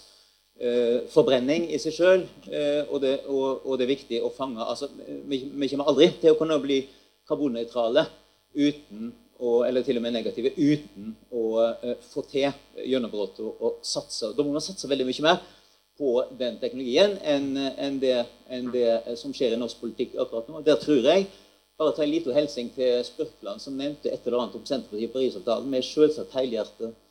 [1.10, 4.86] forbrenning i seg sjøl, eh, og, og, og, det er viktig å fange altså,
[5.26, 6.84] vi, vi, kommer aldri til å kunne bli
[7.26, 8.06] karbonnøytrale
[8.54, 12.46] eller til og med negative uten å eh, få til
[12.86, 14.30] gjennombrudd og, satse.
[14.36, 15.42] Da må man satse veldig mye mer
[15.98, 18.16] på den teknologien enn, enn, det,
[18.50, 20.62] enn det, som skjer i norsk politikk akkurat nå.
[20.66, 21.26] Der tror jeg
[21.78, 25.12] bare ta en liten hilsen til Spurkland, som nevnte et eller annet om Senterpartiet i
[25.12, 25.70] Parisavtalen.
[25.74, 27.03] Vi er selvsagt helhjertet Eh,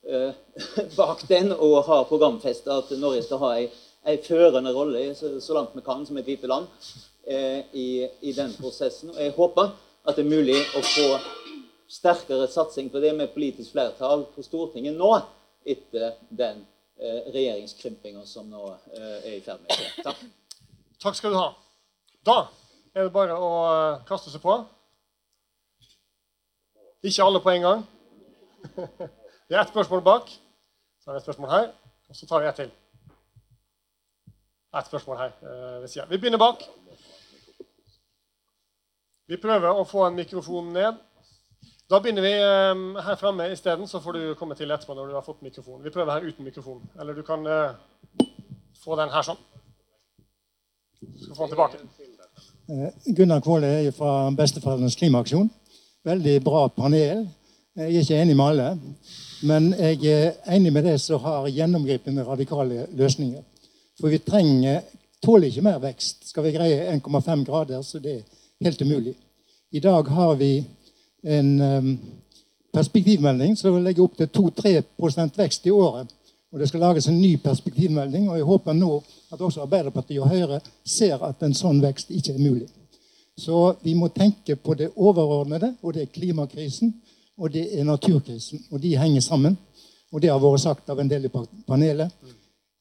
[0.96, 3.66] bak den og har programfesta at Norge skal ha ei,
[4.24, 6.66] førende rolle så, så, langt vi kan som et lite land
[7.26, 9.12] eh, i, i, den prosessen.
[9.12, 9.74] Og jeg håper
[10.08, 11.06] at det er mulig å få
[11.90, 15.12] sterkere satsing på det med politisk flertall på Stortinget nå,
[15.68, 16.64] etter den
[16.96, 20.04] eh, regjeringskrympinga som nå eh, er i ferd med å skje.
[20.06, 20.26] Takk.
[21.00, 21.48] Takk skal du ha.
[22.24, 22.40] Da
[22.94, 24.56] er det bare å eh, kaste seg på.
[27.04, 27.88] Ikke alle på en gang.
[29.50, 30.28] Det er ett spørsmål bak.
[31.02, 31.64] Så er vi et spørsmål her.
[32.08, 32.68] Og så tar vi ett til.
[34.78, 36.04] Ett spørsmål her eh, ved sida.
[36.10, 36.62] Vi begynner bak.
[39.26, 41.00] Vi prøver å få en mikrofon ned.
[41.90, 45.16] Da begynner vi eh, her framme isteden, så får du komme til etterpå når du
[45.18, 45.82] har fått mikrofon.
[45.82, 46.84] Vi prøver her uten mikrofon.
[47.00, 47.74] Eller du kan uh,
[48.84, 49.40] få den her sånn.
[51.00, 51.82] Du skal få den tilbake.
[53.18, 55.50] Gunnar Kvåle er fra Besteforeldrenes klimaaksjon.
[56.06, 57.26] Veldig bra panel.
[57.74, 58.70] Jeg er ikke enig med alle.
[59.40, 63.40] Men jeg er enig med det som har gjennomgripende radikale løsninger.
[64.00, 64.82] For vi trenger,
[65.24, 66.28] tåler ikke mer vekst.
[66.28, 68.22] Skal vi greie 1,5 grader, så det er
[68.64, 69.14] helt umulig.
[69.72, 70.64] I dag har vi
[71.24, 71.98] en um,
[72.72, 76.12] perspektivmelding som legger opp til 2-3% vekst i året.
[76.52, 79.02] Og Det skal lages en ny perspektivmelding, og jeg håper nå
[79.32, 82.68] at også Arbeiderpartiet og Høyre ser at en sånn vekst ikke er mulig.
[83.38, 86.92] Så vi må tenke på det overordnede, og det er klimakrisen
[87.40, 88.66] og det er naturkrisen.
[88.70, 89.56] Og de henger sammen.
[90.12, 92.12] Og det har vært sagt av en del i panelet.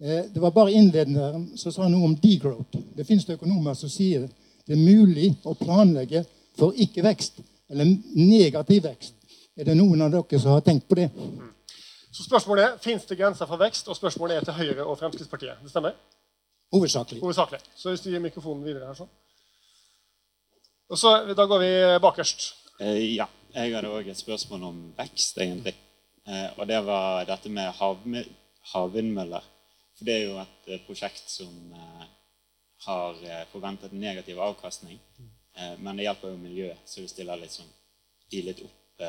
[0.01, 2.75] Eh, det var bare innlederen som sa noe om degrowth.
[2.95, 4.27] Det fins økonomer som sier
[4.67, 6.25] det er mulig å planlegge
[6.59, 7.39] for ikke-vekst,
[7.71, 9.15] eller negativ vekst.
[9.57, 11.07] Er det noen av dere som har tenkt på det?
[12.11, 13.87] Så spørsmålet er, Fins det grenser for vekst?
[13.87, 15.63] Og spørsmålet er til Høyre og Fremskrittspartiet.
[15.63, 15.95] Det stemmer?
[16.73, 17.21] Hovedsakelig.
[17.23, 17.59] Hovedsakelig.
[17.75, 19.09] Så hvis du gir mikrofonen videre her sånn.
[20.89, 22.53] Og så, Da går vi bakerst.
[22.79, 23.27] Eh, ja.
[23.49, 25.73] Jeg hadde òg et spørsmål om vekst, egentlig.
[26.29, 27.71] Eh, og det var dette med
[28.73, 29.45] havvindmøller.
[29.97, 32.03] For det er jo et eh, prosjekt som eh,
[32.85, 33.17] har
[33.51, 34.99] forventet negativ avkastning.
[35.83, 37.67] Men det hjelper jo miljøet, så det stiller litt sånn
[38.31, 39.01] de litt opp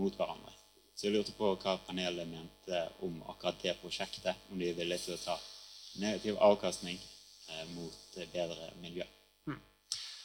[0.00, 0.54] mot hverandre.
[0.96, 4.46] Så jeg lurte på hva panelet mente om akkurat det prosjektet.
[4.48, 5.36] Om de er villige til å ta
[6.00, 6.96] negativ avkastning
[7.74, 9.04] mot bedre miljø.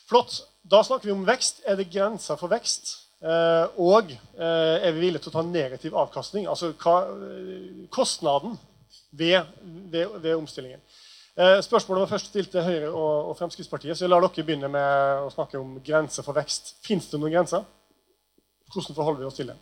[0.08, 0.40] Flott.
[0.64, 1.66] Da snakker vi om vekst.
[1.68, 2.94] Er det grenser for vekst?
[3.18, 6.46] Eh, og eh, er vi villige til å ta negativ avkastning?
[6.50, 8.58] Altså eh, kostnaden
[9.12, 9.42] ved,
[9.92, 10.84] ved, ved omstillingen.
[11.38, 15.20] Spørsmålet var først stilt til Høyre og, og Fremskrittspartiet, så jeg lar dere begynne med
[15.22, 16.72] å snakke om grenser for vekst.
[16.82, 17.62] Fins det noen grenser?
[18.74, 19.58] Hvordan forholder vi oss til det?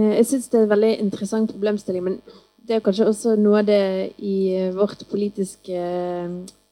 [0.00, 2.16] Jeg syns det er en veldig interessant problemstilling, men
[2.64, 3.84] det er kanskje også noe av det
[4.24, 4.38] i
[4.72, 5.84] vårt politiske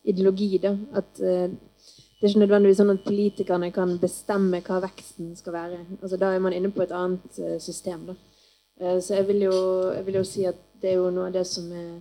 [0.09, 0.55] ideologi.
[0.64, 1.20] da, at
[2.18, 5.78] Det er ikke nødvendigvis sånn at politikerne kan bestemme hva veksten skal være.
[6.02, 8.06] Altså Da er man inne på et annet eh, system.
[8.06, 8.14] da.
[8.80, 11.32] Eh, Så jeg vil, jo, jeg vil jo si at det er jo noe av
[11.32, 12.00] det som, er,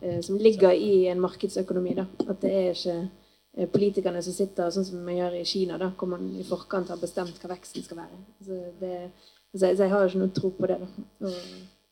[0.00, 1.94] eh, som ligger i en markedsøkonomi.
[1.94, 5.90] da, At det er ikke politikerne som sitter sånn som man gjør i Kina, da,
[5.98, 8.18] hvor man i forkant har bestemt hva veksten skal være.
[8.40, 9.10] Altså, det,
[9.56, 10.80] så jeg, så jeg har jo ikke noe tro på det.
[11.20, 11.32] Og,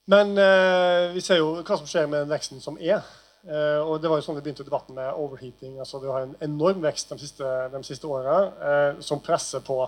[0.09, 3.03] Men eh, vi ser jo hva som skjer med den veksten som er.
[3.49, 5.79] Eh, og det var jo sånn vi begynte debatten med overheating.
[5.81, 8.37] altså Vi har en enorm vekst de siste, de siste åra
[8.69, 9.81] eh, som presser på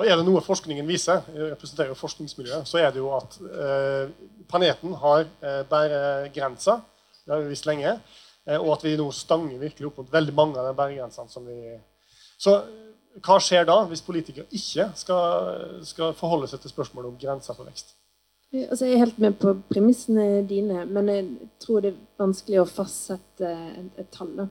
[0.00, 4.12] Og er det noe forskningen viser, jeg representerer forskningsmiljøet, så er det jo at eh,
[4.48, 6.78] planeten har eh, bæregrenser.
[7.26, 7.98] Det har vi visst lenge.
[8.46, 11.44] Eh, og at vi nå stanger virkelig opp mot veldig mange av de bæregrensene som
[11.44, 11.76] vi
[12.40, 12.54] Så
[13.20, 17.68] hva skjer da, hvis politikere ikke skal, skal forholde seg til spørsmålet om grenser for
[17.68, 17.92] vekst?
[18.50, 21.26] Altså, jeg er helt med på premissene dine, men jeg
[21.62, 24.32] tror det er vanskelig å fastsette et, et tall.
[24.40, 24.48] da.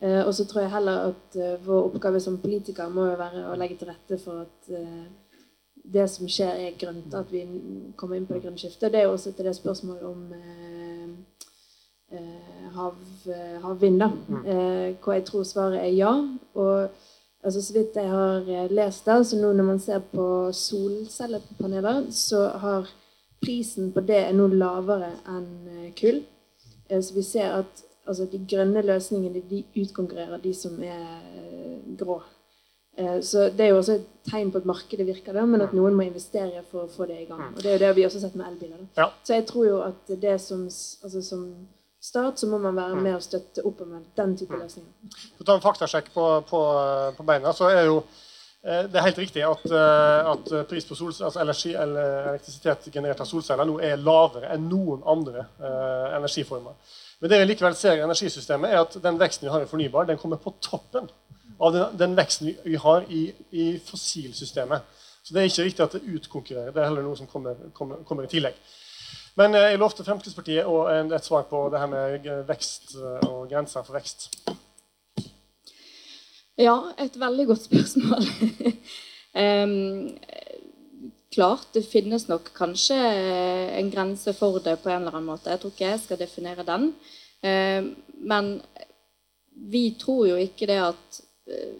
[0.00, 3.42] Eh, og så tror jeg heller at eh, vår oppgave som politikere må jo være
[3.50, 5.08] å legge til rette for at eh,
[5.92, 7.14] det som skjer, er grønt.
[7.14, 7.42] At vi
[7.98, 8.92] kommer inn på det grønne skiftet.
[8.92, 11.10] Det er jo også til det spørsmålet om eh,
[12.14, 13.02] eh, hav,
[13.66, 14.10] havvind, da.
[14.44, 16.14] Eh, hvor jeg tror svaret er ja.
[16.54, 16.88] Og
[17.42, 22.46] altså, så vidt jeg har lest der, så nå når man ser på solcellepaneler, så
[22.62, 22.88] har
[23.40, 26.20] prisen på det er nå lavere enn eh, kull.
[26.88, 31.00] Eh, Så vi ser at altså, de grønne løsningene de utkonkurrerer de som er
[31.34, 32.20] eh, grå.
[33.24, 35.94] Så det er jo også et tegn på at markedet virker, da, men at noen
[35.96, 37.54] må investere for å få det i gang.
[37.54, 38.82] Og Det er jo det vi også har sett med elbiler.
[38.98, 39.06] Ja.
[39.24, 41.46] Så jeg tror jo at det som, altså, som
[42.02, 45.16] stat så må man være med og støtte opp om den type løsninger.
[45.38, 46.60] For å ta en faktasjekk på, på,
[47.16, 48.02] på beina, så er jo
[48.60, 53.22] det er helt riktig at, eh, at pris på sol, altså energi, eller elektrisitet generert
[53.24, 56.76] av solceller nå er lavere enn noen andre eh, energiformer.
[57.20, 60.08] Men det vi likevel ser i energisystemet, er at den veksten vi har i fornybar,
[60.08, 61.08] den kommer på toppen
[61.60, 64.84] av den, den veksten vi, har i, i fossilsystemet.
[65.22, 66.72] Så det er ikke riktig at det utkonkurrerer.
[66.72, 68.56] Det er heller noe som kommer, kommer, kommer i tillegg.
[69.40, 73.28] Men eh, jeg lovte Fremskrittspartiet og et svar på det her med eh, vekst eh,
[73.28, 74.30] og grenser for vekst.
[76.60, 78.26] Ja, et veldig godt spørsmål.
[79.44, 80.10] um,
[81.32, 82.98] klart, det finnes nok kanskje
[83.80, 85.48] en grense for det på en eller annen måte.
[85.52, 86.90] Jeg tror ikke jeg skal definere den.
[87.40, 87.94] Um,
[88.28, 88.58] men
[89.70, 91.78] vi tror jo ikke det at eh,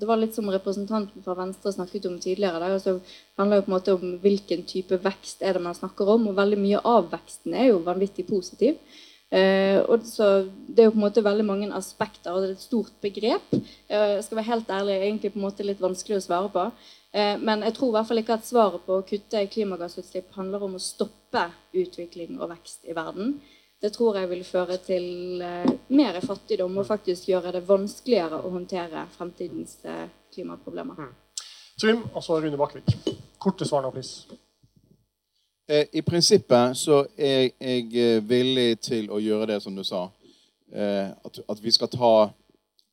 [0.00, 2.56] Det var litt som representanten fra Venstre snakket om tidligere.
[2.62, 2.94] Det altså,
[3.36, 6.30] handler jo på en måte om hvilken type vekst er det man snakker om.
[6.30, 8.78] Og veldig mye av veksten er jo vanvittig positiv.
[9.30, 12.52] Eh, og så Det er jo på en måte veldig mange aspekter, og det er
[12.56, 13.52] et stort begrep.
[13.52, 16.64] Eh, jeg skal være helt ærlig, egentlig på en måte litt vanskelig å svare på.
[17.12, 20.62] Eh, men jeg tror i hvert fall ikke at svaret på å kutte klimagassutslipp handler
[20.62, 23.40] om å stoppe utvikling og vekst i verden.
[23.80, 28.52] Det tror jeg vil føre til eh, mer fattigdom og faktisk gjøre det vanskeligere å
[28.52, 31.10] håndtere fremtidens eh, klimaproblemer.
[31.80, 33.16] Trym, og så Rune Bakkevik.
[33.40, 34.28] Korte svar nå, please.
[35.70, 40.08] Eh, I prinsippet så er jeg eh, villig til å gjøre det som du sa.
[40.74, 42.14] Eh, At, vi skal ta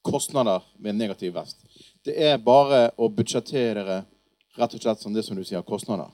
[0.05, 1.57] kostnader ved negativ vest.
[2.05, 4.03] Det er bare å budsjettere
[4.59, 6.11] rett og slett som det som du sier, kostnader.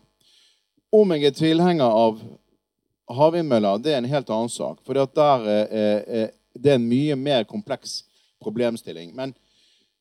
[0.88, 2.24] Om jeg er tilhenger av
[3.12, 4.80] havvindmøller, det er en helt annen sak.
[4.88, 8.06] For det er en mye mer kompleks
[8.40, 9.12] problemstilling.
[9.12, 9.36] Men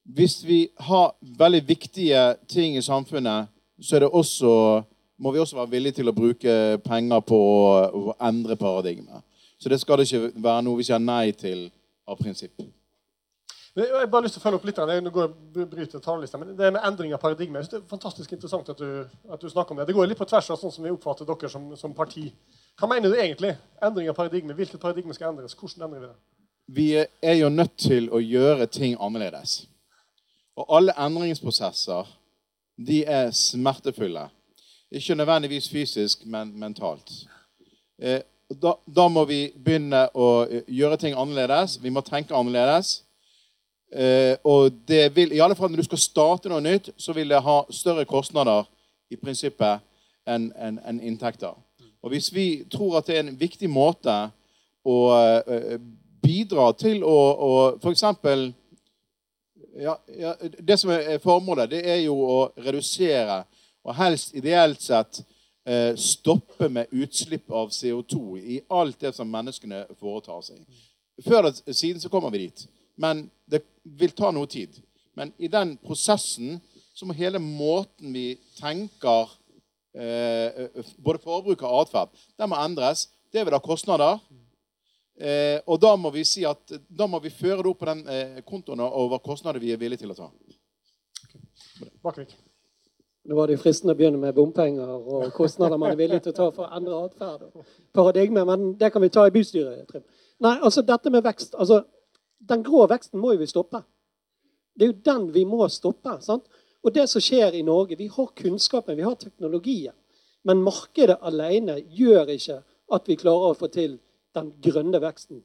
[0.07, 3.51] hvis vi har veldig viktige ting i samfunnet,
[3.83, 4.85] så er det også,
[5.23, 9.23] må vi også være villige til å bruke penger på å, endre paradigmet.
[9.59, 11.69] Så det skal det ikke være noe vi sier nei til
[12.11, 12.65] av prinsipp.
[13.73, 14.81] Men Jeg har bare lyst til å følge opp litt.
[14.83, 18.69] Jeg går og bryter talerlista, men det med endring av paradigme det er fantastisk interessant
[18.69, 19.87] at du, at du snakker om det.
[19.89, 22.27] Det går litt på tvers av sånn som vi oppfatter dere som, som parti.
[22.77, 23.55] Hva mener du egentlig?
[23.81, 24.59] Endring av paradigme.
[24.59, 25.55] Hvilket paradigme skal endres?
[25.57, 26.19] Hvordan endrer vi det?
[26.73, 29.63] Vi er jo nødt til å gjøre ting annerledes.
[30.59, 32.11] Og alle endringsprosesser
[32.77, 34.27] de er smertefulle.
[34.93, 37.13] Ikke nødvendigvis fysisk, men mentalt.
[37.99, 38.21] Eh,
[38.63, 41.79] da, da, må vi begynne å eh, gjøre ting annerledes.
[41.81, 42.99] Vi må tenke annerledes.
[43.89, 47.33] Eh, og det vil, i alle fall når du skal starte noe nytt, så vil
[47.33, 48.69] det ha større kostnader
[49.09, 49.81] i prinsippet
[50.29, 51.57] enn en, en inntekter.
[52.05, 54.19] Og hvis vi tror at det er en viktig måte
[54.85, 54.99] å
[56.21, 58.05] bidra til å, å f.eks.
[59.81, 63.41] Ja, ja, det som er formålet, det er jo å redusere,
[63.83, 69.85] og helst ideelt sett uh, stoppe med utslipp av CO2 i alt det som menneskene
[69.99, 70.63] foretar seg.
[71.23, 72.67] Før eller siden så kommer vi dit.
[72.97, 74.75] Men det vil ta noe tid.
[75.19, 76.61] Men i den prosessen
[76.95, 79.31] så må hele måten vi tenker
[79.97, 83.09] eh, både forbruk og atferd, den må endres.
[83.33, 84.21] Det vil ha kostnader.
[85.17, 88.01] Eh, og da må vi si at da må vi føre det opp på den
[88.09, 90.31] eh, kontoen over kostnader vi er villige til å ta.
[92.05, 92.33] Bakvik.
[93.25, 96.33] Nå var det jo fristende å begynne med bompenger og kostnader man er villig til
[96.33, 97.45] å ta for å endre atferd.
[97.95, 99.95] Paradigme, men det kan vi ta i bystyret.
[100.43, 101.55] Nei, altså dette med vekst.
[101.55, 101.85] altså
[102.43, 103.85] Den grå veksten må jo vi stoppe.
[104.75, 106.17] Det er jo den vi må stoppe.
[106.21, 106.49] sant?
[106.83, 109.95] Og det som skjer i Norge, Vi har kunnskapen, vi har teknologien.
[110.45, 112.63] Men markedet alene gjør ikke
[112.93, 114.01] at vi klarer å få til
[114.35, 115.45] den grønne veksten.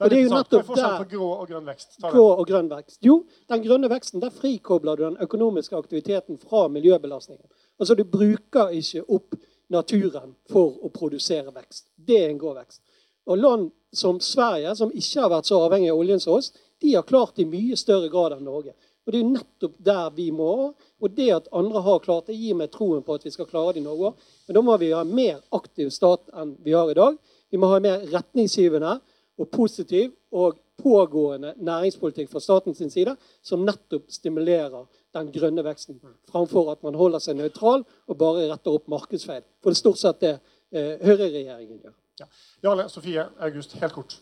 [0.00, 1.98] Og det er jo nettopp er på grå og grønn vekst?
[2.00, 2.98] Grå og grønn vekst.
[3.04, 3.18] Jo,
[3.52, 7.44] den grønne veksten, der frikobler du den økonomiske aktiviteten fra miljøbelastningen.
[7.80, 9.36] Altså Du bruker ikke opp
[9.68, 11.90] naturen for å produsere vekst.
[11.94, 12.80] Det er en grå vekst.
[13.28, 16.94] Og Land som Sverige, som ikke har vært så avhengig av oljen som oss, de
[16.94, 18.72] har klart det i mye større grad enn Norge.
[19.04, 20.72] Og Det er jo nettopp der vi må.
[21.00, 23.74] Og det at andre har klart det, gir meg troen på at vi skal klare
[23.74, 24.26] det i Norge òg.
[24.46, 27.16] Men da må vi ha mer aktiv stat enn vi har i dag.
[27.50, 28.98] Vi må ha mer retningsgivende
[29.40, 36.00] og positiv og pågående næringspolitikk fra statens side som nettopp stimulerer den grønne veksten,
[36.30, 39.42] framfor at man holder seg nøytral og bare retter opp markedsfeil.
[39.60, 41.94] For det er stort sett det eh, høyreregjeringen gjør.
[42.20, 42.28] Ja.
[42.64, 44.18] Jarle Sofie August, helt kort.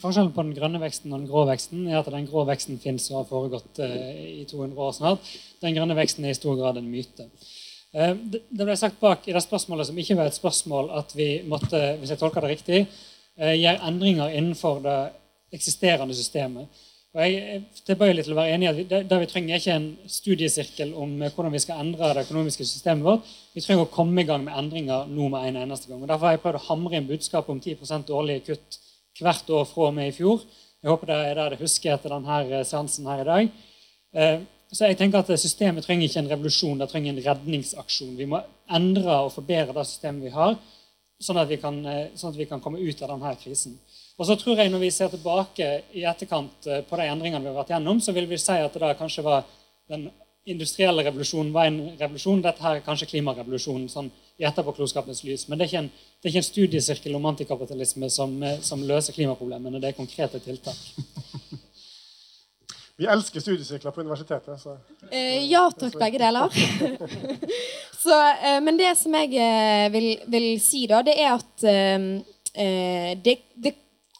[0.00, 3.08] Forskjellen på den grønne veksten og den grå veksten er at den grå veksten finnes
[3.12, 5.30] og har foregått eh, i 200 år snart.
[5.62, 7.28] Den grønne veksten er i stor grad en myte.
[7.96, 11.28] Eh, det ble sagt bak i det spørsmålet som ikke var et spørsmål, at vi
[11.48, 12.80] måtte hvis jeg tolker det riktig,
[13.38, 14.98] eh, gjøre endringer innenfor det
[15.56, 16.84] eksisterende systemet.
[17.16, 19.76] Og jeg tilbøyelig til å være enig i at det, det vi trenger, er ikke
[19.78, 23.30] en studiesirkel om hvordan vi skal endre det økonomiske systemet vårt.
[23.56, 26.02] Vi trenger å komme i gang med endringer nå med en eneste gang.
[26.02, 28.78] Og Derfor har jeg prøvd å hamre inn budskap om 10 årlige kutt
[29.22, 30.44] hvert år fra og med i fjor.
[30.82, 33.56] Jeg håper det er det det husker etter denne eh, seansen her i dag.
[34.12, 34.36] Eh,
[34.76, 38.16] så jeg tenker at Systemet trenger ikke en revolusjon, det trenger en redningsaksjon.
[38.18, 38.42] Vi må
[38.76, 40.58] endre og forbedre det systemet vi har,
[41.22, 43.78] sånn at vi kan, eh, sånn at vi kan komme ut av denne krisen.
[44.18, 47.64] Og så tror jeg Når vi ser tilbake i etterkant på de endringene vi har
[47.64, 49.44] vært gjennom, så vil vi si at det kanskje var
[49.88, 50.10] den
[50.46, 52.42] industrielle revolusjonen var en revolusjon.
[52.42, 55.48] Dette her er kanskje klimarevolusjonen sånn i etterpåklokskapens lys.
[55.48, 58.82] Men det er ikke en det er ikke en studiesirkel om antikapitalisme som, eh, som
[58.82, 59.80] løser klimaproblemene.
[59.80, 60.76] Det er konkrete tiltak.
[62.96, 64.60] Vi elsker studiesirkler på universitetet.
[64.60, 64.78] Så.
[65.10, 66.48] Eh, ja takk, begge deler.
[68.06, 73.16] så, eh, men det som jeg eh, vil, vil, si, da, det er at eh,
[73.24, 73.74] det, det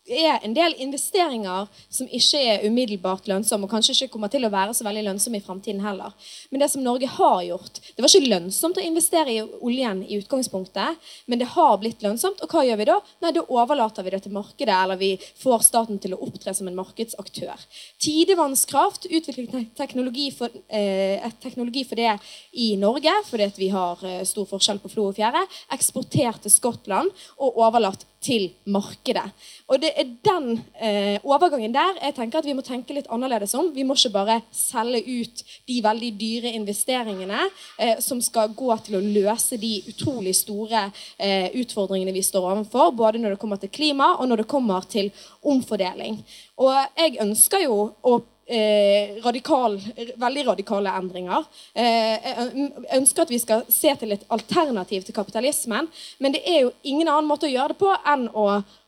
[0.09, 4.51] er en del investeringer som ikke er umiddelbart lønnsomme, og kanskje ikke kommer til å
[4.53, 6.15] være så veldig lønnsomme i fremtiden heller.
[6.51, 10.19] Men det som Norge har gjort Det var ikke lønnsomt å investere i oljen i
[10.21, 12.43] utgangspunktet, men det har blitt lønnsomt.
[12.45, 12.99] Og hva gjør vi da?
[13.25, 15.13] Nei, Da overlater vi det til markedet, eller vi
[15.43, 17.67] får staten til å opptre som en markedsaktør.
[18.03, 22.19] Tidevannskraft utviklet teknologi for, eh, teknologi for det
[22.53, 25.43] i Norge, fordi vi har eh, stor forskjell på flo og fjære.
[25.73, 29.25] Eksportert til Skottland og overlatt til markedet.
[29.69, 33.55] Og det er den eh, overgangen der jeg tenker at vi må tenke litt annerledes
[33.59, 33.73] om.
[33.75, 37.43] Vi må ikke bare selge ut de veldig dyre investeringene
[37.79, 40.87] eh, som skal gå til å løse de utrolig store
[41.19, 44.89] eh, utfordringene vi står overfor, både når det kommer til klima og når det kommer
[44.91, 45.13] til
[45.47, 46.19] omfordeling.
[46.63, 49.77] Og jeg ønsker jo å eh, radikal,
[50.17, 51.47] veldig radikale endringer.
[51.75, 55.91] Eh, jeg ønsker at vi skal se til et alternativ til kapitalismen.
[56.19, 58.47] Men det er jo ingen annen måte å gjøre det på enn å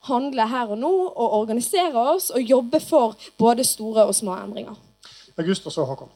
[0.08, 4.78] handle her og nå og organisere oss og jobbe for både store og små endringer.
[5.38, 6.10] August og så Håkon.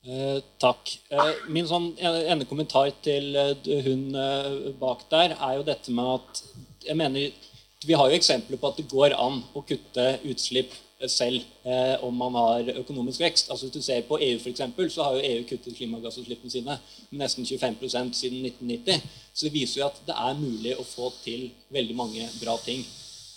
[0.00, 0.94] Eh, takk.
[1.12, 6.14] Eh, min sånn ene kommentar til eh, hun eh, bak der er jo dette med
[6.14, 6.40] at
[6.86, 7.48] jeg mener
[7.84, 10.72] Vi har jo eksempler på at det går an å kutte utslipp
[11.08, 13.50] selv eh, om man har økonomisk vekst.
[13.50, 16.76] Altså Hvis du ser på EU, for eksempel, så har jo EU kuttet klimagassutslippene sine
[17.10, 19.00] med nesten 25% siden 1990.
[19.34, 22.84] Så det viser jo at det er mulig å få til veldig mange bra ting.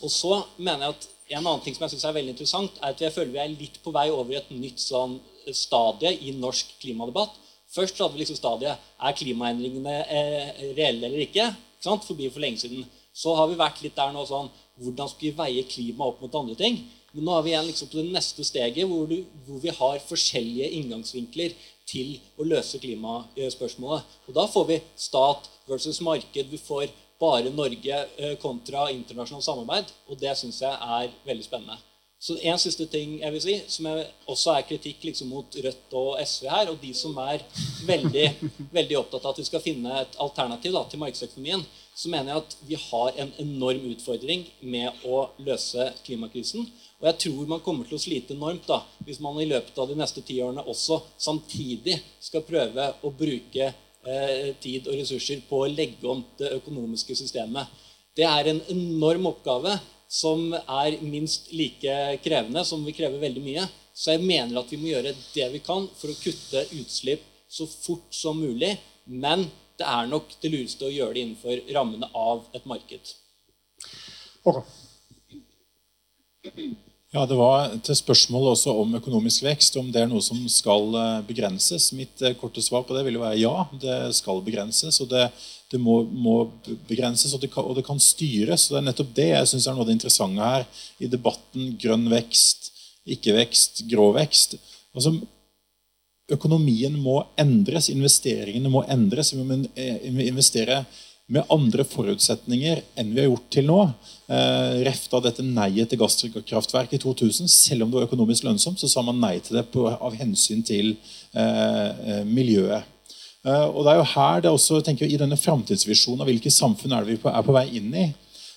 [0.04, 2.92] Og så mener jeg at En annen ting som jeg synes er veldig interessant, er
[2.92, 5.16] at jeg føler vi er litt på vei over i et nytt sånn
[5.56, 7.38] stadie i norsk klimadebatt.
[7.74, 11.48] Først hadde vi liksom stadiet er klimaendringene eh, reelle eller ikke.
[11.48, 12.06] ikke sant?
[12.06, 12.84] Forbi for lenge siden.
[13.16, 14.52] Så har vi vært litt der nå sånn
[14.84, 16.80] Hvordan skal vi veie klima opp mot andre ting?
[17.14, 20.02] Men nå er vi igjen liksom på det neste steget hvor, du, hvor vi har
[20.08, 21.54] forskjellige inngangsvinkler
[21.90, 24.18] til å løse klimaspørsmålet.
[24.28, 26.50] Og da får vi stat versus marked.
[26.50, 26.90] Vi får
[27.22, 29.94] bare Norge eh, kontra internasjonalt samarbeid.
[30.10, 31.80] Og det syns jeg er veldig spennende.
[32.24, 35.96] Så En siste ting jeg vil si, som jeg også er kritikk liksom mot Rødt
[36.00, 37.44] og SV her, og de som er
[37.84, 38.28] veldig,
[38.78, 42.46] veldig opptatt av at vi skal finne et alternativ da, til markedsøkonomien, så mener jeg
[42.46, 46.64] at vi har en enorm utfordring med å løse klimakrisen.
[47.02, 49.90] Og jeg tror man kommer til å slite enormt da, hvis man i løpet av
[49.90, 55.64] de neste ti årene også samtidig skal prøve å bruke eh, tid og ressurser på
[55.64, 57.68] å legge om det økonomiske systemet.
[58.16, 59.76] Det er en enorm oppgave
[60.14, 63.66] som er minst like krevende, som vil kreve veldig mye.
[63.94, 67.66] Så jeg mener at vi må gjøre det vi kan for å kutte utslipp så
[67.70, 68.76] fort som mulig.
[69.06, 69.48] Men
[69.78, 73.14] det er nok det lureste å gjøre det innenfor rammene av et marked.
[74.44, 74.83] Okay.
[77.14, 80.96] Ja, Det var til spørsmålet også om økonomisk vekst, om det er noe som skal
[80.98, 81.92] eh, begrenses.
[81.94, 84.98] Mitt eh, korte svar på det vil jo være ja, det skal begrenses.
[85.04, 85.28] og Det,
[85.70, 86.36] det må, må,
[86.90, 88.66] begrenses, og det, kan, og det, kan, styres.
[88.66, 90.66] og Det er nettopp det jeg syns er noe av det interessante her
[90.98, 92.72] i debatten grønn vekst,
[93.06, 94.58] ikke-vekst, grå vekst.
[94.98, 95.14] Altså,
[96.32, 99.34] Økonomien må endres, investeringene må endres.
[99.36, 100.86] Vi må eh, investere
[101.34, 103.80] med andre forutsetninger enn vi har gjort til nå.
[104.30, 107.50] Eh, ref da dette neiet til gasskraftverk i 2000.
[107.50, 110.64] Selv om det var økonomisk lønnsomt, så sa man nei til det på, av hensyn
[110.66, 110.96] til
[111.34, 112.90] eh, eh miljøet.
[113.44, 116.54] Eh, og det er jo her det også, tenker jeg, I denne framtidsvisjonen av hvilke
[116.54, 118.12] samfunn er det vi er på vei inn i,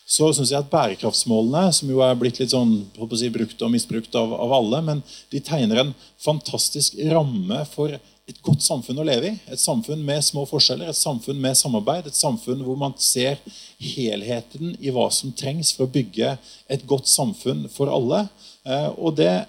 [0.06, 2.76] så syns jeg at bærekraftsmålene, som jo er blitt litt sånn,
[3.18, 5.00] si, brukt og misbrukt av, av alle, men
[5.32, 7.96] de tegner en fantastisk ramme for
[8.26, 9.36] et godt samfunn å leve i.
[9.54, 12.08] Et samfunn med små forskjeller, et samfunn med samarbeid.
[12.08, 13.38] Et samfunn hvor man ser
[13.78, 16.34] helheten i hva som trengs for å bygge
[16.72, 18.24] et godt samfunn for alle.
[18.66, 19.46] Eh, og det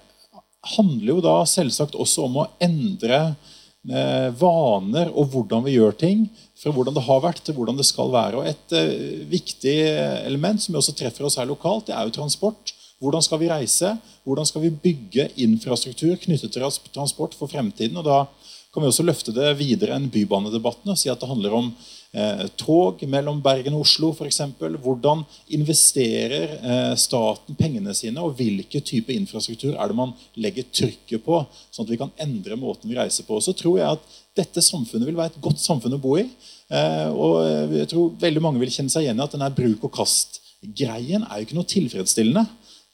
[0.76, 6.28] handler jo da selvsagt også om å endre eh, vaner og hvordan vi gjør ting.
[6.58, 8.38] Fra hvordan det har vært til hvordan det skal være.
[8.38, 9.78] Og Et eh, viktig
[10.22, 12.76] element som også treffer oss her lokalt, det er jo transport.
[13.02, 13.92] Hvordan skal vi reise?
[14.26, 17.98] Hvordan skal vi bygge infrastruktur knyttet til transport for fremtiden?
[17.98, 18.24] Og da
[18.72, 21.70] kan vi også løfte det videre enn bybanedebatten og si at det handler om
[22.12, 24.42] eh, tog mellom Bergen og Oslo f.eks.
[24.58, 25.24] Hvordan
[25.56, 31.40] investerer eh, staten pengene sine, og hvilken type infrastruktur er det man legger trykket på,
[31.72, 33.40] sånn at vi kan endre måten vi reiser på.
[33.40, 36.26] Så tror jeg at dette samfunnet vil være et godt samfunn å bo i.
[36.68, 39.94] Eh, og jeg tror veldig mange vil kjenne seg igjen i at denne bruk og
[39.96, 42.44] kast-greien er jo ikke noe tilfredsstillende.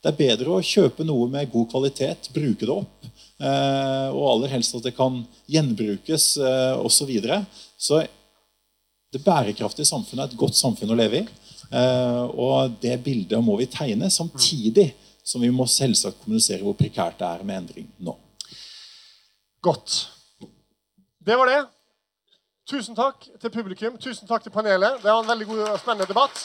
[0.05, 3.14] Det er bedre å kjøpe noe med god kvalitet, bruke det opp, eh,
[4.15, 6.95] og aller helst at det kan gjenbrukes eh, osv.
[6.95, 7.41] Så, videre.
[7.77, 8.05] så
[9.15, 11.27] det bærekraftige samfunnet er et godt samfunn å leve i.
[11.75, 14.91] Eh, og det bildet må vi tegne, samtidig
[15.25, 18.17] som vi må selvsagt kommunisere hvor prekært det er med endring nå.
[19.65, 20.05] Godt.
[21.25, 21.63] Det var det.
[22.69, 23.97] Tusen takk til publikum.
[24.01, 25.01] Tusen takk til panelet.
[25.01, 26.45] Det var en veldig god og spennende debatt.